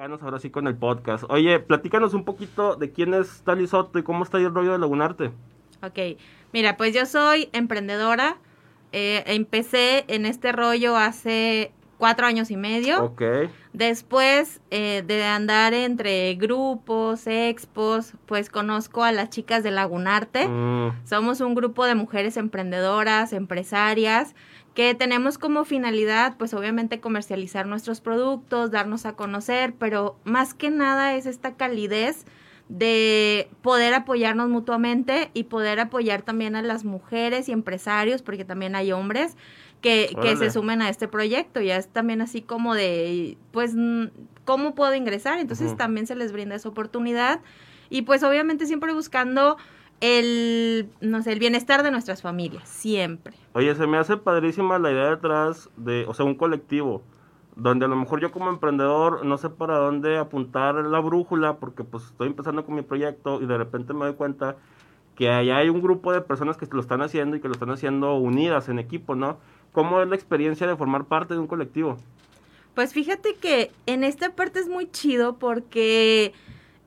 ahora 0.00 0.38
sí 0.38 0.50
con 0.50 0.66
el 0.66 0.76
podcast. 0.76 1.24
Oye, 1.28 1.58
platícanos 1.60 2.14
un 2.14 2.24
poquito 2.24 2.76
de 2.76 2.90
quién 2.90 3.12
es 3.12 3.42
Tali 3.42 3.66
Soto 3.66 3.98
y 3.98 4.02
cómo 4.02 4.24
está 4.24 4.38
el 4.38 4.54
rollo 4.54 4.72
de 4.72 4.78
Lagunarte. 4.78 5.30
Ok, 5.82 6.18
mira, 6.52 6.76
pues 6.76 6.94
yo 6.94 7.04
soy 7.04 7.50
emprendedora. 7.52 8.38
Eh, 8.92 9.22
empecé 9.26 10.04
en 10.08 10.24
este 10.24 10.52
rollo 10.52 10.96
hace 10.96 11.72
cuatro 11.98 12.26
años 12.26 12.50
y 12.50 12.56
medio. 12.56 13.04
Ok. 13.04 13.22
Después 13.74 14.60
eh, 14.70 15.04
de 15.06 15.22
andar 15.24 15.74
entre 15.74 16.34
grupos, 16.34 17.26
expos, 17.26 18.14
pues 18.24 18.48
conozco 18.48 19.04
a 19.04 19.12
las 19.12 19.28
chicas 19.28 19.62
de 19.62 19.70
Lagunarte. 19.70 20.48
Mm, 20.48 21.06
Somos 21.06 21.40
un 21.42 21.54
grupo 21.54 21.84
de 21.84 21.94
mujeres 21.94 22.38
emprendedoras, 22.38 23.34
empresarias, 23.34 24.34
que 24.74 24.94
tenemos 24.94 25.38
como 25.38 25.64
finalidad, 25.64 26.36
pues 26.36 26.54
obviamente 26.54 27.00
comercializar 27.00 27.66
nuestros 27.66 28.00
productos, 28.00 28.70
darnos 28.70 29.06
a 29.06 29.14
conocer, 29.14 29.74
pero 29.78 30.16
más 30.24 30.54
que 30.54 30.70
nada 30.70 31.14
es 31.14 31.26
esta 31.26 31.54
calidez 31.54 32.24
de 32.68 33.50
poder 33.62 33.94
apoyarnos 33.94 34.48
mutuamente 34.48 35.30
y 35.34 35.44
poder 35.44 35.80
apoyar 35.80 36.22
también 36.22 36.54
a 36.54 36.62
las 36.62 36.84
mujeres 36.84 37.48
y 37.48 37.52
empresarios, 37.52 38.22
porque 38.22 38.44
también 38.44 38.76
hay 38.76 38.92
hombres 38.92 39.36
que, 39.80 40.14
que 40.22 40.36
se 40.36 40.52
sumen 40.52 40.80
a 40.80 40.88
este 40.88 41.08
proyecto. 41.08 41.60
Ya 41.60 41.76
es 41.76 41.88
también 41.88 42.20
así 42.20 42.42
como 42.42 42.76
de, 42.76 43.36
pues, 43.50 43.74
¿cómo 44.44 44.76
puedo 44.76 44.94
ingresar? 44.94 45.40
Entonces 45.40 45.76
también 45.76 46.06
se 46.06 46.14
les 46.14 46.30
brinda 46.30 46.54
esa 46.54 46.68
oportunidad. 46.68 47.40
Y 47.88 48.02
pues 48.02 48.22
obviamente 48.22 48.66
siempre 48.66 48.92
buscando 48.92 49.56
el, 50.00 50.90
no 51.00 51.22
sé, 51.22 51.32
el 51.32 51.38
bienestar 51.38 51.82
de 51.82 51.90
nuestras 51.90 52.22
familias, 52.22 52.68
siempre. 52.68 53.34
Oye, 53.52 53.74
se 53.74 53.86
me 53.86 53.98
hace 53.98 54.16
padrísima 54.16 54.78
la 54.78 54.90
idea 54.90 55.10
detrás 55.10 55.68
de, 55.76 56.04
o 56.08 56.14
sea, 56.14 56.24
un 56.24 56.34
colectivo, 56.34 57.02
donde 57.56 57.84
a 57.84 57.88
lo 57.88 57.96
mejor 57.96 58.20
yo 58.20 58.32
como 58.32 58.48
emprendedor 58.48 59.24
no 59.24 59.36
sé 59.36 59.50
para 59.50 59.76
dónde 59.76 60.16
apuntar 60.16 60.74
la 60.76 61.00
brújula, 61.00 61.58
porque 61.58 61.84
pues 61.84 62.04
estoy 62.04 62.28
empezando 62.28 62.64
con 62.64 62.74
mi 62.74 62.82
proyecto 62.82 63.40
y 63.42 63.46
de 63.46 63.58
repente 63.58 63.92
me 63.92 64.06
doy 64.06 64.14
cuenta 64.14 64.56
que 65.14 65.28
allá 65.28 65.58
hay 65.58 65.68
un 65.68 65.82
grupo 65.82 66.12
de 66.12 66.22
personas 66.22 66.56
que 66.56 66.66
lo 66.70 66.80
están 66.80 67.02
haciendo 67.02 67.36
y 67.36 67.40
que 67.40 67.48
lo 67.48 67.52
están 67.52 67.70
haciendo 67.70 68.14
unidas 68.14 68.70
en 68.70 68.78
equipo, 68.78 69.14
¿no? 69.14 69.38
¿Cómo 69.72 70.00
es 70.00 70.08
la 70.08 70.14
experiencia 70.14 70.66
de 70.66 70.76
formar 70.76 71.04
parte 71.04 71.34
de 71.34 71.40
un 71.40 71.46
colectivo? 71.46 71.98
Pues 72.74 72.94
fíjate 72.94 73.34
que 73.34 73.70
en 73.84 74.04
esta 74.04 74.34
parte 74.34 74.60
es 74.60 74.68
muy 74.68 74.90
chido 74.90 75.36
porque 75.36 76.32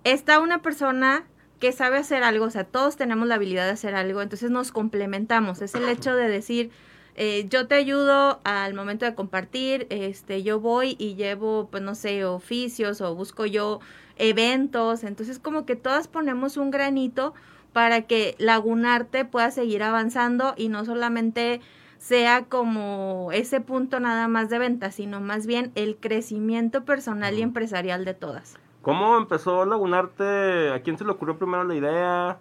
está 0.04 0.40
una 0.40 0.64
persona 0.64 1.26
que 1.64 1.72
sabe 1.72 1.96
hacer 1.96 2.24
algo, 2.24 2.44
o 2.44 2.50
sea, 2.50 2.66
todos 2.66 2.98
tenemos 2.98 3.26
la 3.26 3.36
habilidad 3.36 3.64
de 3.64 3.72
hacer 3.72 3.96
algo, 3.96 4.22
entonces 4.22 4.52
nos 4.52 4.74
complementamos. 4.74 5.62
Es 5.62 5.76
el 5.76 5.88
hecho 5.88 6.14
de 6.14 6.28
decir, 6.28 6.72
eh, 7.16 7.48
yo 7.50 7.68
te 7.68 7.76
ayudo 7.76 8.42
al 8.44 8.74
momento 8.74 9.06
de 9.06 9.16
compartir, 9.16 9.88
este, 9.90 10.44
yo 10.44 10.60
voy 10.60 10.98
y 11.00 11.16
llevo, 11.16 11.70
pues 11.72 11.82
no 11.82 11.96
sé, 11.96 12.26
oficios 12.26 13.00
o 13.00 13.16
busco 13.16 13.46
yo 13.46 13.80
eventos, 14.18 15.06
entonces 15.06 15.40
como 15.40 15.66
que 15.66 15.78
todas 15.78 16.10
ponemos 16.10 16.58
un 16.58 16.70
granito 16.70 17.34
para 17.72 18.02
que 18.02 18.36
Lagunarte 18.40 19.24
pueda 19.24 19.50
seguir 19.50 19.84
avanzando 19.84 20.56
y 20.58 20.68
no 20.68 20.84
solamente 20.84 21.62
sea 21.98 22.44
como 22.44 23.30
ese 23.32 23.62
punto 23.62 24.02
nada 24.02 24.28
más 24.28 24.50
de 24.50 24.60
venta, 24.60 24.92
sino 24.92 25.22
más 25.22 25.46
bien 25.46 25.72
el 25.76 25.96
crecimiento 25.96 26.84
personal 26.84 27.40
y 27.40 27.42
empresarial 27.42 28.04
de 28.04 28.16
todas. 28.16 28.56
¿Cómo 28.84 29.18
empezó 29.18 29.66
Lagunarte? 29.66 30.72
¿A 30.72 30.82
quién 30.84 30.98
se 30.98 31.04
le 31.06 31.12
ocurrió 31.12 31.38
primero 31.38 31.64
la 31.64 31.74
idea? 31.74 32.38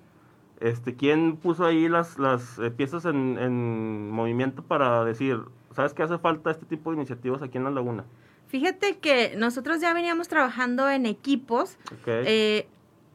Este, 0.61 0.95
¿Quién 0.95 1.37
puso 1.39 1.65
ahí 1.65 1.89
las, 1.89 2.19
las 2.19 2.59
eh, 2.59 2.71
piezas 2.71 3.05
en, 3.07 3.39
en 3.39 4.11
movimiento 4.11 4.63
para 4.63 5.05
decir, 5.05 5.41
¿sabes 5.75 5.95
que 5.95 6.03
hace 6.03 6.19
falta 6.19 6.51
este 6.51 6.67
tipo 6.67 6.91
de 6.91 6.99
iniciativas 6.99 7.43
aquí 7.43 7.57
en 7.59 7.65
la 7.65 7.71
laguna? 7.71 8.05
Fíjate 8.49 8.99
que 8.99 9.35
nosotros 9.37 9.81
ya 9.81 9.95
veníamos 9.95 10.29
trabajando 10.29 10.89
en 10.91 11.07
equipos. 11.07 11.79
Ok. 11.87 12.07
eh, 12.07 12.67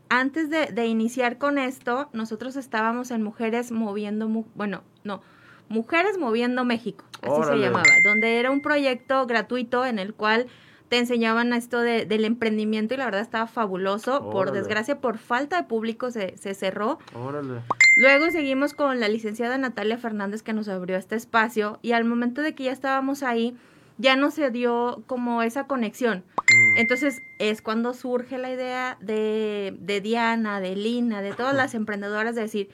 antes 0.09 0.49
de, 0.49 0.67
de 0.67 0.85
iniciar 0.87 1.37
con 1.37 1.57
esto, 1.57 2.09
nosotros 2.13 2.55
estábamos 2.55 3.11
en 3.11 3.21
Mujeres 3.23 3.71
Moviendo, 3.71 4.27
Mu- 4.29 4.45
bueno, 4.55 4.81
no, 5.03 5.21
Mujeres 5.69 6.17
Moviendo 6.17 6.63
México, 6.63 7.03
así 7.21 7.29
Órale. 7.31 7.57
se 7.61 7.67
llamaba, 7.67 7.83
donde 8.05 8.39
era 8.39 8.49
un 8.51 8.61
proyecto 8.61 9.25
gratuito 9.27 9.85
en 9.85 9.99
el 9.99 10.13
cual 10.13 10.47
te 10.89 10.97
enseñaban 10.97 11.53
esto 11.53 11.81
de, 11.81 12.05
del 12.05 12.25
emprendimiento 12.25 12.93
y 12.93 12.97
la 12.97 13.05
verdad 13.05 13.21
estaba 13.21 13.47
fabuloso. 13.47 14.29
Por 14.29 14.51
desgracia, 14.51 14.99
por 15.01 15.17
falta 15.17 15.57
de 15.57 15.67
público 15.67 16.11
se, 16.11 16.37
se 16.37 16.53
cerró. 16.53 16.99
Órale. 17.13 17.61
Luego 17.97 18.29
seguimos 18.31 18.73
con 18.73 18.99
la 18.99 19.09
licenciada 19.09 19.57
Natalia 19.57 19.97
Fernández 19.97 20.43
que 20.43 20.53
nos 20.53 20.67
abrió 20.67 20.97
este 20.97 21.15
espacio 21.15 21.79
y 21.81 21.91
al 21.91 22.05
momento 22.05 22.41
de 22.41 22.55
que 22.55 22.65
ya 22.65 22.71
estábamos 22.71 23.23
ahí, 23.23 23.57
ya 23.97 24.15
no 24.15 24.31
se 24.31 24.51
dio 24.51 25.03
como 25.07 25.41
esa 25.41 25.65
conexión. 25.65 26.23
Mm, 26.37 26.77
Entonces 26.77 27.21
es 27.39 27.61
cuando 27.61 27.93
surge 27.93 28.37
la 28.37 28.51
idea 28.51 28.97
de, 29.01 29.75
de 29.79 30.01
Diana, 30.01 30.59
de 30.61 30.75
Lina, 30.75 31.21
de 31.21 31.33
todas 31.33 31.55
las 31.55 31.73
emprendedoras 31.73 32.35
de 32.35 32.41
decir, 32.41 32.69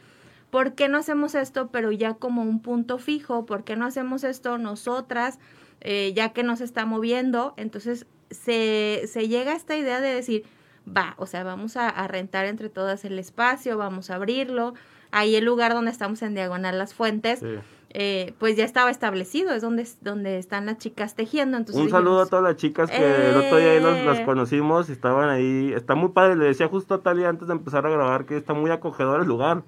¿por 0.51 0.73
qué 0.75 0.89
no 0.89 0.97
hacemos 0.97 1.33
esto 1.33 1.69
pero 1.71 1.91
ya 1.91 2.13
como 2.15 2.43
un 2.43 2.61
punto 2.61 2.97
fijo? 2.97 3.45
¿Por 3.45 3.63
qué 3.63 3.75
no 3.75 3.85
hacemos 3.85 4.23
esto 4.23 4.57
nosotras 4.57 5.39
eh, 5.83 6.13
ya 6.15 6.33
que 6.33 6.41
nos 6.43 6.59
está 6.61 6.85
moviendo? 6.85 7.53
Entonces 7.57 8.07
se, 8.31 9.03
se 9.07 9.27
llega 9.27 9.51
a 9.51 9.55
esta 9.55 9.77
idea 9.77 10.01
de 10.01 10.13
decir, 10.15 10.43
va, 10.85 11.13
o 11.17 11.25
sea, 11.27 11.43
vamos 11.43 11.77
a, 11.77 11.87
a 11.87 12.07
rentar 12.07 12.45
entre 12.47 12.69
todas 12.69 13.05
el 13.05 13.19
espacio, 13.19 13.77
vamos 13.77 14.09
a 14.09 14.15
abrirlo. 14.15 14.73
Ahí 15.11 15.35
el 15.35 15.45
lugar 15.45 15.73
donde 15.73 15.91
estamos 15.91 16.23
en 16.23 16.33
Diagonal 16.33 16.79
Las 16.79 16.95
Fuentes, 16.95 17.39
sí. 17.41 17.45
eh, 17.91 18.33
pues 18.39 18.55
ya 18.57 18.65
estaba 18.65 18.89
establecido, 18.89 19.51
es 19.53 19.61
donde, 19.61 19.87
donde 20.01 20.39
están 20.39 20.65
las 20.65 20.79
chicas 20.79 21.13
tejiendo. 21.13 21.55
Entonces 21.55 21.83
Un 21.83 21.91
saludo 21.91 22.21
a 22.21 22.25
todas 22.25 22.43
las 22.43 22.55
chicas 22.55 22.89
que 22.89 22.97
el 23.29 23.35
otro 23.37 23.57
día 23.57 23.73
ahí 23.73 23.79
las, 23.79 24.03
las 24.03 24.19
¡Eh! 24.19 24.25
conocimos 24.25 24.89
estaban 24.89 25.29
ahí. 25.29 25.71
Está 25.75 25.93
muy 25.93 26.09
padre, 26.09 26.35
le 26.35 26.45
decía 26.45 26.67
justo 26.67 26.95
a 26.95 27.03
Talia 27.03 27.29
antes 27.29 27.47
de 27.47 27.53
empezar 27.53 27.85
a 27.85 27.91
grabar 27.91 28.25
que 28.25 28.35
está 28.35 28.55
muy 28.55 28.71
acogedor 28.71 29.21
el 29.21 29.27
lugar. 29.27 29.61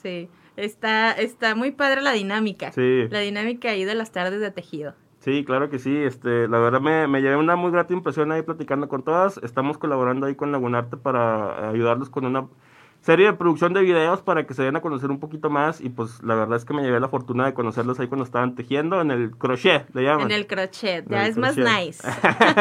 Sí, 0.00 0.28
está, 0.56 1.10
está 1.10 1.56
muy 1.56 1.72
padre 1.72 2.00
la 2.02 2.12
dinámica. 2.12 2.70
Sí, 2.70 3.08
La 3.10 3.18
dinámica 3.18 3.70
ahí 3.70 3.84
de 3.84 3.96
las 3.96 4.12
tardes 4.12 4.38
de 4.40 4.52
tejido. 4.52 4.94
Sí, 5.26 5.44
claro 5.44 5.68
que 5.68 5.78
sí. 5.78 5.94
Este, 5.94 6.46
la 6.48 6.58
verdad 6.58 6.80
me, 6.80 7.08
me 7.08 7.20
llevé 7.20 7.36
una 7.36 7.56
muy 7.56 7.72
grata 7.72 7.92
impresión 7.92 8.30
ahí 8.30 8.42
platicando 8.42 8.88
con 8.88 9.02
todas. 9.02 9.38
Estamos 9.42 9.76
colaborando 9.76 10.26
ahí 10.26 10.36
con 10.36 10.52
Lagunarte 10.52 10.96
para 10.96 11.68
ayudarlos 11.68 12.08
con 12.08 12.24
una 12.24 12.46
serie 13.00 13.26
de 13.26 13.32
producción 13.34 13.72
de 13.72 13.82
videos 13.82 14.22
para 14.22 14.46
que 14.46 14.54
se 14.54 14.62
den 14.62 14.76
a 14.76 14.80
conocer 14.80 15.10
un 15.10 15.18
poquito 15.18 15.50
más. 15.50 15.80
Y 15.80 15.88
pues 15.88 16.22
la 16.22 16.36
verdad 16.36 16.56
es 16.56 16.64
que 16.64 16.74
me 16.74 16.82
llevé 16.82 17.00
la 17.00 17.08
fortuna 17.08 17.44
de 17.44 17.54
conocerlos 17.54 17.98
ahí 17.98 18.06
cuando 18.06 18.24
estaban 18.24 18.54
tejiendo 18.54 19.00
en 19.00 19.10
el 19.10 19.32
crochet, 19.32 19.92
le 19.94 20.04
llaman. 20.04 20.26
En 20.26 20.32
el 20.32 20.46
crochet, 20.46 21.04
ya 21.08 21.24
el 21.24 21.32
es 21.32 21.36
más 21.36 21.56
nice. 21.56 22.06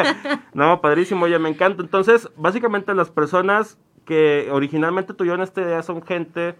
no, 0.54 0.81
padrísimo, 0.81 1.25
oye, 1.25 1.38
me 1.38 1.50
encanta. 1.50 1.84
Entonces, 1.84 2.30
básicamente 2.36 2.96
las 2.96 3.12
personas 3.12 3.78
que 4.06 4.50
originalmente 4.52 5.14
tuvieron 5.14 5.42
esta 5.42 5.62
idea 5.62 5.84
son 5.84 6.04
gente 6.04 6.56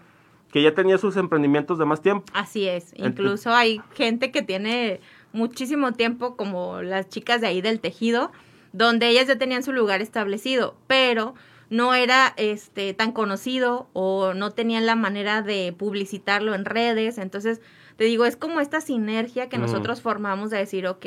que 0.52 0.62
ya 0.62 0.74
tenía 0.74 0.98
sus 0.98 1.18
emprendimientos 1.18 1.78
de 1.78 1.86
más 1.86 2.02
tiempo. 2.02 2.26
Así 2.34 2.68
es. 2.68 2.94
Incluso 2.96 3.54
hay 3.54 3.82
gente 3.94 4.32
que 4.32 4.42
tiene 4.42 5.02
muchísimo 5.36 5.92
tiempo, 5.92 6.36
como 6.36 6.82
las 6.82 7.08
chicas 7.10 7.42
de 7.42 7.48
ahí 7.48 7.62
del 7.62 7.80
tejido, 7.80 8.32
donde 8.74 9.08
ellas 9.10 9.28
ya 9.28 9.38
tenían 9.38 9.64
su 9.64 9.72
lugar 9.72 10.02
establecido, 10.02 10.76
pero 10.88 11.36
no 11.70 11.94
era 11.94 12.34
este 12.38 12.94
tan 12.94 13.12
conocido 13.12 13.90
o 13.94 14.34
no 14.34 14.52
tenían 14.52 14.86
la 14.86 14.96
manera 14.96 15.42
de 15.42 15.74
publicitarlo 15.78 16.54
en 16.56 16.66
redes. 16.66 17.18
Entonces, 17.18 17.62
te 17.98 18.04
digo, 18.04 18.26
es 18.26 18.36
como 18.38 18.60
esta 18.60 18.82
sinergia 18.82 19.50
que 19.50 19.58
Mm. 19.58 19.62
nosotros 19.62 20.02
formamos 20.02 20.50
de 20.50 20.58
decir, 20.58 20.86
ok, 20.88 21.06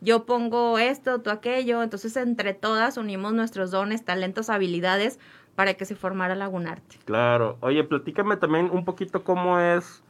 yo 0.00 0.24
pongo 0.24 0.78
esto, 0.78 1.20
tú 1.20 1.30
aquello. 1.30 1.82
Entonces, 1.82 2.16
entre 2.16 2.54
todas 2.54 2.96
unimos 2.96 3.32
nuestros 3.34 3.70
dones, 3.70 4.04
talentos, 4.04 4.48
habilidades 4.50 5.18
para 5.54 5.74
que 5.74 5.84
se 5.84 5.94
formara 5.94 6.34
Lagunarte. 6.34 6.96
Claro. 7.04 7.58
Oye, 7.60 7.84
platícame 7.84 8.36
también 8.36 8.70
un 8.72 8.84
poquito 8.84 9.22
cómo 9.22 9.60
es 9.60 10.02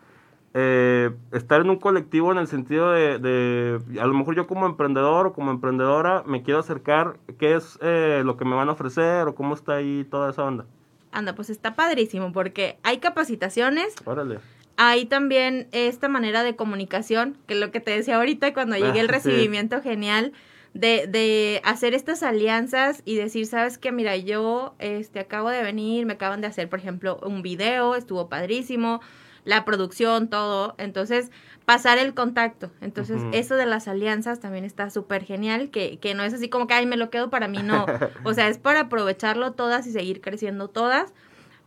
eh, 0.55 1.11
estar 1.33 1.61
en 1.61 1.71
un 1.71 1.77
colectivo 1.79 2.33
en 2.33 2.39
el 2.39 2.47
sentido 2.49 2.91
de, 2.93 3.19
de, 3.19 4.01
a 4.01 4.07
lo 4.07 4.15
mejor 4.15 4.35
yo 4.35 4.47
como 4.47 4.67
emprendedor 4.67 5.29
o 5.29 5.33
como 5.33 5.51
emprendedora 5.51 6.25
me 6.27 6.43
quiero 6.43 6.59
acercar, 6.61 7.19
¿qué 7.39 7.55
es 7.55 7.79
eh, 7.83 8.23
lo 8.25 8.37
que 8.37 8.45
me 8.45 8.57
van 8.57 8.69
a 8.69 8.73
ofrecer 8.73 9.29
o 9.29 9.35
cómo 9.35 9.55
está 9.55 9.75
ahí 9.77 10.05
toda 10.11 10.31
esa 10.31 10.45
onda? 10.45 10.67
Anda, 11.13 11.35
pues 11.35 11.51
está 11.51 11.75
padrísimo 11.75 12.33
porque 12.33 12.79
hay 12.83 12.99
capacitaciones, 12.99 13.95
Órale. 14.05 14.39
hay 14.77 15.07
también 15.07 15.69
esta 15.73 16.09
manera 16.09 16.43
de 16.43 16.57
comunicación, 16.57 17.37
que 17.47 17.55
es 17.55 17.61
lo 17.61 17.71
que 17.71 17.81
te 17.81 17.93
decía 17.93 18.17
ahorita 18.17 18.53
cuando 18.55 18.77
llegué 18.77 19.01
el 19.01 19.11
Ah, 19.11 19.19
sí. 19.21 19.29
recibimiento 19.31 19.81
genial, 19.83 20.33
de, 20.73 21.09
de 21.09 21.61
hacer 21.65 21.95
estas 21.95 22.23
alianzas 22.23 23.03
y 23.05 23.17
decir, 23.17 23.47
sabes 23.47 23.77
que 23.77 23.91
mira, 23.91 24.17
yo 24.17 24.75
este, 24.79 25.19
acabo 25.19 25.49
de 25.51 25.63
venir, 25.65 26.07
me 26.07 26.13
acaban 26.13 26.41
de 26.41 26.47
hacer, 26.47 26.69
por 26.69 26.79
ejemplo, 26.79 27.19
un 27.25 27.43
video, 27.43 27.97
estuvo 27.97 28.29
padrísimo, 28.29 29.01
la 29.45 29.65
producción, 29.65 30.29
todo, 30.29 30.75
entonces 30.79 31.31
pasar 31.65 31.99
el 31.99 32.15
contacto. 32.15 32.71
Entonces, 32.81 33.23
eso 33.33 33.55
de 33.55 33.67
las 33.67 33.87
alianzas 33.87 34.41
también 34.41 34.65
está 34.65 34.91
súper 34.91 35.25
genial, 35.25 35.71
que, 35.71 35.99
que 35.99 36.15
no 36.15 36.25
es 36.25 36.35
así 36.35 36.49
como 36.49 36.67
que, 36.67 36.75
ay, 36.75 36.87
me 36.87 36.97
lo 36.97 37.11
quedo 37.11 37.31
para 37.31 37.49
mí, 37.49 37.63
no. 37.63 37.87
O 38.25 38.35
sea, 38.35 38.49
es 38.49 38.59
para 38.59 38.81
aprovecharlo 38.81 39.53
todas 39.53 39.87
y 39.87 39.93
seguir 39.93 40.21
creciendo 40.21 40.69
todas. 40.69 41.13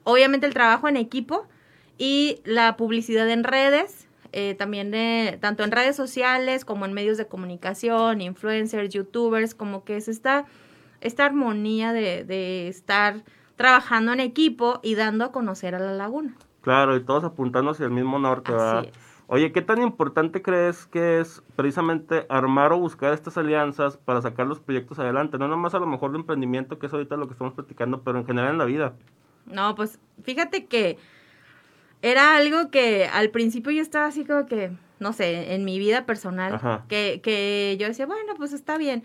Obviamente 0.04 0.46
el 0.46 0.54
trabajo 0.54 0.88
en 0.90 0.98
equipo 0.98 1.48
y 1.98 2.42
la 2.44 2.76
publicidad 2.76 3.30
en 3.30 3.44
redes, 3.44 4.08
eh, 4.34 4.56
también 4.56 4.92
de, 4.92 5.38
tanto 5.40 5.64
en 5.64 5.72
redes 5.72 5.96
sociales 5.96 6.66
como 6.66 6.86
en 6.86 6.94
medios 6.94 7.18
de 7.18 7.28
comunicación, 7.28 8.20
influencers, 8.20 8.90
youtubers, 8.94 9.56
como 9.56 9.86
que 9.86 10.02
se 10.02 10.12
está 10.12 10.46
esta 11.00 11.26
armonía 11.26 11.94
de, 11.94 12.24
de 12.24 12.68
estar 12.68 13.24
trabajando 13.56 14.12
en 14.12 14.20
equipo 14.20 14.80
y 14.84 14.96
dando 14.96 15.26
a 15.26 15.32
conocer 15.32 15.76
a 15.76 15.80
la 15.80 15.94
laguna. 15.94 16.36
Claro, 16.64 16.96
y 16.96 17.04
todos 17.04 17.24
apuntando 17.24 17.72
hacia 17.72 17.86
el 17.86 17.92
mismo 17.92 18.18
norte, 18.18 18.52
¿verdad? 18.52 18.80
Así 18.80 18.88
es. 18.90 19.24
Oye, 19.28 19.52
¿qué 19.52 19.62
tan 19.62 19.82
importante 19.82 20.42
crees 20.42 20.86
que 20.88 21.20
es 21.20 21.44
precisamente 21.56 22.26
armar 22.30 22.74
o 22.74 22.80
buscar 22.80 23.14
estas 23.14 23.38
alianzas 23.38 23.98
para 23.98 24.22
sacar 24.22 24.48
los 24.48 24.60
proyectos 24.60 24.98
adelante? 25.00 25.38
No 25.38 25.48
nomás 25.48 25.74
a 25.76 25.80
lo 25.80 25.86
mejor 25.88 26.12
de 26.12 26.18
emprendimiento, 26.20 26.80
que 26.80 26.88
es 26.88 26.94
ahorita 26.94 27.16
lo 27.18 27.28
que 27.28 27.34
estamos 27.34 27.54
platicando, 27.54 28.02
pero 28.02 28.18
en 28.20 28.26
general 28.26 28.52
en 28.52 28.58
la 28.58 28.66
vida. 28.66 28.94
No, 29.46 29.76
pues 29.76 30.00
fíjate 30.24 30.66
que 30.66 30.98
era 32.02 32.36
algo 32.36 32.70
que 32.70 33.06
al 33.08 33.30
principio 33.30 33.72
yo 33.72 33.82
estaba 33.82 34.08
así 34.08 34.26
como 34.26 34.46
que, 34.46 34.72
no 35.00 35.14
sé, 35.14 35.54
en 35.56 35.64
mi 35.64 35.80
vida 35.80 36.06
personal, 36.06 36.60
que, 36.90 37.22
que 37.24 37.78
yo 37.80 37.88
decía, 37.88 38.06
bueno, 38.06 38.34
pues 38.36 38.52
está 38.54 38.78
bien. 38.78 39.04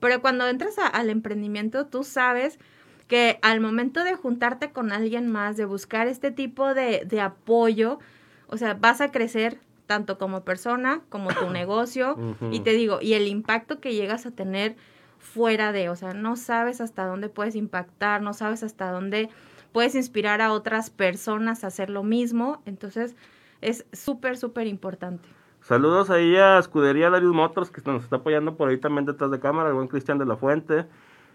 Pero 0.00 0.20
cuando 0.20 0.48
entras 0.48 0.78
a- 0.78 0.86
al 0.86 1.10
emprendimiento, 1.10 1.86
tú 1.86 2.02
sabes 2.02 2.58
que 3.10 3.40
al 3.42 3.60
momento 3.60 4.04
de 4.04 4.14
juntarte 4.14 4.70
con 4.70 4.92
alguien 4.92 5.26
más, 5.26 5.56
de 5.56 5.64
buscar 5.64 6.06
este 6.06 6.30
tipo 6.30 6.74
de, 6.74 7.02
de 7.04 7.20
apoyo, 7.20 7.98
o 8.46 8.56
sea, 8.56 8.74
vas 8.74 9.00
a 9.00 9.10
crecer 9.10 9.58
tanto 9.86 10.16
como 10.16 10.44
persona, 10.44 11.00
como 11.08 11.30
tu 11.30 11.50
negocio, 11.50 12.16
y 12.52 12.60
te 12.60 12.70
digo, 12.70 13.00
y 13.02 13.14
el 13.14 13.26
impacto 13.26 13.80
que 13.80 13.94
llegas 13.94 14.26
a 14.26 14.30
tener 14.30 14.76
fuera 15.18 15.72
de, 15.72 15.88
o 15.88 15.96
sea, 15.96 16.14
no 16.14 16.36
sabes 16.36 16.80
hasta 16.80 17.04
dónde 17.04 17.28
puedes 17.28 17.56
impactar, 17.56 18.22
no 18.22 18.32
sabes 18.32 18.62
hasta 18.62 18.92
dónde 18.92 19.28
puedes 19.72 19.96
inspirar 19.96 20.40
a 20.40 20.52
otras 20.52 20.90
personas 20.90 21.64
a 21.64 21.66
hacer 21.66 21.90
lo 21.90 22.04
mismo, 22.04 22.62
entonces 22.64 23.16
es 23.60 23.86
súper, 23.92 24.36
súper 24.36 24.68
importante. 24.68 25.28
Saludos 25.62 26.10
ahí 26.10 26.36
a 26.36 26.60
Escudería 26.60 27.10
Darius 27.10 27.34
Motors, 27.34 27.72
que 27.72 27.82
nos 27.90 28.04
está 28.04 28.16
apoyando 28.16 28.56
por 28.56 28.68
ahí 28.68 28.78
también 28.78 29.04
detrás 29.04 29.32
de 29.32 29.40
cámara, 29.40 29.70
el 29.70 29.74
buen 29.74 29.88
Cristian 29.88 30.18
de 30.18 30.26
la 30.26 30.36
Fuente. 30.36 30.86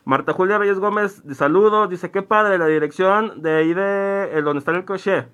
Marta 0.05 0.33
Julia 0.33 0.59
Reyes 0.59 0.77
Gómez, 0.77 1.23
saludos, 1.33 1.89
dice, 1.89 2.11
qué 2.11 2.21
padre, 2.21 2.59
la 2.59 2.67
dirección 2.67 3.41
de 3.41 3.55
ahí 3.55 3.73
de 3.73 4.29
el 4.33 4.43
donde 4.43 4.59
está 4.59 4.71
el 4.71 4.85
crochet. 4.85 5.27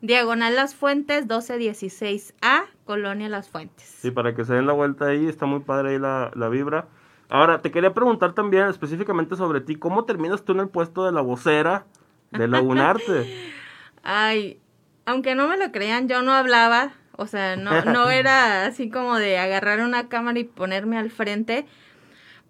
Diagonal 0.00 0.56
Las 0.56 0.74
Fuentes, 0.74 1.28
1216A, 1.28 2.64
Colonia 2.84 3.28
Las 3.28 3.48
Fuentes. 3.48 3.84
Sí, 3.84 4.10
para 4.10 4.34
que 4.34 4.44
se 4.44 4.54
den 4.54 4.66
la 4.66 4.72
vuelta 4.72 5.06
ahí, 5.06 5.28
está 5.28 5.46
muy 5.46 5.60
padre 5.60 5.90
ahí 5.92 5.98
la, 6.00 6.32
la 6.34 6.48
vibra. 6.48 6.88
Ahora, 7.28 7.62
te 7.62 7.70
quería 7.70 7.94
preguntar 7.94 8.32
también 8.32 8.66
específicamente 8.66 9.36
sobre 9.36 9.60
ti, 9.60 9.76
¿cómo 9.76 10.04
terminas 10.04 10.44
tú 10.44 10.50
en 10.52 10.60
el 10.60 10.68
puesto 10.68 11.06
de 11.06 11.12
la 11.12 11.20
vocera 11.20 11.86
de 12.32 12.48
Lagunarte? 12.48 13.52
Ay, 14.02 14.60
aunque 15.06 15.36
no 15.36 15.46
me 15.46 15.56
lo 15.56 15.70
crean, 15.70 16.08
yo 16.08 16.22
no 16.22 16.32
hablaba, 16.32 16.90
o 17.16 17.28
sea, 17.28 17.54
no, 17.54 17.84
no 17.84 18.10
era 18.10 18.66
así 18.66 18.90
como 18.90 19.16
de 19.16 19.38
agarrar 19.38 19.78
una 19.78 20.08
cámara 20.08 20.40
y 20.40 20.44
ponerme 20.44 20.98
al 20.98 21.10
frente, 21.12 21.66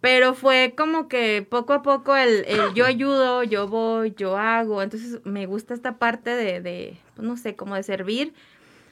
pero 0.03 0.35
fue 0.35 0.75
como 0.77 1.09
que 1.09 1.47
poco 1.49 1.73
a 1.73 1.83
poco 1.83 2.15
el, 2.17 2.45
el 2.47 2.75
yo 2.75 2.85
ayudo, 2.85 3.45
yo 3.45 3.69
voy, 3.69 4.13
yo 4.17 4.37
hago, 4.37 4.83
entonces 4.83 5.21
me 5.25 5.47
gusta 5.47 5.73
esta 5.75 5.97
parte 5.97 6.31
de, 6.31 6.61
de, 6.61 6.99
pues 7.15 7.27
no 7.27 7.37
sé, 7.39 7.55
como 7.57 7.77
de 7.77 7.85
servir. 7.85 8.35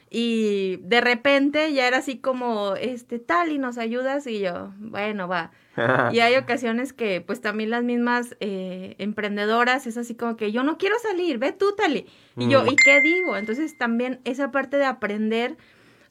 Y 0.09 0.77
de 0.83 0.99
repente 1.01 1.71
ya 1.73 1.87
era 1.87 1.97
así 1.97 2.17
como, 2.17 2.75
este, 2.75 3.19
tal, 3.19 3.51
y 3.51 3.57
nos 3.59 3.77
ayudas, 3.77 4.25
y 4.27 4.39
yo, 4.39 4.71
bueno, 4.79 5.27
va. 5.27 5.51
Y 6.11 6.19
hay 6.19 6.35
ocasiones 6.43 6.91
que 6.93 7.21
pues 7.21 7.39
también 7.41 7.69
las 7.69 7.83
mismas 7.83 8.35
eh, 8.41 8.95
emprendedoras 8.97 9.87
es 9.87 9.97
así 9.97 10.15
como 10.15 10.35
que 10.37 10.51
yo 10.51 10.63
no 10.63 10.77
quiero 10.77 10.95
salir, 10.99 11.37
ve 11.37 11.51
tú, 11.53 11.73
Tali. 11.75 12.07
Y 12.37 12.49
yo, 12.49 12.63
Mm. 12.63 12.69
¿y 12.69 12.75
qué 12.77 13.01
digo? 13.01 13.37
Entonces 13.37 13.77
también 13.77 14.19
esa 14.25 14.51
parte 14.51 14.77
de 14.77 14.85
aprender 14.85 15.55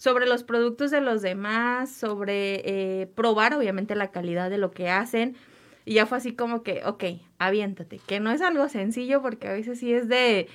sobre 0.01 0.25
los 0.27 0.45
productos 0.45 0.91
de 0.91 1.03
los 1.03 1.21
demás, 1.21 1.91
sobre 1.91 2.63
eh, 2.65 3.07
probar 3.15 3.53
obviamente 3.53 3.95
la 3.95 4.11
calidad 4.11 4.49
de 4.49 4.57
lo 4.57 4.71
que 4.71 4.89
hacen. 4.89 5.37
Y 5.85 5.95
ya 5.95 6.07
fue 6.07 6.17
así 6.17 6.35
como 6.35 6.63
que, 6.63 6.81
ok, 6.87 7.05
aviéntate, 7.39 8.01
que 8.07 8.19
no 8.19 8.31
es 8.31 8.41
algo 8.41 8.67
sencillo 8.71 9.21
porque 9.21 9.49
a 9.49 9.53
veces 9.53 9.79
sí 9.79 9.93
es 9.93 10.09
de, 10.09 10.49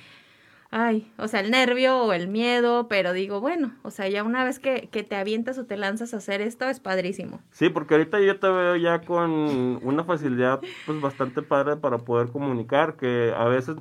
ay, 0.72 1.12
o 1.16 1.28
sea, 1.28 1.38
el 1.38 1.52
nervio 1.52 1.96
o 1.96 2.12
el 2.12 2.26
miedo, 2.26 2.88
pero 2.88 3.12
digo, 3.12 3.40
bueno, 3.40 3.72
o 3.84 3.92
sea, 3.92 4.08
ya 4.08 4.24
una 4.24 4.42
vez 4.42 4.58
que, 4.58 4.88
que 4.90 5.04
te 5.04 5.14
avientas 5.14 5.58
o 5.58 5.64
te 5.64 5.76
lanzas 5.76 6.12
a 6.12 6.16
hacer 6.16 6.40
esto 6.40 6.68
es 6.68 6.80
padrísimo. 6.80 7.40
Sí, 7.52 7.68
porque 7.68 7.94
ahorita 7.94 8.18
yo 8.18 8.40
te 8.40 8.48
veo 8.48 8.74
ya 8.74 9.00
con 9.02 9.30
una 9.30 10.02
facilidad 10.02 10.60
pues 10.86 11.00
bastante 11.00 11.42
padre 11.42 11.76
para 11.76 11.98
poder 11.98 12.32
comunicar, 12.32 12.96
que 12.96 13.32
a 13.36 13.44
veces 13.44 13.76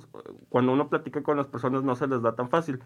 cuando 0.49 0.73
uno 0.73 0.89
platica 0.89 1.23
con 1.23 1.37
las 1.37 1.47
personas 1.47 1.81
no 1.81 1.95
se 1.95 2.05
les 2.05 2.21
da 2.21 2.35
tan 2.35 2.51
fácil. 2.51 2.81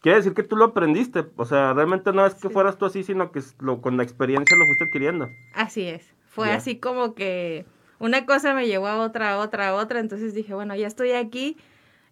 Quiere 0.00 0.18
decir 0.18 0.34
que 0.34 0.42
tú 0.44 0.56
lo 0.56 0.66
aprendiste, 0.66 1.24
o 1.36 1.44
sea, 1.44 1.72
realmente 1.72 2.12
no 2.12 2.24
es 2.24 2.34
que 2.34 2.48
Sí. 2.48 2.54
fueras 2.54 2.78
tú 2.78 2.86
así, 2.86 3.02
sino 3.02 3.32
que 3.32 3.40
lo, 3.58 3.80
con 3.80 3.96
la 3.96 4.04
experiencia 4.04 4.56
lo 4.56 4.64
fuiste 4.66 4.84
adquiriendo. 4.84 5.28
Así 5.54 5.82
es. 5.82 6.14
Fue 6.28 6.52
así 6.52 6.78
como 6.78 7.14
que 7.14 7.66
una 7.98 8.24
cosa 8.24 8.54
me 8.54 8.68
llevó 8.68 8.86
a 8.86 8.98
otra, 9.00 9.32
a 9.34 9.38
otra, 9.38 9.70
a 9.70 9.74
otra. 9.74 9.98
Entonces 9.98 10.34
dije, 10.34 10.54
bueno, 10.54 10.76
ya 10.76 10.86
estoy 10.86 11.12
aquí. 11.12 11.56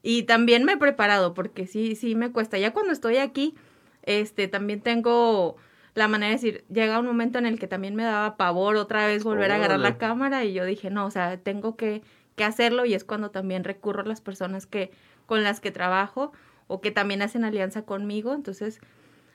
Y 0.02 0.24
también 0.24 0.64
me 0.64 0.72
he 0.72 0.76
preparado, 0.76 1.32
porque 1.32 1.66
sí, 1.68 1.94
sí 1.94 2.16
me 2.16 2.32
cuesta. 2.32 2.58
Ya 2.58 2.72
cuando 2.72 2.92
estoy 2.92 3.18
aquí, 3.18 3.54
este, 4.02 4.48
también 4.48 4.80
tengo 4.80 5.56
la 5.94 6.08
manera 6.08 6.28
de 6.30 6.34
decir, 6.36 6.64
llega 6.68 6.98
un 6.98 7.06
momento 7.06 7.38
en 7.38 7.46
el 7.46 7.58
que 7.58 7.68
también 7.68 7.94
me 7.94 8.02
daba 8.02 8.36
pavor 8.36 8.76
otra 8.76 9.06
vez 9.06 9.22
volver 9.24 9.50
a 9.52 9.56
agarrar 9.56 9.78
la 9.80 9.96
cámara 9.96 10.44
y 10.44 10.52
yo 10.52 10.64
dije, 10.64 10.90
no, 10.90 11.06
o 11.06 11.10
sea, 11.10 11.38
tengo 11.38 11.76
que, 11.76 12.02
que 12.34 12.44
hacerlo 12.44 12.84
y 12.84 12.94
es 12.94 13.04
cuando 13.04 13.30
también 13.30 13.64
recurro 13.64 14.02
a 14.02 14.06
las 14.06 14.20
personas 14.20 14.66
que, 14.66 14.90
con 15.26 15.42
las 15.42 15.60
que 15.60 15.70
trabajo 15.70 16.32
o 16.66 16.80
que 16.80 16.90
también 16.90 17.22
hacen 17.22 17.44
alianza 17.44 17.82
conmigo. 17.82 18.34
Entonces, 18.34 18.80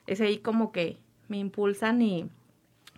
es 0.07 0.21
ahí 0.21 0.37
como 0.39 0.71
que 0.71 0.97
me 1.27 1.37
impulsan 1.37 2.01
y 2.01 2.29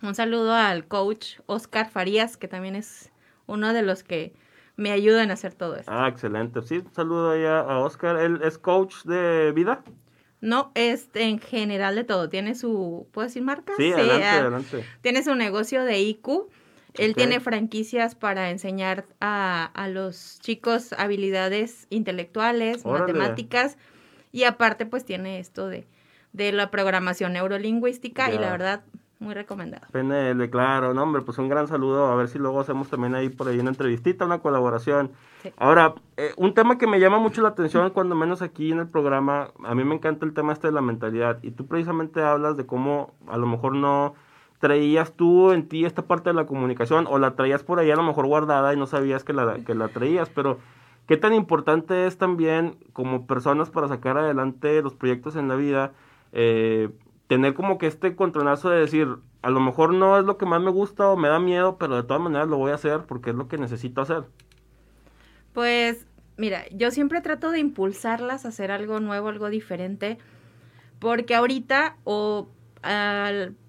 un 0.02 0.14
saludo 0.14 0.54
al 0.54 0.86
coach 0.86 1.38
Oscar 1.46 1.90
Farías, 1.90 2.36
que 2.36 2.48
también 2.48 2.76
es 2.76 3.10
uno 3.46 3.72
de 3.72 3.82
los 3.82 4.02
que 4.02 4.34
me 4.76 4.90
ayudan 4.90 5.30
a 5.30 5.34
hacer 5.34 5.54
todo 5.54 5.76
esto. 5.76 5.92
Ah, 5.92 6.08
excelente. 6.08 6.60
Sí, 6.62 6.78
un 6.78 6.92
saludo 6.92 7.30
ahí 7.30 7.44
a, 7.44 7.60
a 7.60 7.78
Oscar. 7.78 8.16
Él 8.16 8.40
es 8.42 8.58
coach 8.58 9.04
de 9.04 9.52
vida. 9.52 9.82
No, 10.40 10.72
es 10.74 11.08
en 11.14 11.38
general 11.38 11.94
de 11.94 12.04
todo. 12.04 12.28
Tiene 12.28 12.54
su, 12.54 13.06
¿puedo 13.12 13.26
decir 13.26 13.42
marca? 13.42 13.72
Sí, 13.78 13.92
adelante, 13.92 14.26
ah, 14.26 14.40
adelante. 14.40 14.84
Tiene 15.00 15.22
su 15.22 15.34
negocio 15.34 15.84
de 15.84 16.00
IQ. 16.00 16.48
Él 16.98 17.14
tiene 17.14 17.40
franquicias 17.40 18.14
para 18.14 18.50
enseñar 18.50 19.06
a, 19.20 19.64
a 19.64 19.88
los 19.88 20.38
chicos 20.40 20.92
habilidades 20.92 21.86
intelectuales, 21.90 22.84
Órale. 22.84 23.12
matemáticas 23.12 23.78
y 24.34 24.42
aparte 24.42 24.84
pues 24.84 25.04
tiene 25.04 25.38
esto 25.38 25.68
de, 25.68 25.86
de 26.32 26.50
la 26.50 26.72
programación 26.72 27.34
neurolingüística 27.34 28.32
y 28.32 28.38
la 28.38 28.50
verdad 28.50 28.82
muy 29.20 29.32
recomendado. 29.32 29.86
PNL, 29.92 30.50
claro, 30.50 30.92
no, 30.92 31.04
hombre, 31.04 31.22
pues 31.22 31.38
un 31.38 31.48
gran 31.48 31.68
saludo. 31.68 32.08
A 32.08 32.16
ver 32.16 32.26
si 32.26 32.40
luego 32.40 32.60
hacemos 32.60 32.88
también 32.88 33.14
ahí 33.14 33.28
por 33.28 33.46
ahí 33.46 33.60
una 33.60 33.70
entrevistita, 33.70 34.24
una 34.24 34.40
colaboración. 34.40 35.12
Sí. 35.44 35.52
Ahora, 35.56 35.94
eh, 36.16 36.32
un 36.36 36.52
tema 36.52 36.78
que 36.78 36.88
me 36.88 36.98
llama 36.98 37.20
mucho 37.20 37.42
la 37.42 37.50
atención, 37.50 37.88
cuando 37.90 38.16
menos 38.16 38.42
aquí 38.42 38.72
en 38.72 38.80
el 38.80 38.88
programa, 38.88 39.52
a 39.64 39.76
mí 39.76 39.84
me 39.84 39.94
encanta 39.94 40.26
el 40.26 40.34
tema 40.34 40.52
este 40.52 40.66
de 40.66 40.72
la 40.72 40.82
mentalidad. 40.82 41.38
Y 41.42 41.52
tú 41.52 41.68
precisamente 41.68 42.20
hablas 42.20 42.56
de 42.56 42.66
cómo 42.66 43.14
a 43.28 43.38
lo 43.38 43.46
mejor 43.46 43.76
no 43.76 44.14
traías 44.58 45.12
tú 45.12 45.52
en 45.52 45.68
ti 45.68 45.84
esta 45.84 46.02
parte 46.02 46.30
de 46.30 46.34
la 46.34 46.46
comunicación 46.46 47.06
o 47.08 47.18
la 47.20 47.36
traías 47.36 47.62
por 47.62 47.78
ahí 47.78 47.92
a 47.92 47.96
lo 47.96 48.02
mejor 48.02 48.26
guardada 48.26 48.74
y 48.74 48.76
no 48.76 48.86
sabías 48.86 49.22
que 49.22 49.32
la, 49.32 49.58
que 49.64 49.76
la 49.76 49.88
traías, 49.88 50.28
pero 50.28 50.58
qué 51.06 51.16
tan 51.16 51.34
importante 51.34 52.06
es 52.06 52.18
también 52.18 52.76
como 52.92 53.26
personas 53.26 53.70
para 53.70 53.88
sacar 53.88 54.18
adelante 54.18 54.82
los 54.82 54.94
proyectos 54.94 55.36
en 55.36 55.48
la 55.48 55.56
vida, 55.56 55.92
eh, 56.32 56.90
tener 57.26 57.54
como 57.54 57.78
que 57.78 57.86
este 57.86 58.16
controlazo 58.16 58.70
de 58.70 58.80
decir, 58.80 59.08
a 59.42 59.50
lo 59.50 59.60
mejor 59.60 59.92
no 59.92 60.18
es 60.18 60.24
lo 60.24 60.38
que 60.38 60.46
más 60.46 60.60
me 60.60 60.70
gusta 60.70 61.08
o 61.08 61.16
me 61.16 61.28
da 61.28 61.38
miedo, 61.38 61.76
pero 61.78 61.96
de 61.96 62.02
todas 62.02 62.22
maneras 62.22 62.48
lo 62.48 62.56
voy 62.56 62.72
a 62.72 62.76
hacer 62.76 63.02
porque 63.02 63.30
es 63.30 63.36
lo 63.36 63.48
que 63.48 63.58
necesito 63.58 64.00
hacer. 64.00 64.24
Pues 65.52 66.06
mira, 66.36 66.64
yo 66.70 66.90
siempre 66.90 67.20
trato 67.20 67.50
de 67.50 67.60
impulsarlas 67.60 68.44
a 68.44 68.48
hacer 68.48 68.70
algo 68.70 69.00
nuevo, 69.00 69.28
algo 69.28 69.50
diferente, 69.50 70.18
porque 70.98 71.34
ahorita 71.34 71.96
o 72.04 72.48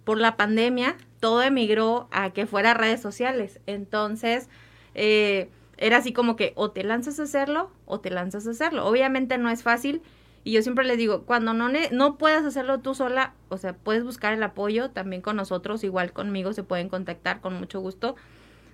por 0.03 0.19
la 0.19 0.35
pandemia 0.35 0.97
todo 1.21 1.41
emigró 1.41 2.09
a 2.11 2.31
que 2.31 2.45
fuera 2.47 2.73
redes 2.73 3.01
sociales. 3.01 3.61
Entonces, 3.65 4.49
eh, 4.93 5.49
era 5.77 5.98
así 5.98 6.13
como 6.13 6.36
que 6.36 6.53
o 6.55 6.72
te 6.72 6.84
lanzas 6.84 7.20
a 7.20 7.24
hacerlo 7.24 7.70
o 7.86 8.00
te 8.00 8.10
lanzas 8.10 8.48
a 8.48 8.51
hacerlo. 8.51 8.86
Obviamente 8.86 9.38
no 9.38 9.50
es 9.50 9.63
fácil. 9.63 10.01
Y 10.44 10.51
yo 10.51 10.62
siempre 10.62 10.86
les 10.86 10.98
digo, 11.00 11.24
cuando 11.24 11.53
no, 11.55 11.70
no 11.91 12.17
puedas 12.17 12.46
hacerlo 12.46 12.79
tú 12.79 12.94
sola, 12.94 13.34
o 13.50 13.58
sea, 13.58 13.74
puedes 13.74 14.03
buscar 14.03 14.32
el 14.34 14.44
apoyo 14.44 14.91
también 14.91 15.24
con 15.24 15.36
nosotros, 15.38 15.84
igual 15.84 16.13
conmigo 16.13 16.53
se 16.53 16.62
pueden 16.62 16.88
contactar 16.88 17.41
con 17.41 17.55
mucho 17.55 17.79
gusto. 17.79 18.15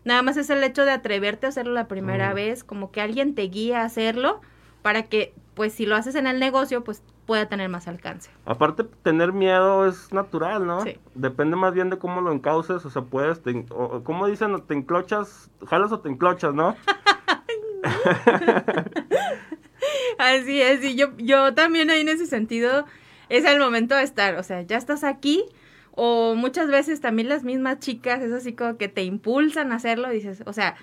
Nada 0.03 0.21
más 0.21 0.35
es 0.35 0.49
el 0.49 0.61
hecho 0.65 0.83
de 0.83 0.91
atreverte 0.91 1.45
a 1.45 1.49
hacerlo 1.49 1.71
la 1.73 1.87
primera 1.87 2.31
Mm. 2.31 2.35
vez, 2.35 2.63
como 2.65 2.91
que 2.91 2.99
alguien 2.99 3.35
te 3.35 3.43
guía 3.43 3.81
a 3.81 3.85
hacerlo 3.85 4.41
para 4.81 5.03
que, 5.03 5.33
pues 5.53 5.71
si 5.71 5.85
lo 5.85 5.95
haces 5.95 6.15
en 6.15 6.27
el 6.27 6.39
negocio, 6.39 6.83
pues 6.83 7.03
pueda 7.31 7.45
tener 7.45 7.69
más 7.69 7.87
alcance. 7.87 8.29
Aparte, 8.43 8.83
tener 9.03 9.31
miedo 9.31 9.87
es 9.87 10.11
natural, 10.11 10.67
¿no? 10.67 10.81
Sí. 10.81 10.97
Depende 11.15 11.55
más 11.55 11.73
bien 11.73 11.89
de 11.89 11.97
cómo 11.97 12.19
lo 12.19 12.33
encauces, 12.33 12.83
o 12.83 12.89
sea, 12.89 13.03
puedes, 13.03 13.41
te, 13.41 13.65
o, 13.69 13.85
o 13.85 14.03
como 14.03 14.27
dicen, 14.27 14.61
te 14.67 14.73
enclochas, 14.73 15.49
jalas 15.65 15.93
o 15.93 16.01
te 16.01 16.09
enclochas, 16.09 16.53
¿no? 16.53 16.75
Así 20.17 20.61
es, 20.61 20.83
y 20.83 20.95
yo, 20.95 21.15
yo 21.15 21.53
también 21.53 21.89
ahí 21.89 22.01
en 22.01 22.09
ese 22.09 22.27
sentido 22.27 22.85
es 23.29 23.45
el 23.45 23.59
momento 23.59 23.95
de 23.95 24.03
estar, 24.03 24.35
o 24.35 24.43
sea, 24.43 24.63
ya 24.63 24.75
estás 24.75 25.05
aquí, 25.05 25.45
o 25.91 26.35
muchas 26.35 26.67
veces 26.67 26.99
también 26.99 27.29
las 27.29 27.45
mismas 27.45 27.79
chicas 27.79 28.21
es 28.21 28.33
así 28.33 28.51
como 28.51 28.75
que 28.75 28.89
te 28.89 29.03
impulsan 29.03 29.71
a 29.71 29.75
hacerlo, 29.75 30.09
dices, 30.09 30.43
o 30.45 30.51
sea, 30.51 30.75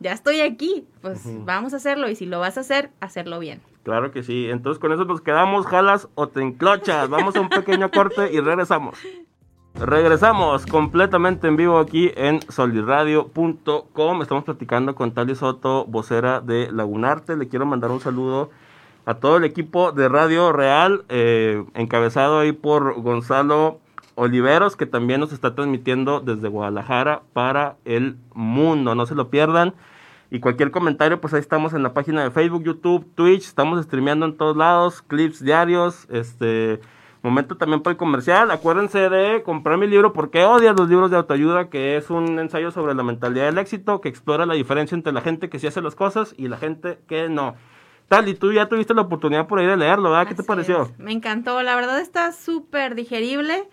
ya 0.00 0.12
estoy 0.12 0.42
aquí, 0.42 0.86
pues 1.00 1.22
vamos 1.46 1.72
a 1.72 1.78
hacerlo 1.78 2.10
y 2.10 2.16
si 2.16 2.26
lo 2.26 2.38
vas 2.38 2.58
a 2.58 2.60
hacer, 2.60 2.90
hacerlo 3.00 3.38
bien. 3.38 3.62
Claro 3.86 4.10
que 4.10 4.24
sí, 4.24 4.50
entonces 4.50 4.80
con 4.80 4.90
eso 4.90 5.04
nos 5.04 5.20
quedamos, 5.20 5.64
jalas 5.64 6.08
o 6.16 6.26
te 6.26 6.42
enclochas. 6.42 7.08
Vamos 7.08 7.36
a 7.36 7.40
un 7.40 7.48
pequeño 7.48 7.88
corte 7.92 8.32
y 8.32 8.40
regresamos. 8.40 8.98
Regresamos 9.76 10.66
completamente 10.66 11.46
en 11.46 11.56
vivo 11.56 11.78
aquí 11.78 12.10
en 12.16 12.40
soliradio.com. 12.50 14.22
Estamos 14.22 14.42
platicando 14.42 14.96
con 14.96 15.12
Tali 15.12 15.36
Soto, 15.36 15.84
vocera 15.86 16.40
de 16.40 16.68
Lagunarte. 16.72 17.36
Le 17.36 17.46
quiero 17.46 17.64
mandar 17.64 17.92
un 17.92 18.00
saludo 18.00 18.50
a 19.04 19.14
todo 19.14 19.36
el 19.36 19.44
equipo 19.44 19.92
de 19.92 20.08
Radio 20.08 20.52
Real, 20.52 21.04
eh, 21.08 21.64
encabezado 21.74 22.40
ahí 22.40 22.50
por 22.50 23.00
Gonzalo 23.00 23.78
Oliveros, 24.16 24.74
que 24.74 24.86
también 24.86 25.20
nos 25.20 25.32
está 25.32 25.54
transmitiendo 25.54 26.18
desde 26.18 26.48
Guadalajara 26.48 27.22
para 27.32 27.76
el 27.84 28.16
mundo. 28.34 28.96
No 28.96 29.06
se 29.06 29.14
lo 29.14 29.30
pierdan. 29.30 29.74
Y 30.30 30.40
cualquier 30.40 30.70
comentario, 30.70 31.20
pues 31.20 31.34
ahí 31.34 31.40
estamos 31.40 31.72
en 31.74 31.82
la 31.82 31.94
página 31.94 32.22
de 32.22 32.30
Facebook, 32.30 32.64
YouTube, 32.64 33.06
Twitch. 33.14 33.44
Estamos 33.44 33.82
streameando 33.84 34.26
en 34.26 34.36
todos 34.36 34.56
lados, 34.56 35.02
clips 35.02 35.44
diarios, 35.44 36.06
este 36.10 36.80
Momento 37.26 37.56
también 37.56 37.82
para 37.82 37.90
el 37.90 37.96
comercial. 37.96 38.52
Acuérdense 38.52 39.10
de 39.10 39.42
comprar 39.42 39.78
mi 39.78 39.88
libro 39.88 40.12
porque 40.12 40.44
odias 40.44 40.76
los 40.76 40.88
libros 40.88 41.10
de 41.10 41.16
autoayuda, 41.16 41.68
que 41.70 41.96
es 41.96 42.08
un 42.08 42.38
ensayo 42.38 42.70
sobre 42.70 42.94
la 42.94 43.02
mentalidad 43.02 43.46
del 43.46 43.58
éxito, 43.58 44.00
que 44.00 44.08
explora 44.08 44.46
la 44.46 44.54
diferencia 44.54 44.94
entre 44.94 45.12
la 45.12 45.20
gente 45.20 45.48
que 45.48 45.58
sí 45.58 45.66
hace 45.66 45.82
las 45.82 45.96
cosas 45.96 46.36
y 46.38 46.46
la 46.46 46.56
gente 46.56 47.00
que 47.08 47.28
no. 47.28 47.56
Tal, 48.06 48.28
y 48.28 48.34
tú 48.34 48.52
ya 48.52 48.68
tuviste 48.68 48.94
la 48.94 49.02
oportunidad 49.02 49.48
por 49.48 49.58
ahí 49.58 49.66
de 49.66 49.76
leerlo, 49.76 50.10
¿verdad? 50.10 50.28
¿Qué 50.28 50.36
te 50.36 50.44
pareció? 50.44 50.92
Me 50.98 51.10
encantó, 51.10 51.60
la 51.64 51.74
verdad 51.74 51.98
está 51.98 52.30
súper 52.30 52.94
digerible. 52.94 53.68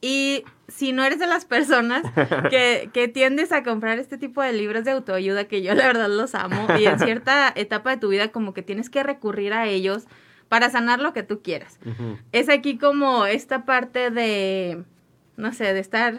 Y 0.00 0.44
si 0.68 0.92
no 0.92 1.04
eres 1.04 1.18
de 1.18 1.26
las 1.26 1.44
personas 1.44 2.02
que, 2.50 2.90
que, 2.94 3.08
tiendes 3.08 3.52
a 3.52 3.62
comprar 3.62 3.98
este 3.98 4.18
tipo 4.18 4.42
de 4.42 4.52
libros 4.52 4.84
de 4.84 4.92
autoayuda, 4.92 5.44
que 5.44 5.62
yo 5.62 5.74
la 5.74 5.86
verdad 5.86 6.08
los 6.08 6.34
amo, 6.34 6.66
y 6.78 6.86
en 6.86 6.98
cierta 6.98 7.52
etapa 7.56 7.90
de 7.90 7.96
tu 7.96 8.08
vida 8.08 8.28
como 8.28 8.54
que 8.54 8.62
tienes 8.62 8.90
que 8.90 9.02
recurrir 9.02 9.52
a 9.52 9.66
ellos 9.66 10.04
para 10.48 10.70
sanar 10.70 11.00
lo 11.00 11.12
que 11.12 11.22
tú 11.22 11.42
quieras. 11.42 11.78
Es 12.30 12.48
aquí 12.48 12.78
como 12.78 13.26
esta 13.26 13.64
parte 13.64 14.10
de, 14.10 14.84
no 15.36 15.52
sé, 15.52 15.72
de 15.72 15.80
estar 15.80 16.18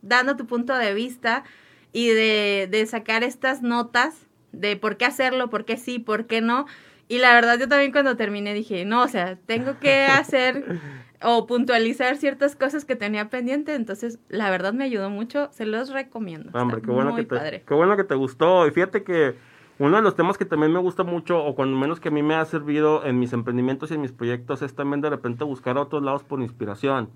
dando 0.00 0.36
tu 0.36 0.46
punto 0.46 0.74
de 0.74 0.94
vista 0.94 1.44
y 1.92 2.08
de, 2.08 2.68
de 2.70 2.86
sacar 2.86 3.22
estas 3.22 3.60
notas 3.60 4.26
de 4.52 4.76
por 4.76 4.96
qué 4.96 5.04
hacerlo, 5.04 5.50
por 5.50 5.64
qué 5.64 5.76
sí, 5.76 5.98
por 5.98 6.26
qué 6.26 6.40
no. 6.40 6.66
Y 7.08 7.18
la 7.18 7.34
verdad 7.34 7.58
yo 7.58 7.68
también 7.68 7.92
cuando 7.92 8.16
terminé 8.16 8.54
dije, 8.54 8.84
no, 8.84 9.02
o 9.02 9.08
sea, 9.08 9.36
tengo 9.46 9.78
que 9.78 10.04
hacer 10.06 10.80
o 11.22 11.46
puntualizar 11.46 12.16
ciertas 12.16 12.56
cosas 12.56 12.84
que 12.84 12.96
tenía 12.96 13.28
pendiente, 13.30 13.74
entonces 13.74 14.18
la 14.28 14.50
verdad 14.50 14.72
me 14.72 14.84
ayudó 14.84 15.10
mucho, 15.10 15.48
se 15.52 15.66
los 15.66 15.90
recomiendo. 15.90 16.50
Hombre, 16.58 16.82
qué 16.82 16.90
bueno, 16.90 17.14
que 17.14 17.24
te, 17.24 17.62
qué 17.66 17.74
bueno 17.74 17.96
que 17.96 18.04
te 18.04 18.14
gustó. 18.14 18.66
Y 18.66 18.70
fíjate 18.70 19.02
que 19.02 19.34
uno 19.78 19.96
de 19.96 20.02
los 20.02 20.14
temas 20.14 20.38
que 20.38 20.44
también 20.44 20.72
me 20.72 20.78
gusta 20.78 21.02
mucho, 21.02 21.44
o 21.44 21.54
cuando 21.54 21.76
menos 21.76 22.00
que 22.00 22.08
a 22.08 22.12
mí 22.12 22.22
me 22.22 22.34
ha 22.34 22.44
servido 22.44 23.04
en 23.04 23.18
mis 23.18 23.32
emprendimientos 23.32 23.90
y 23.90 23.94
en 23.94 24.00
mis 24.00 24.12
proyectos, 24.12 24.62
es 24.62 24.74
también 24.74 25.00
de 25.00 25.10
repente 25.10 25.44
buscar 25.44 25.76
a 25.76 25.82
otros 25.82 26.02
lados 26.02 26.24
por 26.24 26.40
inspiración. 26.40 27.10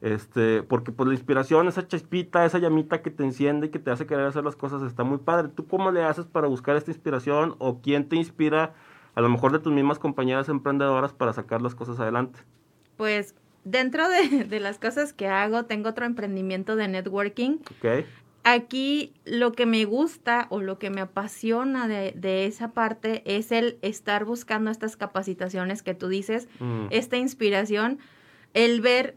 Este, 0.00 0.62
porque 0.62 0.92
pues 0.92 1.06
la 1.06 1.14
inspiración, 1.14 1.66
esa 1.66 1.88
chispita, 1.88 2.44
esa 2.44 2.58
llamita 2.58 3.00
que 3.00 3.10
te 3.10 3.24
enciende 3.24 3.68
y 3.68 3.70
que 3.70 3.78
te 3.78 3.90
hace 3.90 4.06
querer 4.06 4.26
hacer 4.26 4.44
las 4.44 4.54
cosas, 4.54 4.82
está 4.82 5.02
muy 5.02 5.16
padre. 5.16 5.48
¿Tú 5.48 5.66
cómo 5.66 5.90
le 5.90 6.04
haces 6.04 6.26
para 6.26 6.46
buscar 6.46 6.76
esta 6.76 6.90
inspiración? 6.90 7.54
¿O 7.58 7.80
quién 7.80 8.06
te 8.06 8.16
inspira, 8.16 8.74
a 9.14 9.20
lo 9.22 9.30
mejor 9.30 9.52
de 9.52 9.60
tus 9.60 9.72
mismas 9.72 9.98
compañeras 9.98 10.50
emprendedoras, 10.50 11.14
para 11.14 11.32
sacar 11.32 11.62
las 11.62 11.74
cosas 11.74 11.98
adelante? 12.00 12.40
Pues 12.96 13.34
dentro 13.64 14.08
de, 14.08 14.44
de, 14.48 14.60
las 14.60 14.78
cosas 14.78 15.12
que 15.12 15.28
hago, 15.28 15.64
tengo 15.64 15.90
otro 15.90 16.04
emprendimiento 16.04 16.76
de 16.76 16.88
networking. 16.88 17.58
Okay 17.78 18.04
aquí 18.44 19.14
lo 19.24 19.52
que 19.52 19.66
me 19.66 19.84
gusta 19.86 20.46
o 20.50 20.60
lo 20.60 20.78
que 20.78 20.90
me 20.90 21.00
apasiona 21.00 21.88
de, 21.88 22.46
esa 22.46 22.72
parte 22.72 23.22
es 23.24 23.50
el 23.50 23.78
estar 23.82 24.24
buscando 24.24 24.70
estas 24.70 24.96
capacitaciones 24.96 25.82
que 25.82 25.94
tú 25.94 26.08
dices, 26.08 26.46
mm. 26.60 26.86
esta 26.90 27.16
inspiración, 27.16 27.98
el 28.52 28.80
ver 28.80 29.16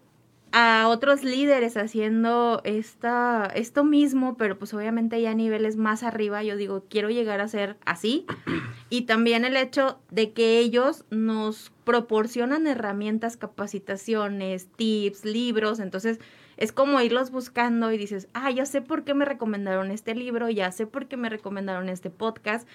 a 0.51 0.87
otros 0.87 1.23
líderes 1.23 1.77
haciendo 1.77 2.61
esta, 2.63 3.51
esto 3.53 3.83
mismo, 3.83 4.37
pero 4.37 4.57
pues 4.57 4.73
obviamente 4.73 5.21
ya 5.21 5.31
a 5.31 5.35
niveles 5.35 5.75
más 5.75 6.03
arriba, 6.03 6.43
yo 6.43 6.55
digo, 6.55 6.85
quiero 6.89 7.09
llegar 7.09 7.41
a 7.41 7.47
ser 7.47 7.77
así. 7.85 8.25
Y 8.89 9.01
también 9.01 9.43
el 9.43 9.57
hecho 9.57 9.99
de 10.11 10.31
que 10.31 10.59
ellos 10.59 11.03
nos 11.09 11.73
proporcionan 11.83 12.67
herramientas, 12.67 13.35
capacitaciones, 13.35 14.69
tips, 14.77 15.25
libros, 15.25 15.81
entonces 15.81 16.19
es 16.55 16.71
como 16.71 17.01
irlos 17.01 17.29
buscando 17.31 17.91
y 17.91 17.97
dices, 17.97 18.29
ah, 18.33 18.49
ya 18.49 18.65
sé 18.65 18.81
por 18.81 19.03
qué 19.03 19.13
me 19.13 19.25
recomendaron 19.25 19.91
este 19.91 20.15
libro, 20.15 20.49
ya 20.49 20.71
sé 20.71 20.87
por 20.87 21.07
qué 21.07 21.17
me 21.17 21.27
recomendaron 21.27 21.89
este 21.89 22.09
podcast. 22.09 22.67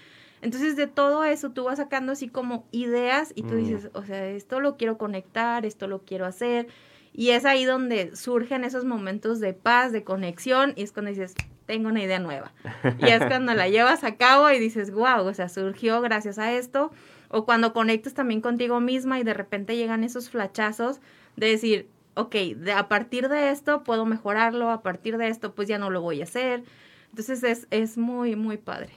Entonces 0.43 0.76
de 0.76 0.87
todo 0.87 1.25
eso 1.25 1.50
tú 1.50 1.64
vas 1.64 1.79
sacando 1.79 2.12
así 2.12 2.29
como 2.29 2.67
ideas 2.73 3.33
y 3.35 3.43
tú 3.43 3.55
mm. 3.55 3.57
dices, 3.57 3.91
o 3.95 4.05
sea, 4.05 4.29
esto 4.29 4.61
lo 4.61 4.76
quiero 4.76 4.99
conectar, 4.99 5.64
esto 5.64 5.87
lo 5.87 6.02
quiero 6.02 6.26
hacer. 6.26 6.69
Y 7.14 7.31
es 7.31 7.45
ahí 7.45 7.64
donde 7.64 8.16
surgen 8.16 8.64
esos 8.64 8.85
momentos 8.85 9.38
de 9.40 9.52
paz, 9.52 9.92
de 9.92 10.02
conexión, 10.02 10.73
y 10.76 10.83
es 10.83 10.92
cuando 10.92 11.11
dices, 11.11 11.35
tengo 11.66 11.88
una 11.88 12.02
idea 12.02 12.19
nueva. 12.19 12.52
Y 12.99 13.07
es 13.07 13.25
cuando 13.26 13.54
la 13.54 13.69
llevas 13.71 14.04
a 14.04 14.16
cabo 14.16 14.50
y 14.50 14.59
dices, 14.59 14.92
wow, 14.92 15.26
o 15.26 15.35
sea, 15.35 15.49
surgió 15.49 16.00
gracias 16.00 16.38
a 16.38 16.52
esto. 16.52 16.90
O 17.28 17.45
cuando 17.45 17.73
conectas 17.73 18.14
también 18.14 18.40
contigo 18.40 18.81
misma 18.81 19.19
y 19.19 19.25
de 19.25 19.35
repente 19.35 19.76
llegan 19.76 20.04
esos 20.04 20.28
flachazos 20.31 21.00
de 21.37 21.49
decir, 21.49 21.88
ok, 22.14 22.35
de, 22.57 22.73
a 22.73 22.88
partir 22.88 23.28
de 23.28 23.50
esto 23.50 23.85
puedo 23.85 24.04
mejorarlo, 24.04 24.71
a 24.71 24.83
partir 24.83 25.16
de 25.16 25.28
esto 25.28 25.54
pues 25.54 25.69
ya 25.69 25.78
no 25.78 25.90
lo 25.90 26.02
voy 26.02 26.21
a 26.21 26.25
hacer. 26.25 26.62
Entonces 27.11 27.42
es, 27.42 27.66
es 27.71 27.97
muy, 27.97 28.37
muy 28.37 28.57
padre. 28.57 28.90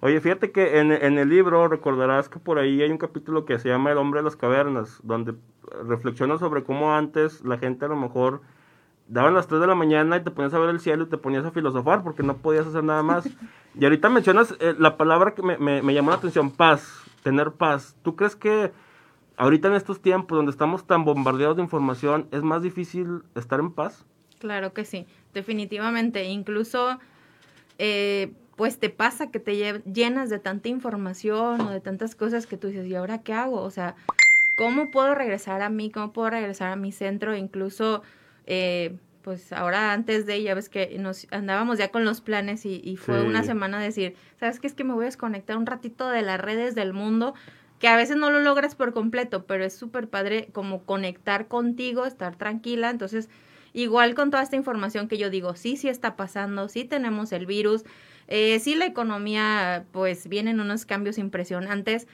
Oye, 0.00 0.20
fíjate 0.20 0.50
que 0.50 0.80
en, 0.80 0.92
en, 0.92 1.18
el 1.18 1.30
libro 1.30 1.66
recordarás 1.68 2.28
que 2.28 2.38
por 2.38 2.58
ahí 2.58 2.82
hay 2.82 2.90
un 2.90 2.98
capítulo 2.98 3.46
que 3.46 3.58
se 3.58 3.70
llama 3.70 3.90
El 3.90 3.98
hombre 3.98 4.20
de 4.20 4.24
las 4.24 4.36
cavernas, 4.36 5.00
donde 5.02 5.34
reflexiona 5.86 6.38
sobre 6.38 6.64
cómo 6.64 6.94
antes 6.94 7.44
la 7.44 7.58
gente 7.58 7.84
a 7.84 7.88
lo 7.88 7.96
mejor 7.96 8.42
daban 9.08 9.34
las 9.34 9.46
3 9.48 9.60
de 9.60 9.66
la 9.66 9.74
mañana 9.74 10.16
y 10.16 10.24
te 10.24 10.30
ponías 10.30 10.54
a 10.54 10.58
ver 10.58 10.70
el 10.70 10.80
cielo 10.80 11.04
y 11.04 11.08
te 11.08 11.18
ponías 11.18 11.44
a 11.44 11.50
filosofar 11.50 12.02
porque 12.02 12.22
no 12.22 12.36
podías 12.38 12.66
hacer 12.66 12.84
nada 12.84 13.02
más. 13.02 13.26
y 13.78 13.84
ahorita 13.84 14.08
mencionas 14.08 14.54
eh, 14.60 14.74
la 14.78 14.96
palabra 14.96 15.34
que 15.34 15.42
me, 15.42 15.58
me, 15.58 15.82
me 15.82 15.94
llamó 15.94 16.10
la 16.10 16.16
atención, 16.16 16.50
paz, 16.50 17.04
tener 17.22 17.52
paz. 17.52 17.96
¿Tú 18.02 18.16
crees 18.16 18.36
que 18.36 18.72
ahorita 19.36 19.68
en 19.68 19.74
estos 19.74 20.00
tiempos 20.00 20.36
donde 20.36 20.50
estamos 20.50 20.86
tan 20.86 21.04
bombardeados 21.04 21.56
de 21.56 21.62
información, 21.62 22.28
¿es 22.30 22.42
más 22.42 22.62
difícil 22.62 23.22
estar 23.34 23.60
en 23.60 23.72
paz? 23.72 24.04
Claro 24.38 24.72
que 24.72 24.84
sí, 24.84 25.06
definitivamente. 25.32 26.24
Incluso, 26.24 26.98
eh, 27.78 28.32
pues 28.56 28.78
te 28.78 28.90
pasa 28.90 29.30
que 29.30 29.40
te 29.40 29.82
llenas 29.84 30.30
de 30.30 30.38
tanta 30.38 30.68
información 30.68 31.60
o 31.62 31.70
de 31.70 31.80
tantas 31.80 32.14
cosas 32.14 32.46
que 32.46 32.56
tú 32.56 32.68
dices, 32.68 32.86
¿y 32.86 32.94
ahora 32.94 33.22
qué 33.22 33.32
hago? 33.32 33.62
O 33.62 33.70
sea, 33.70 33.96
¿cómo 34.54 34.90
puedo 34.90 35.14
regresar 35.14 35.62
a 35.62 35.68
mí? 35.68 35.90
¿Cómo 35.90 36.12
puedo 36.12 36.30
regresar 36.30 36.70
a 36.70 36.76
mi 36.76 36.92
centro? 36.92 37.36
Incluso, 37.36 38.02
eh, 38.46 38.96
pues 39.22 39.52
ahora 39.52 39.92
antes 39.92 40.26
de, 40.26 40.42
ya 40.42 40.54
ves 40.54 40.68
que 40.68 40.96
nos 40.98 41.26
andábamos 41.30 41.78
ya 41.78 41.88
con 41.88 42.04
los 42.04 42.20
planes 42.20 42.66
y, 42.66 42.96
fue 42.96 43.22
una 43.22 43.42
semana 43.42 43.80
decir, 43.80 44.14
¿sabes 44.38 44.60
qué? 44.60 44.66
Es 44.66 44.74
que 44.74 44.84
me 44.84 44.92
voy 44.92 45.04
a 45.04 45.06
desconectar 45.06 45.56
un 45.56 45.66
ratito 45.66 46.08
de 46.08 46.22
las 46.22 46.40
redes 46.40 46.74
del 46.74 46.92
mundo 46.92 47.34
que 47.78 47.88
a 47.88 47.96
veces 47.96 48.16
no 48.16 48.30
lo 48.30 48.40
logras 48.40 48.74
por 48.74 48.92
completo, 48.92 49.44
pero 49.46 49.64
es 49.64 49.74
súper 49.74 50.08
padre 50.08 50.48
como 50.52 50.84
conectar 50.84 51.48
contigo, 51.48 52.06
estar 52.06 52.36
tranquila. 52.36 52.90
Entonces, 52.90 53.28
igual 53.72 54.14
con 54.14 54.30
toda 54.30 54.42
esta 54.42 54.56
información 54.56 55.08
que 55.08 55.18
yo 55.18 55.28
digo, 55.28 55.56
sí, 55.56 55.76
sí 55.76 55.88
está 55.88 56.16
pasando, 56.16 56.68
sí 56.68 56.84
tenemos 56.84 57.32
el 57.32 57.46
virus, 57.46 57.84
eh, 58.28 58.58
sí 58.60 58.74
la 58.74 58.86
economía, 58.86 59.84
pues 59.92 60.28
vienen 60.28 60.60
unos 60.60 60.86
cambios 60.86 61.18
impresionantes, 61.18 62.06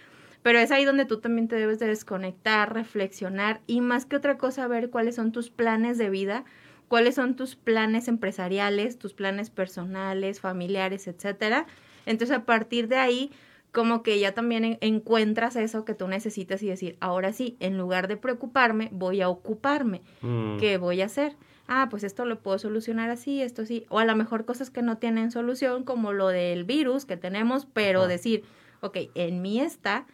pero 0.42 0.58
es 0.58 0.70
ahí 0.70 0.84
donde 0.84 1.04
tú 1.04 1.18
también 1.18 1.48
te 1.48 1.56
debes 1.56 1.78
de 1.78 1.86
desconectar, 1.86 2.72
reflexionar 2.72 3.60
y 3.66 3.80
más 3.80 4.06
que 4.06 4.16
otra 4.16 4.38
cosa 4.38 4.66
ver 4.68 4.90
cuáles 4.90 5.16
son 5.16 5.32
tus 5.32 5.50
planes 5.50 5.98
de 5.98 6.10
vida, 6.10 6.44
cuáles 6.88 7.14
son 7.14 7.36
tus 7.36 7.56
planes 7.56 8.08
empresariales, 8.08 8.98
tus 8.98 9.12
planes 9.12 9.50
personales, 9.50 10.40
familiares, 10.40 11.06
etcétera. 11.06 11.66
Entonces, 12.06 12.36
a 12.36 12.44
partir 12.44 12.88
de 12.88 12.96
ahí, 12.96 13.30
como 13.72 14.02
que 14.02 14.18
ya 14.18 14.32
también 14.32 14.78
encuentras 14.80 15.56
eso 15.56 15.84
que 15.84 15.94
tú 15.94 16.08
necesitas 16.08 16.62
y 16.62 16.68
decir, 16.68 16.96
ahora 17.00 17.32
sí, 17.32 17.56
en 17.60 17.78
lugar 17.78 18.08
de 18.08 18.16
preocuparme, 18.16 18.88
voy 18.92 19.20
a 19.20 19.28
ocuparme. 19.28 20.02
Mm. 20.22 20.58
¿Qué 20.58 20.78
voy 20.78 21.02
a 21.02 21.06
hacer? 21.06 21.36
Ah, 21.68 21.86
pues 21.88 22.02
esto 22.02 22.24
lo 22.24 22.40
puedo 22.40 22.58
solucionar 22.58 23.10
así, 23.10 23.42
esto 23.42 23.64
sí. 23.64 23.86
O 23.88 24.00
a 24.00 24.04
lo 24.04 24.16
mejor 24.16 24.44
cosas 24.44 24.70
que 24.70 24.82
no 24.82 24.98
tienen 24.98 25.30
solución, 25.30 25.84
como 25.84 26.12
lo 26.12 26.28
del 26.28 26.64
virus 26.64 27.04
que 27.04 27.16
tenemos, 27.16 27.66
pero 27.72 28.08
decir, 28.08 28.42
ok, 28.80 28.96
en 29.14 29.40
mí 29.40 29.60
está, 29.60 30.06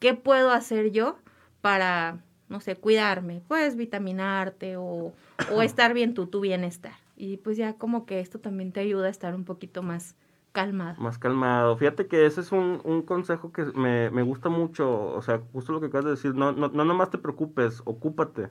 ¿qué 0.00 0.14
puedo 0.14 0.50
hacer 0.50 0.90
yo 0.90 1.16
para, 1.60 2.18
no 2.48 2.58
sé, 2.58 2.74
cuidarme? 2.74 3.42
Pues 3.46 3.76
vitaminarte 3.76 4.76
o, 4.76 5.12
o 5.52 5.62
estar 5.62 5.94
bien 5.94 6.14
tú, 6.14 6.26
tu 6.26 6.40
bienestar. 6.40 6.94
Y 7.16 7.36
pues 7.36 7.56
ya 7.56 7.74
como 7.74 8.06
que 8.06 8.18
esto 8.18 8.40
también 8.40 8.72
te 8.72 8.80
ayuda 8.80 9.06
a 9.06 9.10
estar 9.10 9.34
un 9.34 9.44
poquito 9.44 9.82
más 9.82 10.16
calmado. 10.52 11.00
Más 11.00 11.18
calmado. 11.18 11.76
Fíjate 11.76 12.06
que 12.06 12.26
ese 12.26 12.40
es 12.40 12.50
un, 12.50 12.80
un 12.84 13.02
consejo 13.02 13.52
que 13.52 13.66
me, 13.66 14.10
me, 14.10 14.22
gusta 14.22 14.48
mucho. 14.48 15.12
O 15.12 15.22
sea, 15.22 15.42
justo 15.52 15.72
lo 15.72 15.80
que 15.80 15.86
acabas 15.86 16.06
de 16.06 16.10
decir. 16.12 16.34
No, 16.34 16.52
no, 16.52 16.68
no 16.68 16.84
nomás 16.84 17.10
te 17.10 17.18
preocupes, 17.18 17.82
ocúpate. 17.84 18.48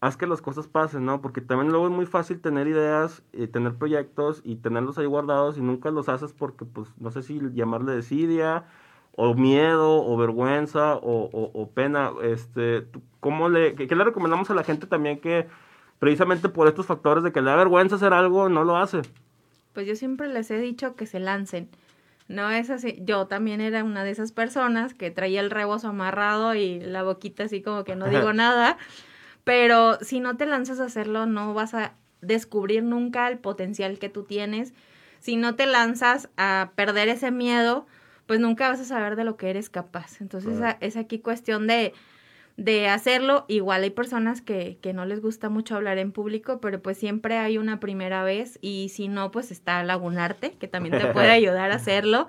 haz 0.00 0.16
que 0.16 0.26
las 0.26 0.40
cosas 0.40 0.68
pasen, 0.68 1.04
¿no? 1.04 1.20
Porque 1.20 1.40
también 1.40 1.70
luego 1.70 1.86
es 1.86 1.92
muy 1.92 2.06
fácil 2.06 2.40
tener 2.40 2.68
ideas 2.68 3.22
y 3.32 3.48
tener 3.48 3.74
proyectos 3.74 4.40
y 4.44 4.56
tenerlos 4.56 4.98
ahí 4.98 5.06
guardados 5.06 5.58
y 5.58 5.62
nunca 5.62 5.90
los 5.90 6.08
haces 6.08 6.32
porque, 6.32 6.64
pues, 6.64 6.88
no 6.98 7.10
sé 7.10 7.22
si 7.22 7.40
llamarle 7.54 7.92
desidia 7.92 8.66
o 9.16 9.34
miedo 9.34 10.04
o 10.04 10.16
vergüenza 10.16 10.96
o, 11.02 11.70
pena. 11.74 12.12
Este, 12.22 12.86
¿cómo 13.20 13.48
le, 13.48 13.74
qué, 13.74 13.94
le 13.94 14.04
recomendamos 14.04 14.50
a 14.50 14.54
la 14.54 14.62
gente 14.62 14.86
también 14.86 15.18
que 15.20 15.46
precisamente 15.98 16.48
por 16.48 16.68
estos 16.68 16.86
factores 16.86 17.24
de 17.24 17.32
que 17.32 17.40
le 17.40 17.50
da 17.50 17.56
vergüenza 17.56 17.96
hacer 17.96 18.12
algo, 18.12 18.48
no 18.48 18.62
lo 18.64 18.76
hace? 18.76 19.02
Pues 19.72 19.86
yo 19.86 19.96
siempre 19.96 20.28
les 20.28 20.50
he 20.50 20.58
dicho 20.58 20.94
que 20.94 21.06
se 21.06 21.18
lancen. 21.18 21.68
No 22.28 22.50
es 22.50 22.70
así. 22.70 22.98
Yo 23.02 23.26
también 23.26 23.60
era 23.60 23.84
una 23.84 24.04
de 24.04 24.10
esas 24.10 24.32
personas 24.32 24.94
que 24.94 25.10
traía 25.10 25.40
el 25.40 25.50
rebozo 25.50 25.88
amarrado 25.88 26.54
y 26.54 26.80
la 26.80 27.02
boquita 27.02 27.44
así 27.44 27.62
como 27.62 27.84
que 27.84 27.96
no 27.96 28.08
digo 28.08 28.32
nada. 28.32 28.78
Pero 29.44 29.98
si 30.00 30.20
no 30.20 30.36
te 30.36 30.44
lanzas 30.44 30.80
a 30.80 30.86
hacerlo, 30.86 31.26
no 31.26 31.54
vas 31.54 31.72
a 31.74 31.94
descubrir 32.20 32.82
nunca 32.82 33.28
el 33.28 33.38
potencial 33.38 33.98
que 33.98 34.08
tú 34.08 34.24
tienes. 34.24 34.74
Si 35.20 35.36
no 35.36 35.54
te 35.54 35.66
lanzas 35.66 36.28
a 36.36 36.72
perder 36.74 37.08
ese 37.08 37.30
miedo, 37.30 37.86
pues 38.26 38.40
nunca 38.40 38.68
vas 38.68 38.80
a 38.80 38.84
saber 38.84 39.16
de 39.16 39.24
lo 39.24 39.36
que 39.36 39.50
eres 39.50 39.70
capaz. 39.70 40.20
Entonces 40.20 40.58
es 40.80 40.96
aquí 40.96 41.18
cuestión 41.18 41.66
de, 41.66 41.92
de 42.56 42.88
hacerlo. 42.88 43.44
Igual 43.48 43.82
hay 43.82 43.90
personas 43.90 44.42
que, 44.42 44.78
que, 44.80 44.92
no 44.92 45.04
les 45.04 45.20
gusta 45.20 45.48
mucho 45.48 45.76
hablar 45.76 45.98
en 45.98 46.12
público, 46.12 46.60
pero 46.60 46.82
pues 46.82 46.98
siempre 46.98 47.38
hay 47.38 47.58
una 47.58 47.80
primera 47.80 48.24
vez 48.24 48.58
y 48.60 48.88
si 48.90 49.08
no, 49.08 49.30
pues 49.30 49.50
está 49.50 49.82
Lagunarte, 49.82 50.52
que 50.52 50.68
también 50.68 50.98
te 50.98 51.06
puede 51.12 51.30
ayudar 51.30 51.70
a 51.70 51.76
hacerlo, 51.76 52.26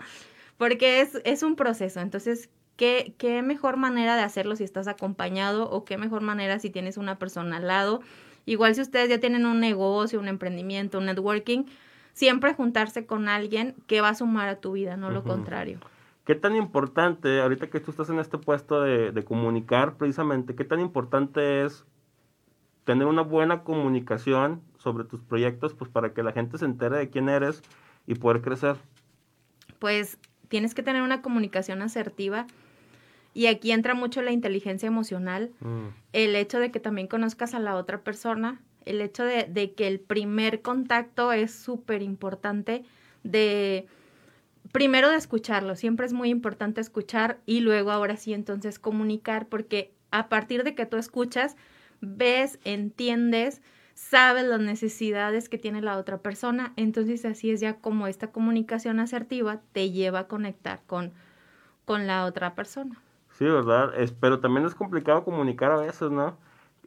porque 0.57 1.01
es, 1.01 1.21
es 1.25 1.43
un 1.43 1.55
proceso. 1.55 1.99
Entonces 1.99 2.49
¿Qué, 2.77 3.15
¿Qué 3.17 3.41
mejor 3.41 3.75
manera 3.75 4.15
de 4.15 4.21
hacerlo 4.21 4.55
si 4.55 4.63
estás 4.63 4.87
acompañado 4.87 5.67
o 5.69 5.83
qué 5.83 5.97
mejor 5.97 6.21
manera 6.21 6.59
si 6.59 6.69
tienes 6.69 6.97
una 6.97 7.17
persona 7.17 7.57
al 7.57 7.65
lado? 7.65 8.01
Igual 8.45 8.75
si 8.75 8.81
ustedes 8.81 9.09
ya 9.09 9.19
tienen 9.19 9.47
un 9.47 9.59
negocio, 9.59 10.19
un 10.19 10.27
emprendimiento, 10.27 10.99
un 10.99 11.05
networking, 11.05 11.63
siempre 12.17 12.55
juntarse 12.55 13.05
con 13.05 13.29
alguien 13.29 13.75
que 13.85 14.01
va 14.01 14.09
a 14.09 14.15
sumar 14.15 14.49
a 14.49 14.59
tu 14.59 14.71
vida, 14.71 14.97
no 14.97 15.11
lo 15.11 15.23
contrario. 15.23 15.79
¿Qué 16.25 16.33
tan 16.33 16.55
importante, 16.55 17.41
ahorita 17.41 17.69
que 17.69 17.79
tú 17.79 17.91
estás 17.91 18.09
en 18.09 18.17
este 18.17 18.39
puesto 18.39 18.81
de, 18.81 19.11
de, 19.11 19.23
comunicar 19.23 19.97
precisamente, 19.97 20.55
qué 20.55 20.65
tan 20.65 20.79
importante 20.79 21.63
es 21.63 21.85
tener 22.85 23.05
una 23.05 23.21
buena 23.21 23.63
comunicación 23.63 24.63
sobre 24.79 25.03
tus 25.03 25.21
proyectos, 25.21 25.75
pues 25.75 25.91
para 25.91 26.15
que 26.15 26.23
la 26.23 26.31
gente 26.31 26.57
se 26.57 26.65
entere 26.65 26.97
de 26.97 27.11
quién 27.11 27.29
eres 27.29 27.61
y 28.07 28.15
poder 28.15 28.41
crecer? 28.41 28.77
Pues 29.77 30.17
tienes 30.47 30.73
que 30.73 30.81
tener 30.81 31.03
una 31.03 31.21
comunicación 31.21 31.83
asertiva 31.83 32.47
y 33.35 33.45
aquí 33.45 33.71
entra 33.71 33.93
mucho 33.93 34.23
la 34.23 34.31
inteligencia 34.31 34.87
emocional, 34.87 35.51
mm. 35.59 35.89
el 36.13 36.35
hecho 36.35 36.59
de 36.59 36.71
que 36.71 36.79
también 36.79 37.05
conozcas 37.05 37.53
a 37.53 37.59
la 37.59 37.75
otra 37.75 38.01
persona, 38.01 38.59
el 38.89 39.01
hecho 39.01 39.23
de, 39.23 39.73
que 39.75 39.87
el 39.87 39.99
primer 39.99 40.61
contacto 40.61 41.31
es 41.31 41.53
súper 41.53 42.01
importante, 42.01 42.83
de 43.23 43.87
primero 44.71 45.09
de 45.09 45.17
escucharlo, 45.17 45.75
siempre 45.75 46.05
es 46.05 46.13
muy 46.13 46.29
importante 46.29 46.81
escuchar 46.81 47.39
y 47.45 47.61
luego 47.61 47.91
ahora 47.91 48.17
sí 48.17 48.33
entonces 48.33 48.79
comunicar, 48.79 49.47
porque 49.47 49.91
a 50.11 50.29
partir 50.29 50.63
de 50.63 50.75
que 50.75 50.85
tú 50.85 50.97
escuchas, 50.97 51.55
ves, 52.01 52.59
entiendes, 52.63 53.61
sabes 53.93 54.45
las 54.45 54.59
necesidades 54.59 55.49
que 55.49 55.57
tiene 55.57 55.81
la 55.81 55.97
otra 55.97 56.19
persona, 56.19 56.73
entonces 56.75 57.25
así 57.25 57.51
es 57.51 57.59
ya 57.59 57.75
como 57.79 58.07
esta 58.07 58.31
comunicación 58.31 58.99
asertiva 58.99 59.61
te 59.71 59.91
lleva 59.91 60.19
a 60.19 60.27
conectar 60.27 60.81
con, 60.85 61.13
con 61.85 62.07
la 62.07 62.25
otra 62.25 62.53
persona. 62.53 63.01
Sí, 63.31 63.45
¿verdad? 63.45 63.93
Es, 63.99 64.11
pero 64.11 64.39
también 64.39 64.65
es 64.65 64.75
complicado 64.75 65.23
comunicar 65.23 65.71
a 65.71 65.77
veces, 65.77 66.09
¿no? 66.09 66.37